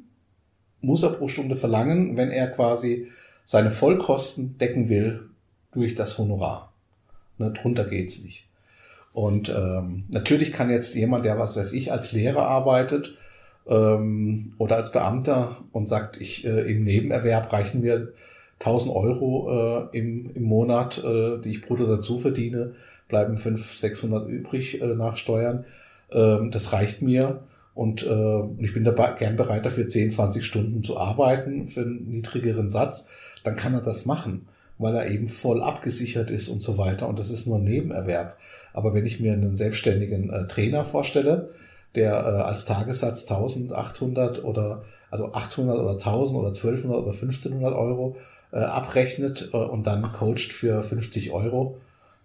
[0.81, 3.07] muss er pro Stunde verlangen, wenn er quasi
[3.43, 5.29] seine Vollkosten decken will
[5.71, 6.71] durch das Honorar.
[7.37, 8.45] Ne, drunter geht's nicht.
[9.13, 13.15] Und ähm, natürlich kann jetzt jemand, der was weiß ich, als Lehrer arbeitet
[13.67, 18.13] ähm, oder als Beamter und sagt, ich äh, im Nebenerwerb reichen mir
[18.59, 22.73] 1000 Euro äh, im, im Monat, äh, die ich brutto dazu verdiene,
[23.07, 25.65] bleiben 500, 600 übrig äh, nach Steuern.
[26.11, 27.41] Ähm, das reicht mir
[27.73, 32.09] und äh, ich bin dabei gern bereit dafür 10, 20 Stunden zu arbeiten für einen
[32.09, 33.07] niedrigeren Satz.
[33.43, 34.47] Dann kann er das machen,
[34.77, 37.07] weil er eben voll abgesichert ist und so weiter.
[37.07, 38.37] Und das ist nur ein Nebenerwerb.
[38.73, 41.49] Aber wenn ich mir einen selbstständigen äh, Trainer vorstelle,
[41.95, 48.17] der äh, als Tagessatz 1800 oder also 800 oder 1000 oder 1200 oder 1500 Euro
[48.51, 51.77] äh, abrechnet äh, und dann coacht für 50 Euro,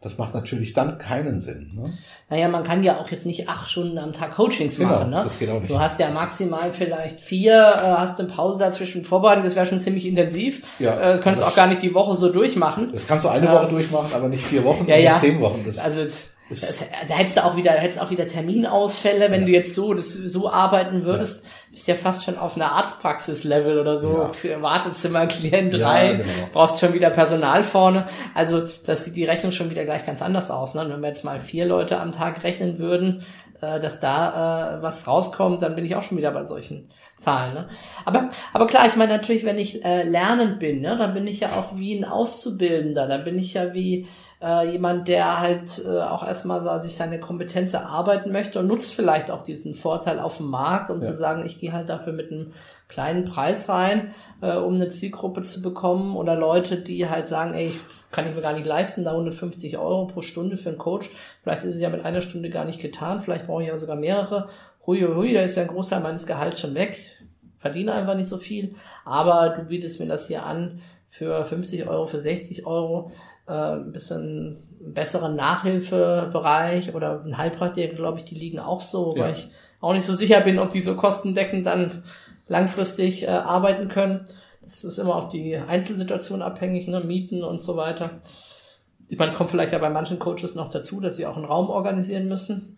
[0.02, 1.72] das macht natürlich dann keinen Sinn.
[1.74, 1.92] Ne?
[2.30, 5.10] Naja, man kann ja auch jetzt nicht acht Stunden am Tag Coachings Genau, machen.
[5.10, 5.20] Ne?
[5.24, 5.70] das geht auch nicht.
[5.70, 9.78] Du hast ja maximal vielleicht vier, äh, hast eine Pause dazwischen vorbereitet, das wäre schon
[9.78, 10.62] ziemlich intensiv.
[10.78, 12.90] Ja, äh, das könntest du auch gar nicht die Woche so durchmachen.
[12.92, 13.52] Das kannst du eine Ja.
[13.54, 15.10] Woche durchmachen, aber nicht vier Wochen Ja, ja.
[15.12, 15.62] nicht zehn Wochen.
[15.66, 19.46] Das, Also das, ist- da hättest du auch wieder, hättest auch wieder Terminausfälle, wenn Ja.
[19.46, 23.96] du jetzt so das so arbeiten würdest, bist ja fast schon auf einer Arztpraxis-Level oder
[23.96, 24.30] so.
[24.60, 26.30] Wartezimmer, Klient Ja, rein, genau.
[26.52, 28.06] brauchst schon wieder Personal vorne.
[28.34, 30.74] Also das sieht die Rechnung schon wieder gleich ganz anders aus.
[30.74, 30.80] Ne?
[30.82, 33.22] Und wenn wir jetzt mal vier Leute am Tag rechnen würden,
[33.60, 37.54] äh, dass da äh, was rauskommt, dann bin ich auch schon wieder bei solchen Zahlen.
[37.54, 37.68] Ne?
[38.04, 41.40] Aber, aber klar, ich meine natürlich, wenn ich äh, lernend bin, ne, dann bin ich
[41.40, 44.08] ja auch wie ein Auszubildender, dann bin ich ja wie
[44.42, 48.94] äh, jemand, der halt äh, auch erstmal so sich seine Kompetenz erarbeiten möchte und nutzt
[48.94, 51.02] vielleicht auch diesen Vorteil auf dem Markt, um Ja.
[51.02, 52.52] zu sagen, ich gehe halt dafür mit einem
[52.88, 57.66] kleinen Preis rein, äh, um eine Zielgruppe zu bekommen oder Leute, die halt sagen, ey,
[57.66, 57.78] ich
[58.10, 61.10] kann ich mir gar nicht leisten, da 150 Euro pro Stunde für einen Coach.
[61.42, 63.96] Vielleicht ist es ja mit einer Stunde gar nicht getan, vielleicht brauche ich ja sogar
[63.96, 64.48] mehrere.
[64.86, 66.98] Hui, hui, hui, da ist ja ein Großteil meines Gehalts schon weg.
[67.58, 68.74] Verdiene einfach nicht so viel,
[69.04, 70.80] aber du bietest mir das hier an
[71.10, 73.10] für 50 Euro, für 60 Euro,
[73.46, 79.24] äh, ein bisschen besseren Nachhilfebereich oder ein Heilpraktiker, glaube ich, die liegen auch so, Ja.
[79.24, 79.48] weil ich
[79.80, 82.02] auch nicht so sicher bin, ob die so kostendeckend dann
[82.48, 84.26] langfristig äh, arbeiten können.
[84.62, 87.00] Das ist immer auf die Einzelsituation abhängig, ne?
[87.00, 88.20] Mieten und so weiter.
[89.08, 91.44] Ich meine, es kommt vielleicht ja bei manchen Coaches noch dazu, dass sie auch einen
[91.46, 92.76] Raum organisieren müssen.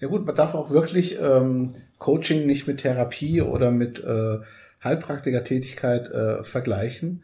[0.00, 4.38] Ja gut, man darf auch wirklich ähm, Coaching nicht mit Therapie oder mit äh,
[4.84, 7.22] Heilpraktikertätigkeit äh, vergleichen,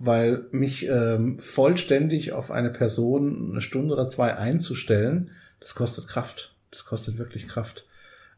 [0.00, 5.30] weil mich ähm, vollständig auf eine Person eine Stunde oder zwei einzustellen,
[5.60, 6.54] das kostet Kraft.
[6.70, 7.84] Das kostet wirklich Kraft.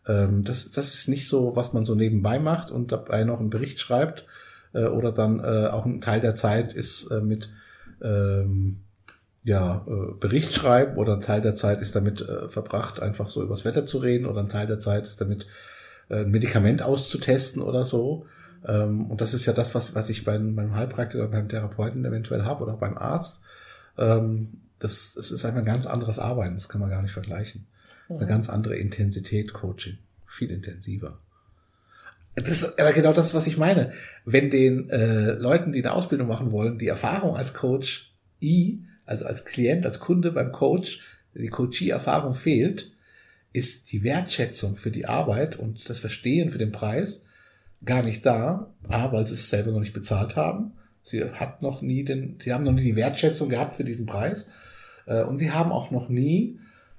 [0.08, 3.50] Ähm, das, das ist nicht so, was man so nebenbei macht und dabei noch einen
[3.50, 4.26] Bericht schreibt
[4.72, 7.48] äh, oder dann äh, auch ein Teil der Zeit ist äh, mit
[8.02, 8.80] ähm,
[9.44, 13.40] ja, äh, Bericht schreiben oder ein Teil der Zeit ist damit äh, verbracht, einfach so
[13.40, 15.46] übers Wetter zu reden oder ein Teil der Zeit ist damit
[16.08, 18.26] äh, ein Medikament auszutesten oder so.
[18.66, 22.44] Ähm, und das ist ja das, was, was ich beim, beim Heilpraktiker, beim Therapeuten eventuell
[22.44, 23.42] habe oder auch beim Arzt.
[23.98, 27.66] Ähm, das, das ist einfach ein ganz anderes Arbeiten, das kann man gar nicht vergleichen.
[28.08, 31.18] Das ist eine ganz andere Intensität Coaching, viel intensiver.
[32.34, 33.92] Das ist aber genau das, was ich meine.
[34.24, 39.26] Wenn den äh, Leuten, die eine Ausbildung machen wollen, die Erfahrung als Coach I, also
[39.26, 41.00] als Klient, als Kunde beim Coach,
[41.34, 42.90] die Coachie-Erfahrung fehlt,
[43.52, 47.26] ist die Wertschätzung für die Arbeit und das Verstehen für den Preis
[47.85, 50.72] gar nicht da, A, weil sie es selber noch nicht bezahlt haben.
[51.03, 54.51] Sie hat noch nie den, sie haben noch nie die Wertschätzung gehabt für diesen Preis.
[55.07, 56.59] Äh, und sie haben auch noch nie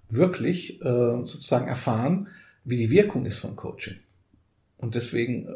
[0.09, 2.27] wirklich äh, sozusagen erfahren,
[2.65, 3.97] wie die Wirkung ist von Coaching.
[4.77, 5.53] Und deswegen äh,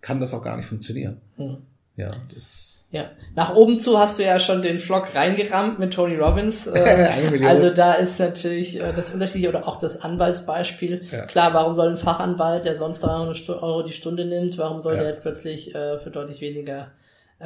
[0.00, 1.18] kann das auch gar nicht funktionieren.
[1.36, 1.58] Hm.
[1.96, 2.86] Ja, das.
[2.92, 6.66] Ja, nach oben zu hast du ja schon den Vlog reingerammt mit Tony Robbins.
[6.74, 11.02] Äh, also da ist natürlich äh, das Unterschied oder auch das Anwaltsbeispiel.
[11.12, 11.26] Ja.
[11.26, 14.94] Klar, warum soll ein Fachanwalt, der sonst 300 Stu- Euro die Stunde nimmt, warum soll
[14.94, 15.00] Ja.
[15.00, 16.88] der jetzt plötzlich äh, für deutlich weniger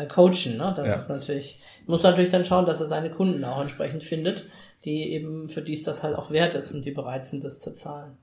[0.08, 0.56] coachen?
[0.56, 0.72] Ne?
[0.76, 0.94] Das Ja.
[0.96, 4.44] ist natürlich, muss natürlich dann schauen, dass er seine Kunden auch entsprechend findet,
[4.84, 7.60] die eben für die es das halt auch wert ist und die bereit sind, das
[7.60, 8.16] zu zahlen.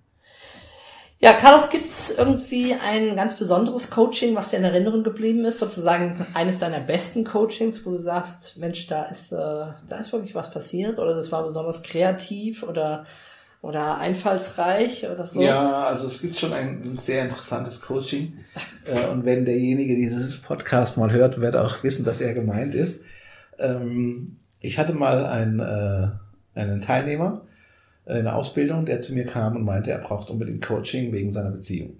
[1.23, 5.59] Ja, Carlos, gibt's irgendwie ein ganz besonderes Coaching, was dir in Erinnerung geblieben ist?
[5.59, 10.33] Sozusagen eines deiner besten Coachings, wo du sagst, Mensch, da ist, äh, da ist wirklich
[10.33, 13.05] was passiert oder das war besonders kreativ oder,
[13.61, 15.43] oder einfallsreich oder so?
[15.43, 18.39] Ja, also es gibt schon ein, ein sehr interessantes Coaching.
[18.85, 23.03] Äh, und wenn derjenige dieses Podcast mal hört, wird auch wissen, dass er gemeint ist.
[23.59, 27.43] Ähm, ich hatte mal einen, äh, einen Teilnehmer
[28.17, 31.51] in der Ausbildung, der zu mir kam und meinte, er braucht unbedingt Coaching wegen seiner
[31.51, 31.97] Beziehung.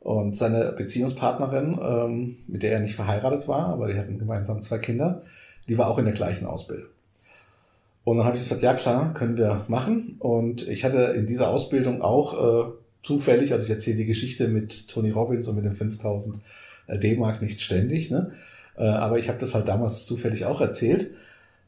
[0.00, 4.78] Und seine Beziehungspartnerin, ähm, mit der er nicht verheiratet war, aber die hatten gemeinsam zwei
[4.78, 5.22] Kinder,
[5.68, 6.88] die war auch in der gleichen Ausbildung.
[8.04, 10.16] Und dann habe ich gesagt, ja klar, können wir machen.
[10.18, 12.72] Und ich hatte in dieser Ausbildung auch äh,
[13.02, 16.40] zufällig, also ich erzähle die Geschichte mit Tony Robbins und mit den 5000
[16.88, 18.32] D-Mark nicht ständig, ne?
[18.76, 21.12] Äh, aber ich habe das halt damals zufällig auch erzählt.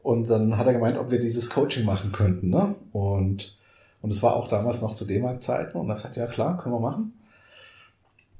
[0.02, 2.50] Und dann hat er gemeint, ob wir dieses Coaching machen könnten.
[2.50, 2.74] Ne?
[2.92, 3.56] Und
[4.02, 5.78] und es war auch damals noch zu D-Mark-Zeiten.
[5.78, 7.12] Und er hat ja klar, können wir machen.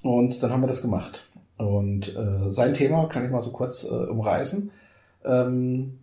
[0.03, 1.29] Und dann haben wir das gemacht.
[1.57, 4.73] Und äh, sein Thema kann ich mal so kurz äh, umreißen.
[5.25, 5.99] Ähm,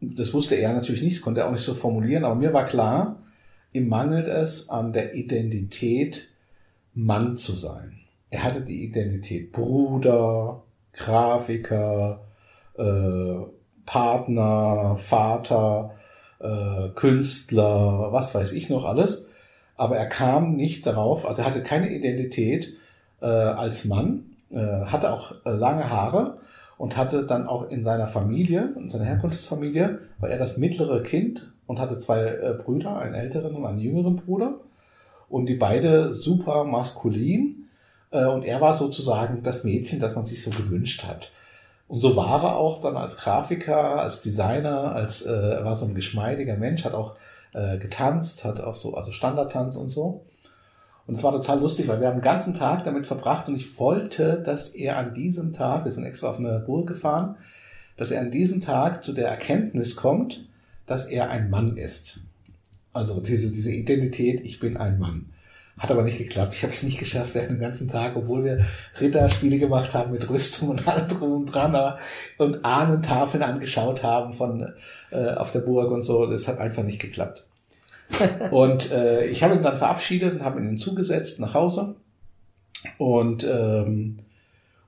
[0.00, 3.18] das wusste er natürlich nicht, konnte er auch nicht so formulieren, aber mir war klar,
[3.72, 6.30] ihm mangelt es an der Identität,
[6.94, 7.98] Mann zu sein.
[8.30, 12.20] Er hatte die Identität Bruder, Grafiker,
[12.78, 13.34] äh,
[13.86, 15.92] Partner, Vater,
[16.40, 19.28] äh, Künstler, was weiß ich noch alles.
[19.76, 22.74] Aber er kam nicht darauf, also er hatte keine Identität
[23.20, 24.56] äh, als Mann, äh,
[24.86, 26.38] hatte auch äh, lange Haare
[26.78, 31.50] und hatte dann auch in seiner Familie, in seiner Herkunftsfamilie, war er das mittlere Kind
[31.66, 34.60] und hatte zwei äh, Brüder, einen älteren und einen jüngeren Bruder.
[35.28, 37.68] Und die beide super maskulin.
[38.10, 41.32] Äh, und er war sozusagen das Mädchen, das man sich so gewünscht hat.
[41.88, 45.86] Und so war er auch dann als Grafiker, als Designer, als äh, er war so
[45.86, 47.16] ein geschmeidiger Mensch, hat auch
[47.52, 50.24] äh, getanzt, hat auch so, also Standardtanz und so.
[51.06, 53.78] Und es war total lustig, weil wir haben den ganzen Tag damit verbracht und ich
[53.78, 57.36] wollte, dass er an diesem Tag, wir sind extra auf eine Burg gefahren,
[57.96, 60.44] dass er an diesem Tag zu der Erkenntnis kommt,
[60.86, 62.20] dass er ein Mann ist.
[62.92, 65.30] Also diese, diese Identität, ich bin ein Mann.
[65.78, 66.54] Hat aber nicht geklappt.
[66.54, 68.64] Ich habe es nicht geschafft den ganzen Tag, obwohl wir
[68.98, 71.98] Ritterspiele gemacht haben mit Rüstung und allem drum und dran
[72.38, 74.72] und Ahnentafeln angeschaut haben von
[75.10, 76.24] äh, auf der Burg und so.
[76.26, 77.46] Das hat einfach nicht geklappt.
[78.50, 81.96] und äh, ich habe ihn dann verabschiedet und habe ihn hinzugesetzt nach Hause.
[82.96, 84.18] Und ähm,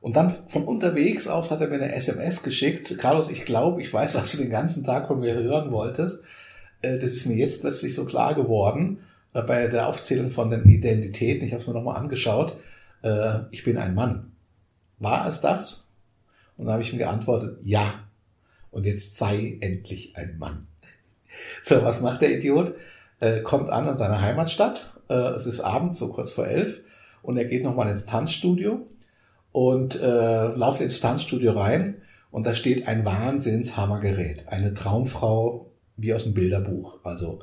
[0.01, 2.97] und dann von unterwegs aus hat er mir eine SMS geschickt.
[2.99, 6.23] Carlos, ich glaube, ich weiß, was du den ganzen Tag von mir hören wolltest.
[6.81, 9.01] Äh, Das ist mir jetzt plötzlich so klar geworden
[9.33, 11.47] äh, bei der Aufzählung von den Identitäten.
[11.47, 12.57] Ich habe es mir nochmal angeschaut.
[13.03, 14.33] Äh, Ich bin ein Mann.
[14.99, 15.89] War es das?
[16.57, 18.05] Und dann habe ich ihm geantwortet, ja.
[18.71, 20.67] Und jetzt sei endlich ein Mann.
[21.63, 22.75] So, was macht der Idiot?
[23.21, 24.93] Äh, kommt an an seiner Heimatstadt.
[25.09, 26.83] Äh, es ist abends, so kurz vor elf.
[27.23, 28.87] Und er geht nochmal ins Tanzstudio
[29.53, 32.03] und äh, lauft ins Tanzstudio rein.
[32.31, 34.49] Und da steht ein Wahnsinnshammergerät.
[34.49, 36.99] Eine Traumfrau wie aus dem Bilderbuch.
[37.05, 37.41] Also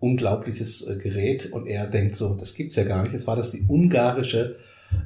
[0.00, 1.52] unglaubliches äh, Gerät.
[1.52, 3.12] Und er denkt so, das gibt's ja gar nicht.
[3.12, 4.56] Jetzt war das die ungarische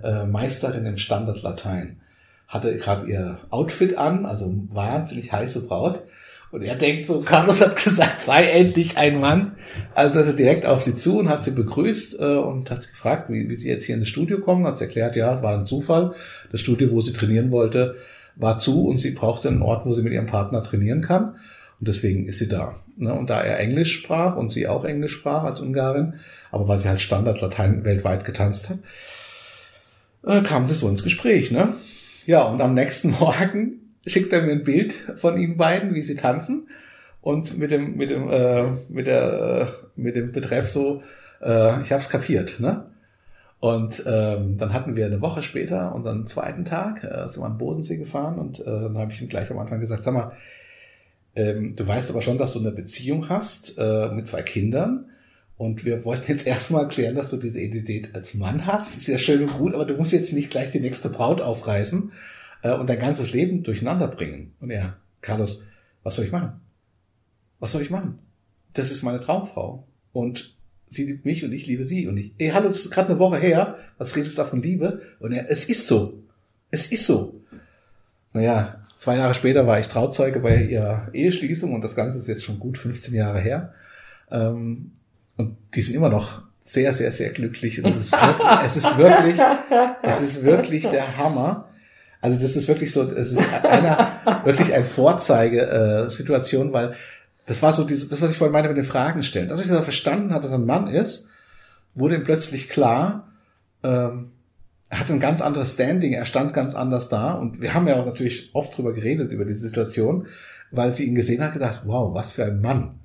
[0.02, 1.96] äh, Meisterin im Standardlatein.
[2.48, 6.02] Hatte gerade ihr Outfit an, also wahnsinnig heiße Braut.
[6.50, 9.52] Und er denkt so, Carlos hat gesagt, sei endlich ein Mann.
[9.94, 12.90] Also ist er direkt auf sie zu und hat sie begrüßt äh, und hat sie
[12.90, 14.66] gefragt, wie, wie sie jetzt hier in das Studio kommen.
[14.66, 16.12] Hat sie erklärt, ja, war ein Zufall.
[16.50, 17.96] Das Studio, wo sie trainieren wollte,
[18.36, 21.36] war zu und sie brauchte einen Ort, wo sie mit ihrem Partner trainieren kann.
[21.80, 22.81] Und deswegen ist sie da.
[22.96, 23.12] Ne?
[23.12, 26.14] Und da er Englisch sprach und sie auch Englisch sprach als Ungarin,
[26.50, 28.78] aber weil sie halt Standardlatein weltweit getanzt hat,
[30.24, 31.50] äh, kam sie so ins Gespräch.
[31.50, 31.74] Ne?
[32.26, 36.16] Ja, und am nächsten Morgen schickt er mir ein Bild von ihnen beiden, wie sie
[36.16, 36.68] tanzen.
[37.20, 41.02] Und mit dem, mit dem, äh, mit der, äh, mit dem Betreff so,
[41.40, 42.86] äh, ich hab's kapiert, ne?
[43.60, 47.58] Und ähm, dann hatten wir eine Woche später unseren zweiten Tag, äh, sind wir am
[47.58, 50.32] Bodensee gefahren und äh, dann habe ich ihm gleich am Anfang gesagt, sag mal,
[51.34, 55.06] ähm, du weißt aber schon, dass du eine Beziehung hast äh, mit zwei Kindern
[55.56, 58.96] und wir wollten jetzt erstmal klären, dass du diese Identität als Mann hast.
[58.96, 62.12] Ist ja schön und gut, aber du musst jetzt nicht gleich die nächste Braut aufreißen
[62.62, 64.52] äh, und dein ganzes Leben durcheinander bringen.
[64.60, 65.62] Und er, Carlos,
[66.02, 66.60] was soll ich machen?
[67.60, 68.18] Was soll ich machen?
[68.74, 69.86] Das ist meine Traumfrau.
[70.12, 70.56] Und
[70.88, 72.08] sie liebt mich und ich liebe sie.
[72.08, 73.76] Und ich, ey, hallo, das ist gerade eine Woche her.
[73.98, 75.00] Was redest du da von Liebe?
[75.20, 76.22] Und er, es ist so.
[76.70, 77.40] Es ist so.
[78.32, 82.44] Naja, zwei Jahre später war ich Trauzeuge bei ihrer Eheschließung und das Ganze ist jetzt
[82.44, 83.74] schon gut 15 Jahre her.
[84.30, 84.92] Ähm,
[85.36, 87.82] und die sind immer noch sehr, sehr, sehr glücklich.
[87.82, 89.40] Und es ist wirklich, es ist wirklich,
[90.02, 91.68] es ist wirklich der Hammer.
[92.20, 96.94] Also das ist wirklich so, es ist einer, wirklich ein Vorzeige-Situation, äh, weil
[97.46, 99.48] das war so diese, das, was ich vorhin meinte mit den Fragen stellen.
[99.48, 101.28] Dadurch, dass er verstanden hat, dass er ein Mann ist,
[101.96, 103.26] wurde ihm plötzlich klar,
[103.82, 104.30] ähm,
[104.92, 107.32] er hat ein ganz anderes Standing, er stand ganz anders da.
[107.32, 110.26] Und wir haben ja auch natürlich oft drüber geredet, über diese Situation,
[110.70, 113.00] weil sie ihn gesehen hat, gedacht, wow, was für ein Mann.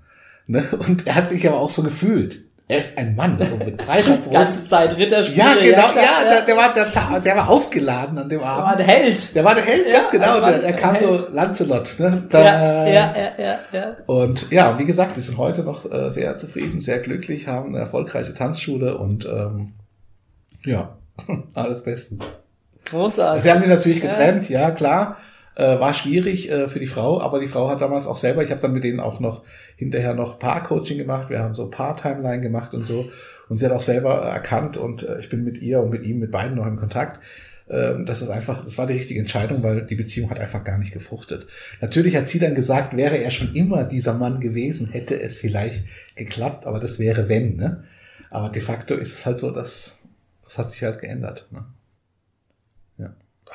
[0.48, 0.66] Ne?
[0.80, 2.44] Und er hat sich aber auch so gefühlt.
[2.68, 4.32] Er ist ein Mann, so mit breiter Brust.
[4.34, 5.46] Ganze Zeit Ritterspiele.
[5.46, 8.66] Ja, genau, ja, klar, Der, der, war, der, der war aufgeladen an dem Der Abend.
[8.68, 9.34] war der Held.
[9.36, 10.40] Der war der Held, Ja, ganz genau.
[10.42, 11.18] der Der, er der kam Held.
[11.20, 11.96] so Lancelot.
[12.00, 12.24] Ne?
[12.30, 13.14] Da, Ja, ja, ja,
[13.46, 13.96] ja, ja.
[14.08, 17.80] Und ja, wie gesagt, die sind heute noch äh, sehr zufrieden, sehr glücklich, haben eine
[17.80, 19.72] erfolgreiche Tanzschule und ähm,
[20.66, 20.97] ja,
[21.54, 22.22] alles bestens.
[22.86, 23.44] Großartig.
[23.44, 25.18] Sie haben sich natürlich getrennt, ja, klar.
[25.56, 28.52] Äh, war schwierig äh, für die Frau, aber die Frau hat damals auch selber, ich
[28.52, 29.44] habe dann mit denen auch noch
[29.76, 33.10] hinterher noch Paar-Coaching gemacht, wir haben so Paar-Timeline gemacht und so.
[33.50, 36.04] Und sie hat auch selber äh, erkannt und äh, ich bin mit ihr und mit
[36.04, 37.22] ihm, mit beiden noch in Kontakt.
[37.70, 40.78] Ähm, das ist einfach, das war die richtige Entscheidung, weil die Beziehung hat einfach gar
[40.78, 41.48] nicht gefruchtet.
[41.82, 45.86] Natürlich hat sie dann gesagt, wäre er schon immer dieser Mann gewesen, hätte es vielleicht
[46.16, 47.84] geklappt, aber das wäre wenn, ne?
[48.30, 49.97] Aber de facto ist es halt so, dass
[50.48, 51.48] das hat sich halt geändert.
[51.52, 51.66] Ne?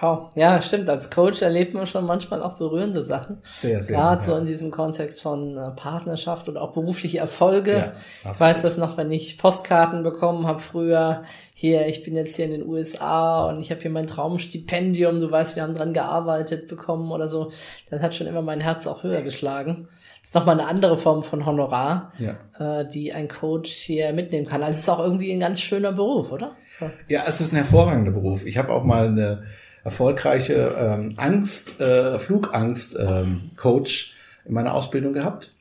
[0.00, 0.30] Wow.
[0.34, 0.88] Ja, stimmt.
[0.88, 3.38] Als Coach erlebt man schon manchmal auch berührende Sachen.
[3.54, 3.96] Sehr, sehr.
[3.96, 4.38] Gerade so ja.
[4.38, 7.92] in diesem Kontext von äh, Partnerschaft und auch berufliche Erfolge.
[8.24, 11.22] Ja, ich weiß das noch, wenn ich Postkarten bekommen habe früher.
[11.54, 15.20] Hier, ich bin jetzt hier in den USA und ich habe hier mein Traumstipendium.
[15.20, 17.52] Du weißt, wir haben dran gearbeitet bekommen oder so.
[17.90, 19.88] Das hat schon immer mein Herz auch höher geschlagen.
[20.22, 22.80] Ist nochmal eine andere Form von Honorar, Ja.
[22.80, 24.62] äh, die ein Coach hier mitnehmen kann.
[24.62, 26.54] Also es ist auch irgendwie ein ganz schöner Beruf, oder?
[26.68, 26.88] So.
[27.08, 28.46] Ja, es ist ein hervorragender Beruf.
[28.46, 29.42] Ich habe auch mal eine
[29.84, 35.54] erfolgreiche ähm, Angst, äh, Flugangst ähm, Coach in meiner Ausbildung gehabt.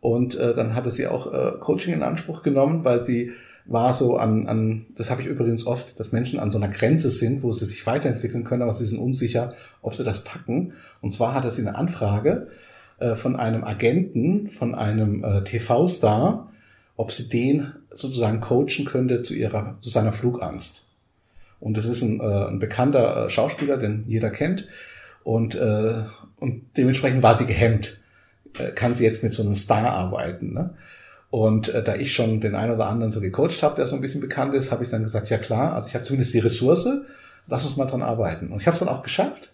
[0.00, 3.32] Und äh, dann hatte sie auch äh, Coaching in Anspruch genommen, weil sie
[3.66, 7.10] war so an, an das habe ich übrigens oft, dass Menschen an so einer Grenze
[7.10, 10.72] sind, wo sie sich weiterentwickeln können, aber sie sind unsicher, ob sie das packen.
[11.02, 12.46] Und zwar hatte sie eine Anfrage
[12.98, 16.50] äh, von einem Agenten, von einem äh, TV-Star,
[16.96, 20.86] ob sie den sozusagen coachen könnte zu ihrer, zu seiner Flugangst.
[21.60, 24.68] Und das ist ein, äh, ein bekannter äh, Schauspieler, den jeder kennt.
[25.24, 26.04] Und, äh,
[26.38, 27.98] und dementsprechend war sie gehemmt.
[28.58, 30.52] Äh, kann sie jetzt mit so einem Star arbeiten?
[30.52, 30.74] Ne?
[31.30, 34.00] Und äh, da ich schon den einen oder anderen so gecoacht habe, der so ein
[34.00, 36.88] bisschen bekannt ist, habe ich dann gesagt, ja klar, also ich habe zumindest die Ressource,
[37.46, 38.48] lass uns mal dran arbeiten.
[38.52, 39.52] Und ich habe es dann auch geschafft.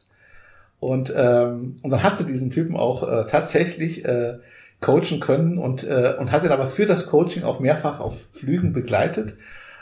[0.83, 4.39] Und, ähm, und dann hat sie diesen Typen auch äh, tatsächlich äh,
[4.81, 8.73] coachen können und, äh, und hat ihn aber für das Coaching auch mehrfach auf Flügen
[8.73, 9.37] begleitet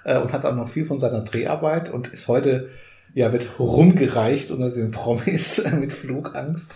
[0.04, 2.68] äh, und hat auch noch viel von seiner Dreharbeit und ist heute,
[3.14, 6.70] ja, wird rumgereicht unter den Promis mit Flugangst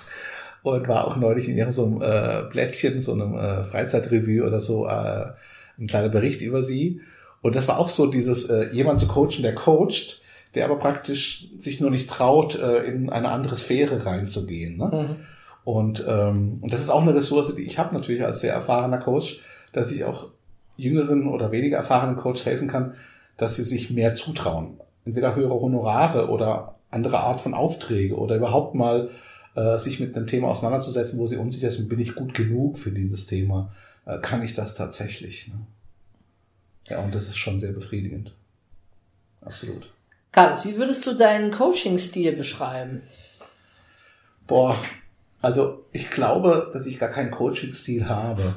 [0.62, 4.86] und war auch neulich in irgendeinem so äh, Blättchen, so einem äh, Freizeitrevue oder so,
[4.86, 5.32] äh,
[5.78, 7.02] ein kleiner Bericht über sie.
[7.42, 10.22] Und das war auch so dieses, äh, jemand zu coachen, der coacht,
[10.54, 14.76] der aber praktisch sich nur nicht traut, äh, in eine andere Sphäre reinzugehen.
[14.76, 14.84] Ne?
[14.86, 15.16] Mhm.
[15.64, 18.98] Und, ähm, und das ist auch eine Ressource, die ich habe natürlich als sehr erfahrener
[18.98, 19.40] Coach,
[19.72, 20.30] dass ich auch
[20.76, 22.94] jüngeren oder weniger erfahrenen Coaches helfen kann,
[23.36, 24.78] dass sie sich mehr zutrauen.
[25.04, 29.10] Entweder höhere Honorare oder andere Art von Aufträge oder überhaupt mal
[29.56, 32.92] äh, sich mit einem Thema auseinanderzusetzen, wo sie unsicher sind, bin ich gut genug für
[32.92, 33.72] dieses Thema?
[34.06, 35.48] Äh, kann ich das tatsächlich?
[35.48, 35.54] Ne?
[36.88, 38.34] Ja, und das ist schon sehr befriedigend.
[39.40, 39.93] Absolut.
[40.34, 43.02] Carlos, wie würdest du deinen Coaching-Stil beschreiben?
[44.48, 44.76] Boah,
[45.40, 48.56] also ich glaube, dass ich gar keinen Coaching-Stil habe,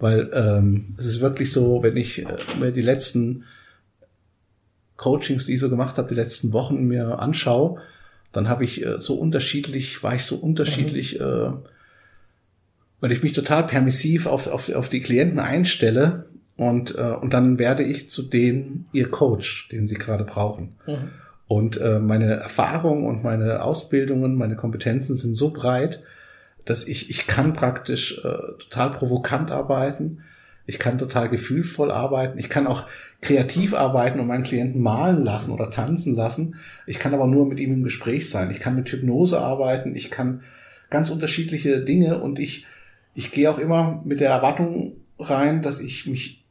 [0.00, 3.44] weil ähm, es ist wirklich so, wenn ich äh, mir die letzten
[4.96, 7.80] Coachings, die ich so gemacht habe, die letzten Wochen mir anschaue,
[8.32, 11.52] dann habe ich äh, so unterschiedlich, war ich so unterschiedlich, äh,
[12.98, 16.26] weil ich mich total permissiv auf, auf, auf die Klienten einstelle
[16.68, 20.76] und, äh, und dann werde ich zu denen ihr Coach, den sie gerade brauchen.
[20.86, 21.10] Mhm.
[21.48, 26.02] Und äh, meine Erfahrung und meine Ausbildungen, meine Kompetenzen sind so breit,
[26.64, 30.22] dass ich, ich kann praktisch äh, total provokant arbeiten.
[30.64, 32.38] Ich kann total gefühlvoll arbeiten.
[32.38, 32.86] Ich kann auch
[33.20, 36.54] kreativ arbeiten und meinen Klienten malen lassen oder tanzen lassen.
[36.86, 38.50] Ich kann aber nur mit ihm im Gespräch sein.
[38.50, 39.96] Ich kann mit Hypnose arbeiten.
[39.96, 40.42] Ich kann
[40.88, 42.64] ganz unterschiedliche Dinge und ich,
[43.14, 46.41] ich gehe auch immer mit der Erwartung rein, dass ich mich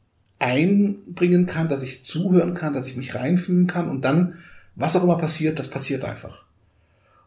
[0.42, 4.38] einbringen kann, dass ich zuhören kann, dass ich mich reinfühlen kann und dann,
[4.74, 6.44] was auch immer passiert, das passiert einfach.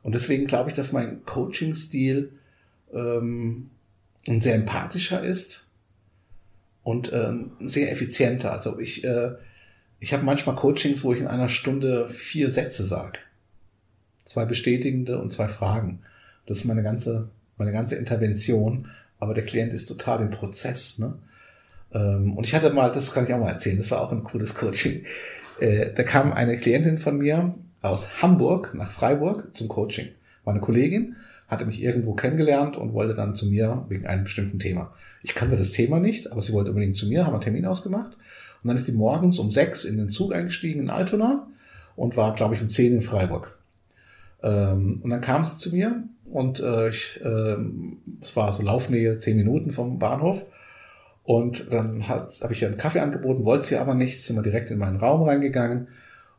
[0.04, 2.32] Und deswegen glaube ich, dass mein Coaching-Stil
[2.94, 3.70] ähm,
[4.28, 5.66] ein sehr empathischer ist
[6.84, 8.52] und äh, sehr effizienter.
[8.52, 9.32] Also ich, äh,
[10.00, 13.20] ich habe manchmal Coachings, wo ich in einer Stunde vier Sätze sage.
[14.26, 16.00] Zwei bestätigende und zwei Fragen.
[16.48, 18.90] Das ist meine ganze, meine ganze Intervention.
[19.20, 21.00] Aber der Klient ist total im Prozess.
[21.00, 21.14] Ne?
[21.96, 24.24] Ähm, und ich hatte mal, das kann ich auch mal erzählen, das war auch ein
[24.24, 25.04] cooles Coaching.
[25.60, 30.10] Äh, da kam eine Klientin von mir aus Hamburg nach Freiburg zum Coaching.
[30.44, 31.16] War eine Kollegin
[31.48, 34.94] hatte mich irgendwo kennengelernt und wollte dann zu mir wegen einem bestimmten Thema.
[35.22, 38.14] Ich kannte das Thema nicht, aber sie wollte unbedingt zu mir, haben einen Termin ausgemacht.
[38.64, 41.48] Und dann ist die morgens um sechs in den Zug eingestiegen in Altona
[41.96, 43.58] und war, glaube ich, um zehn in Freiburg.
[44.42, 47.58] Ähm, und dann kam sie zu mir und äh, ich, äh,
[48.22, 50.44] es war so Laufnähe, zehn Minuten vom Bahnhof.
[51.26, 54.70] Und dann habe ich ihr einen Kaffee angeboten, wollte sie aber nicht, sind wir direkt
[54.70, 55.88] in meinen Raum reingegangen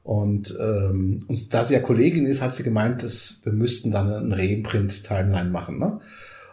[0.06, 4.12] und, ähm, und da sie ja Kollegin ist, hat sie gemeint, dass wir müssten dann
[4.12, 5.80] einen Reimprint-Timeline machen.
[5.80, 5.98] Ne?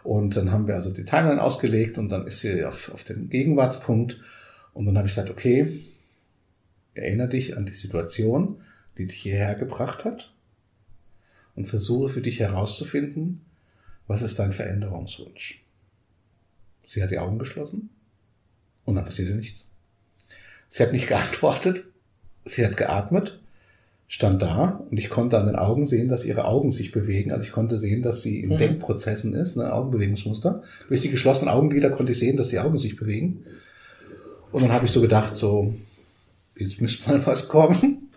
[0.02, 3.28] Und dann haben wir also die Timeline ausgelegt und dann ist sie auf, auf den
[3.28, 4.18] Gegenwartspunkt.
[4.72, 5.84] Und dann habe ich gesagt, okay,
[6.94, 8.56] erinnere dich an die Situation,
[8.98, 10.32] die dich hierher gebracht hat
[11.54, 13.42] und versuche für dich herauszufinden,
[14.08, 15.62] was ist dein Veränderungswunsch.
[16.84, 17.90] Sie hat die Augen geschlossen
[18.84, 19.66] und dann passierte nichts.
[20.68, 21.86] Sie hat nicht geantwortet,
[22.44, 23.38] sie hat geatmet
[24.06, 27.32] stand da und ich konnte an den Augen sehen, dass ihre Augen sich bewegen.
[27.32, 28.58] Also ich konnte sehen, dass sie in mhm.
[28.58, 30.62] Denkprozessen ist, ne, Augenbewegungsmuster.
[30.88, 33.44] Durch die geschlossenen Augenlider konnte ich sehen, dass die Augen sich bewegen.
[34.52, 35.74] Und dann habe ich so gedacht, so,
[36.56, 38.08] jetzt müsste mal was kommen.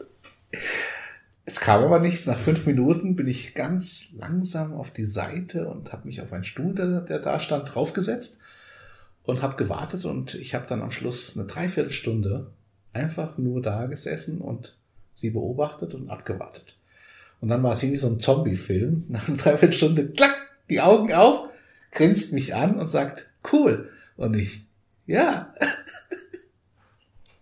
[1.46, 2.26] Es kam aber nichts.
[2.26, 6.44] Nach fünf Minuten bin ich ganz langsam auf die Seite und habe mich auf einen
[6.44, 8.38] Stuhl, der, der da stand, draufgesetzt
[9.28, 10.06] und habe gewartet.
[10.06, 12.48] Und ich habe dann am Schluss eine Dreiviertelstunde
[12.94, 14.76] einfach nur da gesessen und
[15.14, 16.76] sie beobachtet und abgewartet.
[17.40, 19.04] Und dann war es wie so ein Zombie-Film.
[19.10, 20.36] Nach einer Dreiviertelstunde, klack,
[20.70, 21.50] die Augen auf,
[21.92, 23.92] grinst mich an und sagt, cool.
[24.16, 24.64] Und ich,
[25.06, 25.54] ja.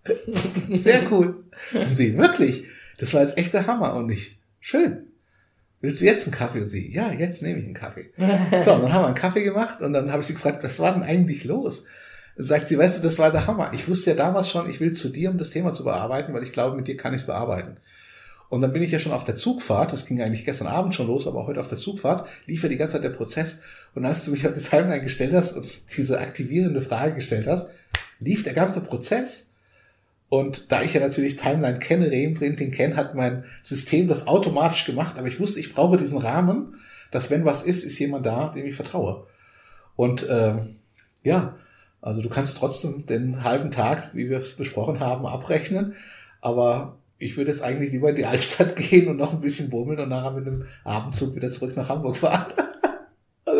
[0.70, 1.46] Sehr cool.
[1.74, 2.66] Und sie, wirklich.
[2.98, 3.94] Das war jetzt echt der Hammer.
[3.94, 5.08] Und ich, schön.
[5.86, 6.62] Willst du jetzt einen Kaffee?
[6.62, 8.10] Und sie, ja, jetzt nehme ich einen Kaffee.
[8.64, 10.80] So, und dann haben wir einen Kaffee gemacht und dann habe ich sie gefragt, was
[10.80, 11.86] war denn eigentlich los?
[12.38, 13.72] sagt sie, weißt du, das war der Hammer.
[13.74, 16.44] Ich wusste ja damals schon, ich will zu dir, um das Thema zu bearbeiten, weil
[16.44, 17.78] ich glaube, mit dir kann ich es bearbeiten.
[18.50, 21.08] Und dann bin ich ja schon auf der Zugfahrt, das ging eigentlich gestern Abend schon
[21.08, 23.60] los, aber heute auf der Zugfahrt lief ja die ganze Zeit der Prozess.
[23.96, 25.68] Und als du mich auf die Timeline gestellt hast und
[25.98, 27.68] diese aktivierende Frage gestellt hast,
[28.20, 29.45] lief der ganze Prozess.
[30.36, 35.18] Und da ich ja natürlich Timeline kenne, Reimprinting kenne, hat mein System das automatisch gemacht.
[35.18, 36.76] Aber ich wusste, ich brauche diesen Rahmen,
[37.10, 39.28] dass wenn was ist, ist jemand da, dem ich vertraue.
[39.96, 40.76] Und ähm,
[41.24, 41.56] ja,
[42.02, 45.94] also du kannst trotzdem den halben Tag, wie wir es besprochen haben, abrechnen.
[46.42, 50.02] Aber ich würde jetzt eigentlich lieber in die Altstadt gehen und noch ein bisschen bummeln
[50.02, 52.52] und nachher mit einem Abendzug wieder zurück nach Hamburg fahren.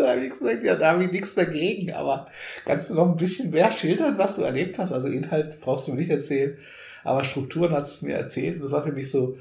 [0.02, 2.28] Da habe ich gesagt, ja, da habe ich nichts dagegen, aber
[2.64, 4.92] kannst du noch ein bisschen mehr schildern, was du erlebt hast?
[4.92, 6.56] Also Inhalt brauchst du mir nicht erzählen,
[7.04, 8.56] aber Strukturen hat es mir erzählt.
[8.56, 9.38] Und das war für mich so,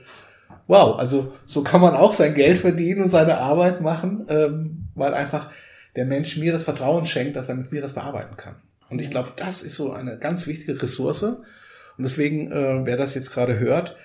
[0.68, 5.14] wow, also so kann man auch sein Geld verdienen und seine Arbeit machen, ähm, weil
[5.14, 5.50] einfach
[5.96, 8.56] der Mensch mir das Vertrauen schenkt, dass er mit mir das bearbeiten kann.
[8.90, 11.24] Und ich glaube, das ist so eine ganz wichtige Ressource.
[11.24, 13.96] Und deswegen, äh, wer das jetzt gerade hört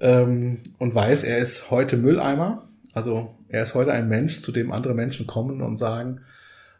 [0.00, 2.67] ähm, und weiß, er ist heute Mülleimer,
[2.98, 6.20] also er ist heute ein Mensch, zu dem andere Menschen kommen und sagen,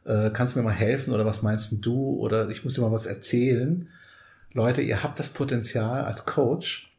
[0.04, 2.92] äh, kannst du mir mal helfen oder was meinst du oder ich muss dir mal
[2.92, 3.88] was erzählen.
[4.52, 6.94] Leute, ihr habt das Potenzial als Coach,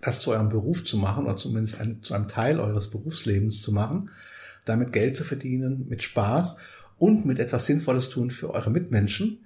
[0.00, 3.72] das zu eurem Beruf zu machen oder zumindest ein, zu einem Teil eures Berufslebens zu
[3.72, 4.10] machen,
[4.64, 6.58] damit Geld zu verdienen, mit Spaß
[6.98, 9.38] und mit etwas Sinnvolles tun für eure Mitmenschen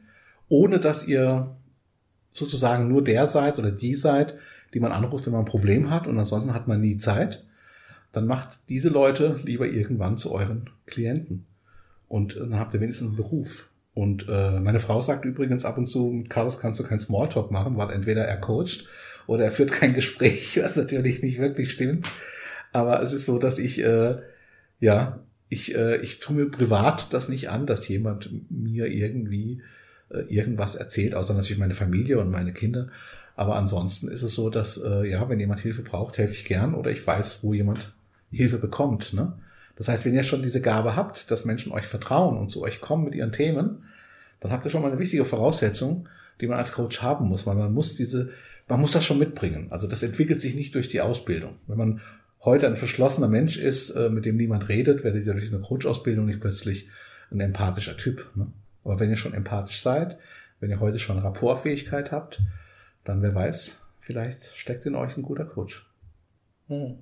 [0.49, 1.57] ohne dass ihr
[2.33, 4.37] sozusagen nur der seid oder die seid,
[4.75, 7.46] die man anruft, wenn man ein Problem hat und ansonsten hat man nie Zeit,
[8.13, 11.47] dann macht diese Leute lieber irgendwann zu euren Klienten.
[12.09, 13.69] Und dann habt ihr wenigstens einen Beruf.
[13.95, 17.51] Und äh, meine Frau sagt übrigens ab und zu, mit Carlos kannst du kein Smalltalk
[17.51, 18.87] machen, weil entweder er coacht
[19.27, 22.07] oder er führt kein Gespräch, was natürlich nicht wirklich stimmt.
[22.73, 24.17] Aber es ist so, dass ich, äh,
[24.81, 29.63] ja, ich, äh, ich tue mir privat das nicht an, dass jemand mir irgendwie
[30.11, 32.89] äh, irgendwas erzählt, außer natürlich meine Familie und meine Kinder.
[33.35, 36.75] Aber ansonsten ist es so, dass, äh, ja, wenn jemand Hilfe braucht, helfe ich gern
[36.75, 37.95] oder ich weiß, wo jemand
[38.37, 39.13] Hilfe bekommt.
[39.13, 39.33] Ne?
[39.77, 42.81] Das heißt, wenn ihr schon diese Gabe habt, dass Menschen euch vertrauen und zu euch
[42.81, 43.85] kommen mit ihren Themen,
[44.41, 46.09] dann habt ihr schon mal eine wichtige Voraussetzung,
[46.41, 48.31] die man als Coach haben muss, weil man muss diese,
[48.69, 49.69] man muss das schon mitbringen.
[49.71, 51.57] Also das entwickelt sich nicht durch die Ausbildung.
[51.67, 52.01] Wenn man
[52.45, 56.27] heute ein verschlossener Mensch ist, äh, mit dem niemand redet, werdet ihr durch eine Coach-Ausbildung
[56.27, 56.89] nicht plötzlich
[57.31, 58.31] ein empathischer Typ.
[58.35, 58.47] Ne?
[58.85, 60.19] Aber wenn ihr schon empathisch seid,
[60.61, 62.41] wenn ihr heute schon Rapportfähigkeit habt,
[63.05, 65.87] dann wer weiß, vielleicht steckt in euch ein guter Coach.
[66.69, 66.99] Hm.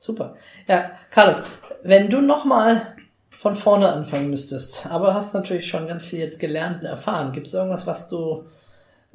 [0.00, 0.34] Super.
[0.66, 1.42] Ja, Carlos,
[1.82, 2.96] wenn du nochmal
[3.30, 7.32] von vorne anfangen müsstest, aber hast natürlich schon ganz viel jetzt gelernt und erfahren.
[7.32, 8.44] Gibt es irgendwas, was du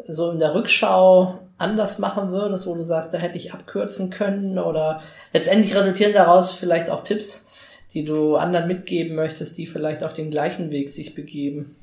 [0.08, 4.60] so in der Rückschau anders machen würdest, wo du sagst, da hätte ich abkürzen können
[4.60, 5.02] oder
[5.34, 7.48] letztendlich resultieren daraus vielleicht auch Tipps,
[7.94, 11.76] die du anderen mitgeben möchtest, die vielleicht auf den gleichen Weg sich begeben?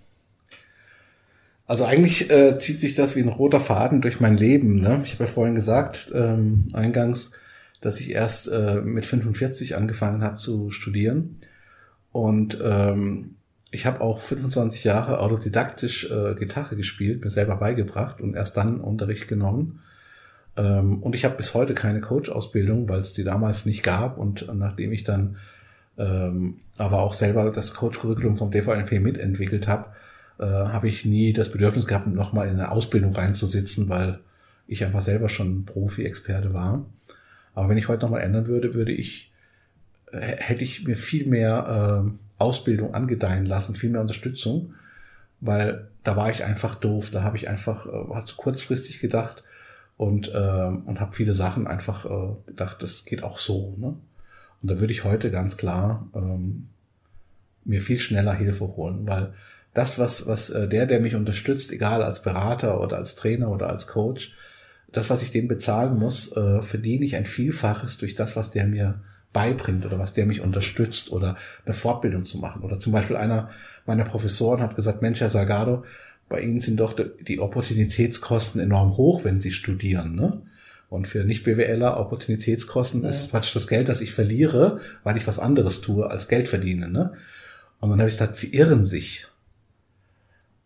[1.67, 4.81] Also eigentlich äh, zieht sich das wie ein roter Faden durch mein Leben.
[4.81, 5.01] Ne?
[5.05, 7.33] Ich habe ja vorhin gesagt, ähm, eingangs,
[7.83, 11.39] dass ich erst äh, mit 45 angefangen habe zu studieren.
[12.13, 13.35] Und ähm,
[13.71, 18.81] ich habe auch 25 Jahre autodidaktisch äh, Gitarre gespielt, mir selber beigebracht und erst dann
[18.81, 19.81] Unterricht genommen.
[20.57, 24.17] Ähm, und ich habe bis heute keine Coach-Ausbildung, weil es die damals nicht gab.
[24.17, 25.37] Und nachdem ich dann
[25.99, 29.87] ähm, aber auch selber das Coach-Curriculum vom DVNP mitentwickelt habe,
[30.39, 34.21] äh, habe ich nie das Bedürfnis gehabt, nochmal in eine Ausbildung reinzusitzen, weil
[34.67, 36.87] ich einfach selber schon Profi-Experte war.
[37.55, 39.31] Aber wenn ich heute nochmal ändern würde, würde ich,
[40.11, 44.75] äh, hätte ich mir viel mehr äh, Ausbildung angedeihen lassen, viel mehr Unterstützung,
[45.41, 49.45] weil da war ich einfach doof, da habe ich einfach, äh, war zu kurzfristig gedacht
[49.97, 53.77] und, äh, und habe viele Sachen einfach äh, gedacht, das geht auch so.
[53.79, 53.95] Ne?
[54.63, 56.69] Und da würde ich heute ganz klar ähm,
[57.65, 59.35] mir viel schneller Hilfe holen, weil
[59.75, 63.69] das, was, was äh, der, der mich unterstützt, egal als Berater oder als Trainer oder
[63.69, 64.35] als Coach,
[64.93, 68.67] das, was ich dem bezahlen muss, äh, verdiene ich ein Vielfaches durch das, was der
[68.67, 69.01] mir
[69.33, 72.63] beibringt oder was der mich unterstützt oder eine Fortbildung zu machen.
[72.63, 73.49] Oder zum Beispiel einer
[73.87, 75.85] meiner Professoren hat gesagt, Mensch, Herr Salgado,
[76.29, 80.15] bei Ihnen sind doch die Opportunitätskosten enorm hoch, wenn Sie studieren.
[80.15, 80.43] Ne?
[80.89, 83.09] Und für Nicht-BWLer Opportunitätskosten ja.
[83.09, 86.91] ist praktisch das Geld, das ich verliere, weil ich was anderes tue, als Geld verdiene.
[86.91, 87.13] Ne?
[87.81, 89.27] Und dann habe ich gesagt, Sie irren sich.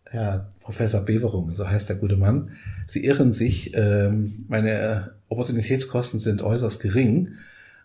[0.05, 2.51] Herr Professor Beverung, so heißt der gute Mann,
[2.87, 3.71] Sie irren sich.
[3.73, 7.29] Ähm, meine Opportunitätskosten sind äußerst gering,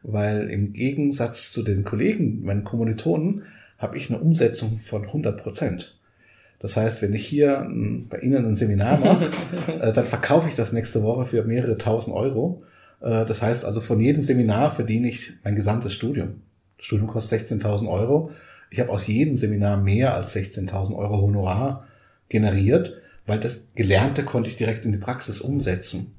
[0.03, 3.45] weil im Gegensatz zu den Kollegen, meinen Kommilitonen,
[3.79, 5.97] habe ich eine Umsetzung von 100 Prozent.
[6.59, 9.31] Das heißt, wenn ich hier hm, bei Ihnen ein Seminar mache,
[9.81, 12.65] äh, dann verkaufe ich das nächste Woche für mehrere tausend Euro.
[13.01, 16.41] Äh, das heißt also, von jedem Seminar verdiene ich mein gesamtes Studium.
[16.79, 18.33] Das Studium kostet 16.000 Euro.
[18.71, 21.87] Ich habe aus jedem Seminar mehr als 16.000 Euro Honorar
[22.33, 26.17] generiert, weil das Gelernte konnte ich direkt in die Praxis umsetzen.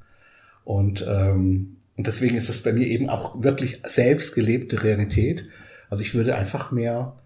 [0.64, 5.50] Und, ähm, und deswegen ist das bei mir eben auch wirklich selbst gelebte Realität.
[5.90, 7.18] Also ich würde einfach mehr,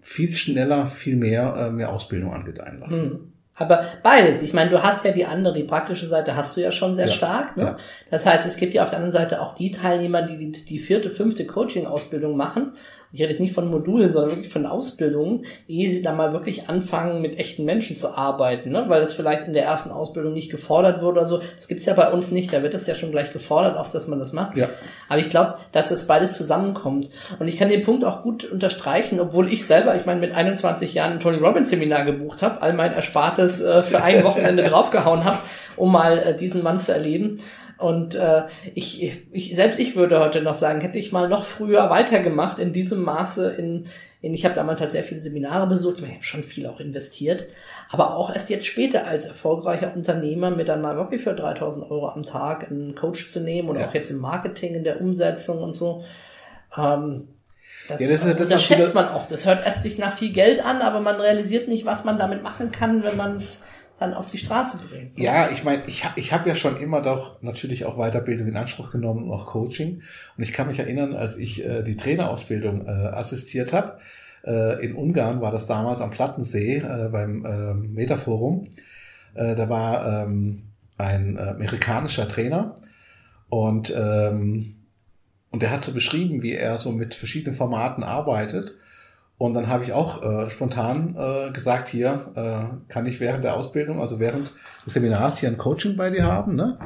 [0.00, 3.02] viel schneller, viel mehr, äh, mehr Ausbildung angedeihen lassen.
[3.02, 3.32] Hm.
[3.54, 4.42] Aber beides.
[4.42, 7.06] Ich meine, du hast ja die andere, die praktische Seite hast du ja schon sehr
[7.06, 7.56] ja, stark.
[7.56, 7.62] Ne?
[7.62, 7.76] Ja.
[8.10, 10.78] Das heißt, es gibt ja auf der anderen Seite auch die Teilnehmer, die die, die
[10.78, 12.72] vierte, fünfte Coaching-Ausbildung machen
[13.12, 16.68] ich rede jetzt nicht von Modulen, sondern wirklich von Ausbildungen, ehe sie dann mal wirklich
[16.68, 18.84] anfangen, mit echten Menschen zu arbeiten, ne?
[18.88, 21.40] weil das vielleicht in der ersten Ausbildung nicht gefordert wurde oder so.
[21.56, 24.08] Das gibt's ja bei uns nicht, da wird es ja schon gleich gefordert, auch dass
[24.08, 24.56] man das macht.
[24.56, 24.70] Ja.
[25.08, 27.10] Aber ich glaube, dass es beides zusammenkommt.
[27.38, 30.94] Und ich kann den Punkt auch gut unterstreichen, obwohl ich selber, ich meine, mit 21
[30.94, 35.24] Jahren ein Tony Robbins Seminar gebucht habe, all mein Erspartes äh, für ein Wochenende draufgehauen
[35.24, 35.40] habe,
[35.76, 37.38] um mal äh, diesen Mann zu erleben.
[37.82, 38.44] Und äh,
[38.74, 42.72] ich, ich, selbst ich würde heute noch sagen, hätte ich mal noch früher weitergemacht in
[42.72, 43.50] diesem Maße.
[43.50, 43.84] In,
[44.20, 46.66] in ich habe damals halt sehr viele Seminare besucht, ich, meine, ich habe schon viel
[46.66, 47.46] auch investiert,
[47.90, 52.08] aber auch erst jetzt später als erfolgreicher Unternehmer mir dann mal wirklich für 3000 Euro
[52.08, 53.88] am Tag einen Coach zu nehmen und ja.
[53.88, 56.04] auch jetzt im Marketing, in der Umsetzung und so.
[56.76, 57.28] Ähm,
[57.88, 59.30] das, ja, das, das unterschätzt man oft.
[59.30, 62.42] Das hört erst sich nach viel Geld an, aber man realisiert nicht, was man damit
[62.42, 63.62] machen kann, wenn man es
[64.02, 65.12] dann auf die Straße bringen.
[65.16, 68.90] Ja, ich meine, ich, ich habe ja schon immer doch natürlich auch Weiterbildung in Anspruch
[68.90, 70.02] genommen und auch Coaching.
[70.36, 73.98] Und ich kann mich erinnern, als ich äh, die Trainerausbildung äh, assistiert habe,
[74.44, 78.68] äh, in Ungarn war das damals am Plattensee äh, beim äh, Metaforum.
[79.34, 80.64] Äh, da war ähm,
[80.98, 82.74] ein äh, amerikanischer Trainer
[83.48, 84.76] und ähm,
[85.50, 88.74] und der hat so beschrieben, wie er so mit verschiedenen Formaten arbeitet.
[89.38, 93.56] Und dann habe ich auch äh, spontan äh, gesagt, hier äh, kann ich während der
[93.56, 94.50] Ausbildung, also während
[94.86, 96.54] des Seminars hier ein Coaching bei dir haben.
[96.54, 96.78] Ne?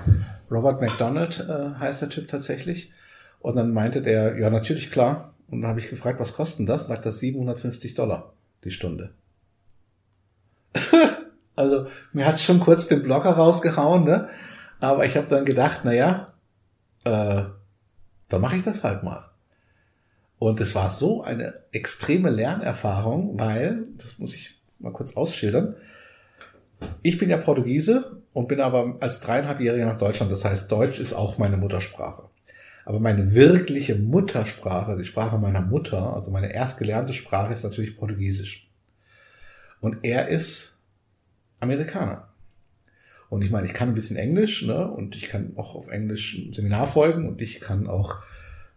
[0.51, 2.93] Robert McDonald äh, heißt der Typ tatsächlich.
[3.41, 5.35] Und dann meinte der, ja natürlich klar.
[5.49, 6.89] Und dann habe ich gefragt, was kostet das?
[6.89, 8.33] Sagt das 750 Dollar
[8.65, 9.11] die Stunde.
[11.57, 14.29] also mir hat's schon kurz den Blocker rausgehauen, ne?
[14.81, 16.33] Aber ich habe dann gedacht, na ja,
[17.05, 17.45] äh,
[18.29, 19.31] dann mache ich das halt mal.
[20.39, 25.77] Und es war so eine extreme Lernerfahrung, weil, das muss ich mal kurz ausschildern,
[27.03, 30.31] ich bin ja Portugiese und bin aber als dreieinhalbjähriger nach Deutschland.
[30.31, 32.25] Das heißt, Deutsch ist auch meine Muttersprache.
[32.85, 38.69] Aber meine wirkliche Muttersprache, die Sprache meiner Mutter, also meine erstgelernte Sprache ist natürlich Portugiesisch.
[39.81, 40.77] Und er ist
[41.61, 42.29] Amerikaner.
[43.29, 44.87] Und ich meine, ich kann ein bisschen Englisch, ne?
[44.87, 48.19] Und ich kann auch auf Englisch ein Seminar folgen und ich kann auch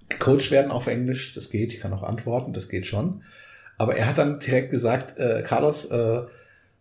[0.10, 1.34] gecoacht werden auf Englisch.
[1.34, 1.73] Das geht.
[1.73, 2.53] Ich kann auch antworten.
[2.53, 3.22] Das geht schon.
[3.77, 6.22] Aber er hat dann direkt gesagt, äh, Carlos, äh,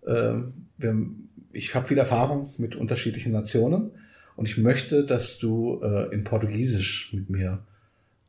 [0.05, 0.43] äh,
[0.79, 1.07] wir,
[1.53, 3.93] ich habe viel Erfahrung mit unterschiedlichen Nationen
[4.37, 7.65] und ich möchte, dass du äh, in Portugiesisch mit mir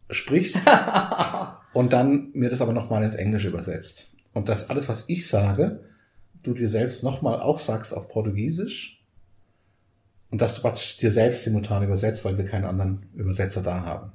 [0.09, 0.61] sprichst
[1.73, 4.13] und dann mir das aber nochmal ins Englische übersetzt.
[4.33, 5.81] Und das alles, was ich sage,
[6.43, 9.03] du dir selbst nochmal auch sagst auf Portugiesisch
[10.29, 10.71] und dass du
[11.01, 14.11] dir selbst simultan übersetzt, weil wir keinen anderen Übersetzer da haben.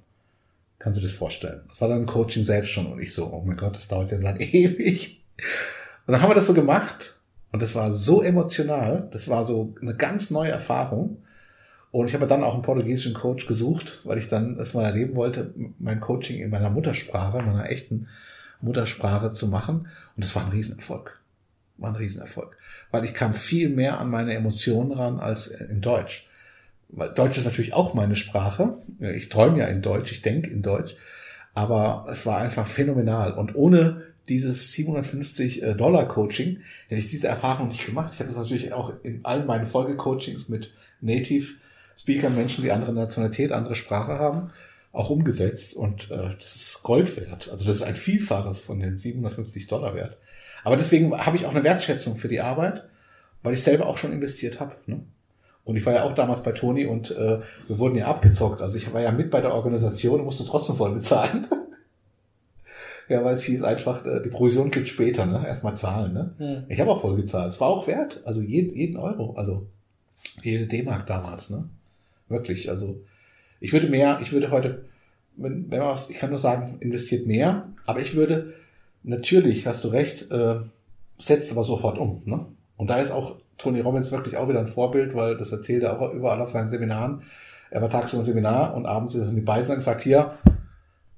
[0.84, 1.62] Kannst du dir das vorstellen?
[1.70, 4.12] Das war dann ein Coaching selbst schon und ich so, oh mein Gott, das dauert
[4.12, 5.24] ja dann ewig.
[6.06, 7.18] Und dann haben wir das so gemacht
[7.52, 11.22] und das war so emotional, das war so eine ganz neue Erfahrung.
[11.90, 15.16] Und ich habe dann auch einen portugiesischen Coach gesucht, weil ich dann das mal erleben
[15.16, 18.08] wollte, mein Coaching in meiner Muttersprache, meiner echten
[18.60, 19.88] Muttersprache zu machen.
[20.16, 21.18] Und das war ein Riesenerfolg.
[21.78, 22.58] War ein Riesenerfolg.
[22.90, 26.28] Weil ich kam viel mehr an meine Emotionen ran als in Deutsch.
[27.14, 28.78] Deutsch ist natürlich auch meine Sprache.
[29.00, 30.94] Ich träume ja in Deutsch, ich denke in Deutsch.
[31.54, 33.32] Aber es war einfach phänomenal.
[33.32, 38.12] Und ohne dieses 750 äh, Dollar Coaching hätte ich diese Erfahrung nicht gemacht.
[38.14, 41.54] Ich habe das natürlich auch in allen meinen Folgecoachings mit Native
[41.96, 44.50] Speaker, Menschen, die andere Nationalität, andere Sprache haben,
[44.92, 47.48] auch umgesetzt und äh, das ist Gold wert.
[47.50, 50.16] Also das ist ein Vielfaches von den 750 Dollar wert.
[50.64, 52.84] Aber deswegen habe ich auch eine Wertschätzung für die Arbeit,
[53.42, 54.76] weil ich selber auch schon investiert habe.
[54.86, 55.00] Ne?
[55.64, 58.60] Und ich war ja auch damals bei Toni und äh, wir wurden ja abgezockt.
[58.60, 61.46] Also ich war ja mit bei der Organisation und musste trotzdem voll bezahlen.
[63.08, 65.46] ja, weil es hieß einfach, äh, die Provision gibt später, ne?
[65.46, 66.34] Erstmal zahlen, ne?
[66.38, 66.64] Mhm.
[66.68, 67.54] Ich habe auch voll gezahlt.
[67.54, 68.20] Es war auch wert.
[68.26, 69.34] Also jeden, jeden Euro.
[69.36, 69.66] Also
[70.42, 71.64] jede D-Mark damals, ne?
[72.28, 72.68] Wirklich.
[72.68, 73.00] Also
[73.60, 74.84] ich würde mehr, ich würde heute,
[75.36, 78.52] wenn, wenn man was, ich kann nur sagen, investiert mehr, aber ich würde,
[79.02, 80.56] natürlich, hast du recht, äh,
[81.16, 82.22] setzt aber sofort um.
[82.26, 82.44] Ne?
[82.76, 86.00] Und da ist auch Tony Robbins wirklich auch wieder ein Vorbild, weil das erzählt er
[86.00, 87.22] auch überall auf seinen Seminaren.
[87.70, 90.30] Er war tagsüber im Seminar und abends ist er in die Beisang und sagt, hier,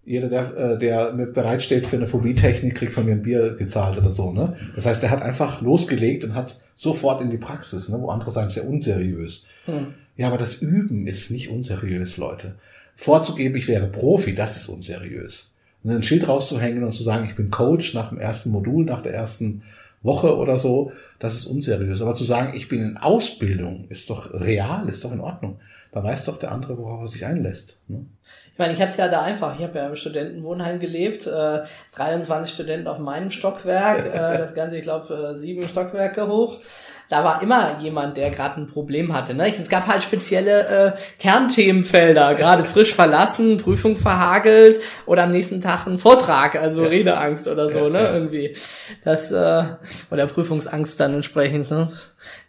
[0.06, 3.98] jeder, der, äh, der mit bereitsteht für eine Phobie-Technik, kriegt von mir ein Bier gezahlt
[3.98, 4.32] oder so.
[4.32, 4.56] Ne?
[4.74, 8.00] Das heißt, er hat einfach losgelegt und hat sofort in die Praxis, ne?
[8.00, 9.46] wo andere sagen, sehr unseriös.
[9.64, 9.94] Hm.
[10.16, 12.54] Ja, aber das Üben ist nicht unseriös, Leute.
[12.94, 15.52] Vorzugeben, ich wäre Profi, das ist unseriös.
[15.82, 19.02] Und ein Schild rauszuhängen und zu sagen, ich bin Coach nach dem ersten Modul, nach
[19.02, 19.62] der ersten
[20.02, 22.02] Woche oder so, das ist unseriös.
[22.02, 25.60] Aber zu sagen, ich bin in Ausbildung, ist doch real, ist doch in Ordnung.
[25.92, 27.80] Da weiß doch der andere, worauf er sich einlässt.
[27.88, 28.04] Ne?
[28.52, 29.58] Ich meine, ich hatte es ja da einfach.
[29.58, 31.62] Ich habe ja im Studentenwohnheim gelebt, äh,
[31.94, 36.60] 23 Studenten auf meinem Stockwerk, äh, das Ganze, ich glaube, äh, sieben Stockwerke hoch
[37.08, 39.34] da war immer jemand, der gerade ein Problem hatte.
[39.34, 39.48] Ne?
[39.48, 45.86] Es gab halt spezielle äh, Kernthemenfelder, gerade frisch verlassen, Prüfung verhagelt oder am nächsten Tag
[45.86, 46.88] ein Vortrag, also ja.
[46.88, 48.02] Redeangst oder so, ja, ne?
[48.02, 48.12] Ja.
[48.14, 48.56] Irgendwie.
[49.04, 49.64] Das, äh,
[50.10, 51.70] oder Prüfungsangst dann entsprechend.
[51.70, 51.88] Ne?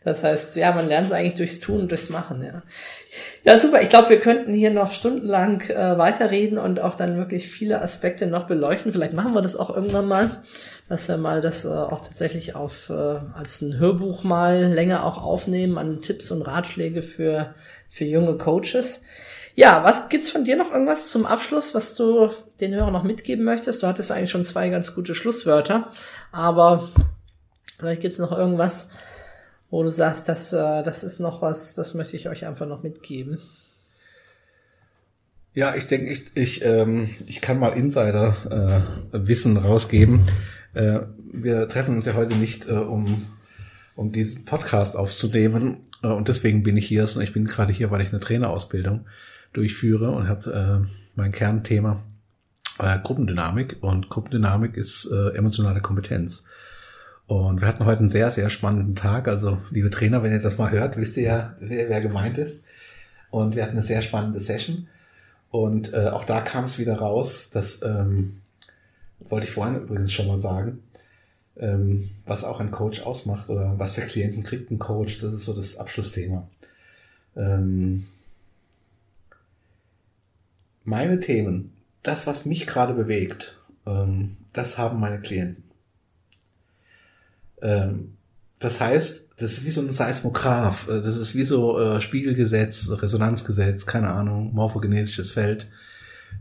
[0.03, 2.63] Das heißt, ja, man lernt es eigentlich durchs Tun und durchs Machen, ja.
[3.43, 3.81] Ja, super.
[3.81, 8.27] Ich glaube, wir könnten hier noch stundenlang äh, weiterreden und auch dann wirklich viele Aspekte
[8.27, 8.91] noch beleuchten.
[8.91, 10.43] Vielleicht machen wir das auch irgendwann mal,
[10.89, 15.23] dass wir mal das äh, auch tatsächlich auf äh, als ein Hörbuch mal länger auch
[15.23, 17.55] aufnehmen an Tipps und Ratschläge für
[17.89, 19.03] für junge Coaches.
[19.55, 22.29] Ja, was gibt's von dir noch irgendwas zum Abschluss, was du
[22.61, 23.81] den Hörern noch mitgeben möchtest?
[23.81, 25.91] Du hattest eigentlich schon zwei ganz gute Schlusswörter,
[26.31, 26.89] aber
[27.77, 28.89] vielleicht gibt's noch irgendwas,
[29.69, 32.83] wo du sagst, das, äh, das ist noch was, das möchte ich euch einfach noch
[32.83, 33.39] mitgeben?
[35.53, 40.27] Ja, ich denke, ich, ich, ähm, ich kann mal Insider-Wissen äh, rausgeben.
[40.75, 40.99] Äh,
[41.33, 43.25] wir treffen uns ja heute nicht, äh, um,
[43.95, 45.87] um diesen Podcast aufzunehmen.
[46.03, 47.05] Äh, und deswegen bin ich hier.
[47.05, 49.07] Ich bin gerade hier, weil ich eine Trainerausbildung
[49.53, 52.03] durchführe und habe äh, mein Kernthema
[52.77, 53.77] äh, Gruppendynamik.
[53.81, 56.45] Und Gruppendynamik ist äh, emotionale Kompetenz.
[57.27, 59.27] Und wir hatten heute einen sehr, sehr spannenden Tag.
[59.27, 62.63] Also, liebe Trainer, wenn ihr das mal hört, wisst ihr ja, wer, wer gemeint ist.
[63.29, 64.87] Und wir hatten eine sehr spannende Session.
[65.51, 68.41] Und äh, auch da kam es wieder raus, dass, ähm,
[69.19, 70.83] wollte ich vorhin übrigens schon mal sagen,
[71.57, 75.45] ähm, was auch ein Coach ausmacht oder was für Klienten kriegt ein Coach, das ist
[75.45, 76.47] so das Abschlussthema.
[77.35, 78.07] Ähm,
[80.83, 81.73] meine Themen,
[82.03, 85.66] das, was mich gerade bewegt, ähm, das haben meine Klienten.
[87.61, 88.17] Ähm,
[88.59, 92.89] das heißt, das ist wie so ein Seismograph, äh, das ist wie so äh, Spiegelgesetz,
[92.89, 95.69] Resonanzgesetz, keine Ahnung, morphogenetisches Feld.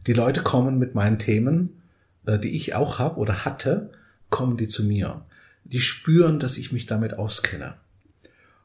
[0.07, 1.83] Die Leute kommen mit meinen Themen,
[2.27, 3.91] äh, die ich auch habe oder hatte,
[4.31, 5.23] kommen die zu mir.
[5.65, 7.75] Die spüren, dass ich mich damit auskenne.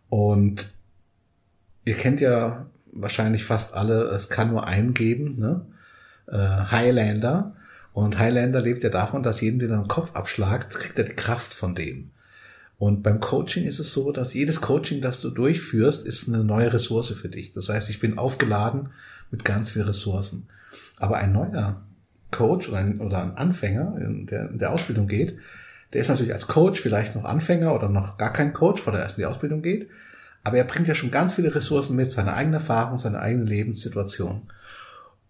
[0.10, 0.74] Und
[1.86, 5.66] ihr kennt ja wahrscheinlich fast alle, es kann nur einen geben, ne?
[6.28, 6.38] Äh,
[6.72, 7.56] Highlander.
[7.94, 11.14] Und Highlander lebt ja davon, dass jeden, den er den Kopf abschlagt, kriegt er die
[11.14, 12.12] Kraft von dem.
[12.82, 16.74] Und beim Coaching ist es so, dass jedes Coaching, das du durchführst, ist eine neue
[16.74, 17.52] Ressource für dich.
[17.52, 18.90] Das heißt, ich bin aufgeladen
[19.30, 20.48] mit ganz vielen Ressourcen.
[20.98, 21.84] Aber ein neuer
[22.32, 25.38] Coach oder ein, oder ein Anfänger, der in der Ausbildung geht,
[25.94, 29.02] der ist natürlich als Coach vielleicht noch Anfänger oder noch gar kein Coach, weil er
[29.02, 29.88] erst in die Ausbildung geht.
[30.44, 34.50] Aber er bringt ja schon ganz viele Ressourcen mit, seine eigene Erfahrung, seine eigene Lebenssituation.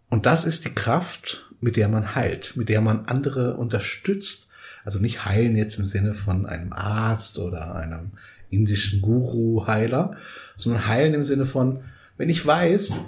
[0.10, 4.48] Und das ist die Kraft, mit der man heilt, mit der man andere unterstützt.
[4.84, 8.12] Also nicht heilen jetzt im Sinne von einem Arzt oder einem
[8.50, 10.18] indischen Guru-Heiler,
[10.58, 11.82] sondern heilen im Sinne von,
[12.18, 13.00] wenn ich weiß,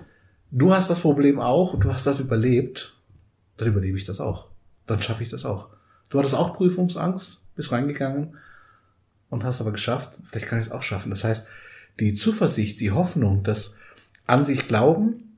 [0.52, 2.95] du hast das Problem auch und du hast das überlebt,
[3.58, 4.48] dann überlebe ich das auch.
[4.88, 5.70] Dann schaffe ich das auch.
[6.10, 8.36] Du hattest auch Prüfungsangst, bist reingegangen
[9.30, 10.18] und hast aber geschafft.
[10.26, 11.10] Vielleicht kann ich es auch schaffen.
[11.10, 11.48] Das heißt,
[12.00, 13.78] die Zuversicht, die Hoffnung, das
[14.26, 15.38] an sich glauben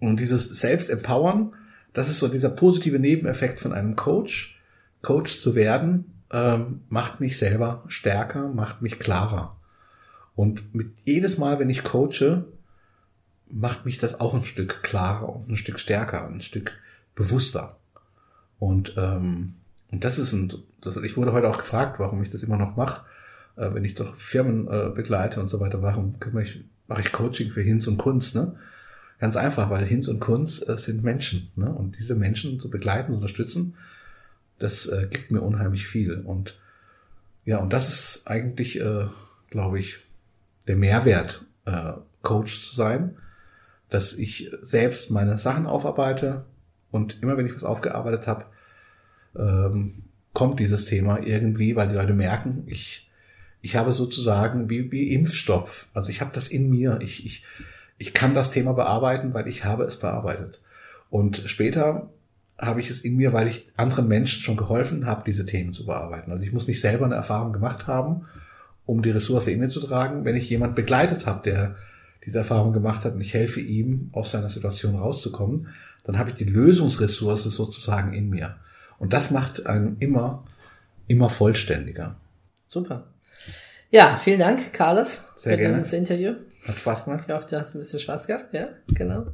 [0.00, 1.54] und dieses Selbstempowern,
[1.92, 4.53] das ist so dieser positive Nebeneffekt von einem Coach.
[5.04, 9.56] Coach zu werden, ähm, macht mich selber stärker, macht mich klarer.
[10.34, 12.44] Und mit jedes Mal, wenn ich coache,
[13.48, 16.72] macht mich das auch ein Stück klarer und ein Stück stärker, ein Stück
[17.14, 17.76] bewusster.
[18.58, 19.54] Und, ähm,
[19.92, 22.74] und das ist ein, das, ich wurde heute auch gefragt, warum ich das immer noch
[22.74, 23.02] mache
[23.56, 27.12] äh, wenn ich doch Firmen äh, begleite und so weiter, warum kümmere ich, mache ich
[27.12, 28.56] Coaching für Hinz und Kunst, ne?
[29.20, 31.72] Ganz einfach, weil Hinz und Kunst äh, sind Menschen, ne?
[31.72, 33.74] Und diese Menschen zu begleiten, zu unterstützen,
[34.64, 36.20] das äh, gibt mir unheimlich viel.
[36.20, 36.58] Und
[37.44, 39.06] ja, und das ist eigentlich, äh,
[39.50, 40.00] glaube ich,
[40.66, 41.92] der Mehrwert, äh,
[42.22, 43.16] Coach zu sein,
[43.90, 46.46] dass ich selbst meine Sachen aufarbeite
[46.90, 48.46] und immer wenn ich was aufgearbeitet habe,
[49.36, 53.10] ähm, kommt dieses Thema irgendwie, weil die Leute merken, ich
[53.60, 55.88] ich habe sozusagen wie, wie Impfstoff.
[55.94, 56.98] Also ich habe das in mir.
[57.00, 57.44] Ich, ich,
[57.96, 60.62] ich kann das Thema bearbeiten, weil ich habe es bearbeitet.
[61.08, 62.10] Und später
[62.66, 65.86] habe ich es in mir, weil ich anderen Menschen schon geholfen habe, diese Themen zu
[65.86, 66.30] bearbeiten.
[66.30, 68.26] Also ich muss nicht selber eine Erfahrung gemacht haben,
[68.86, 70.24] um die Ressource in mir zu tragen.
[70.24, 71.76] Wenn ich jemand begleitet habe, der
[72.24, 75.68] diese Erfahrung gemacht hat und ich helfe ihm, aus seiner Situation rauszukommen,
[76.04, 78.56] dann habe ich die Lösungsressource sozusagen in mir.
[78.98, 80.44] Und das macht einen immer,
[81.06, 82.16] immer vollständiger.
[82.66, 83.06] Super.
[83.90, 85.76] Ja, vielen Dank, Carlos, Sehr für gerne.
[85.76, 86.34] dieses Interview.
[86.66, 87.24] Hat Spaß gemacht?
[87.28, 88.52] Ich hoffe, du hast ein bisschen Spaß gehabt.
[88.54, 89.26] Ja, genau.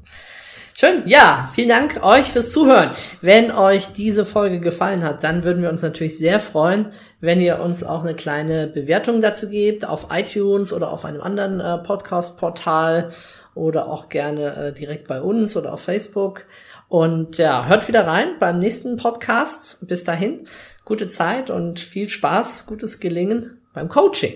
[0.74, 1.02] Schön.
[1.06, 2.90] Ja, vielen Dank euch fürs Zuhören.
[3.20, 7.60] Wenn euch diese Folge gefallen hat, dann würden wir uns natürlich sehr freuen, wenn ihr
[7.60, 13.10] uns auch eine kleine Bewertung dazu gebt auf iTunes oder auf einem anderen äh, Podcast-Portal
[13.54, 16.46] oder auch gerne äh, direkt bei uns oder auf Facebook.
[16.88, 19.86] Und ja, hört wieder rein beim nächsten Podcast.
[19.86, 20.46] Bis dahin,
[20.84, 24.34] gute Zeit und viel Spaß, gutes Gelingen beim Coaching.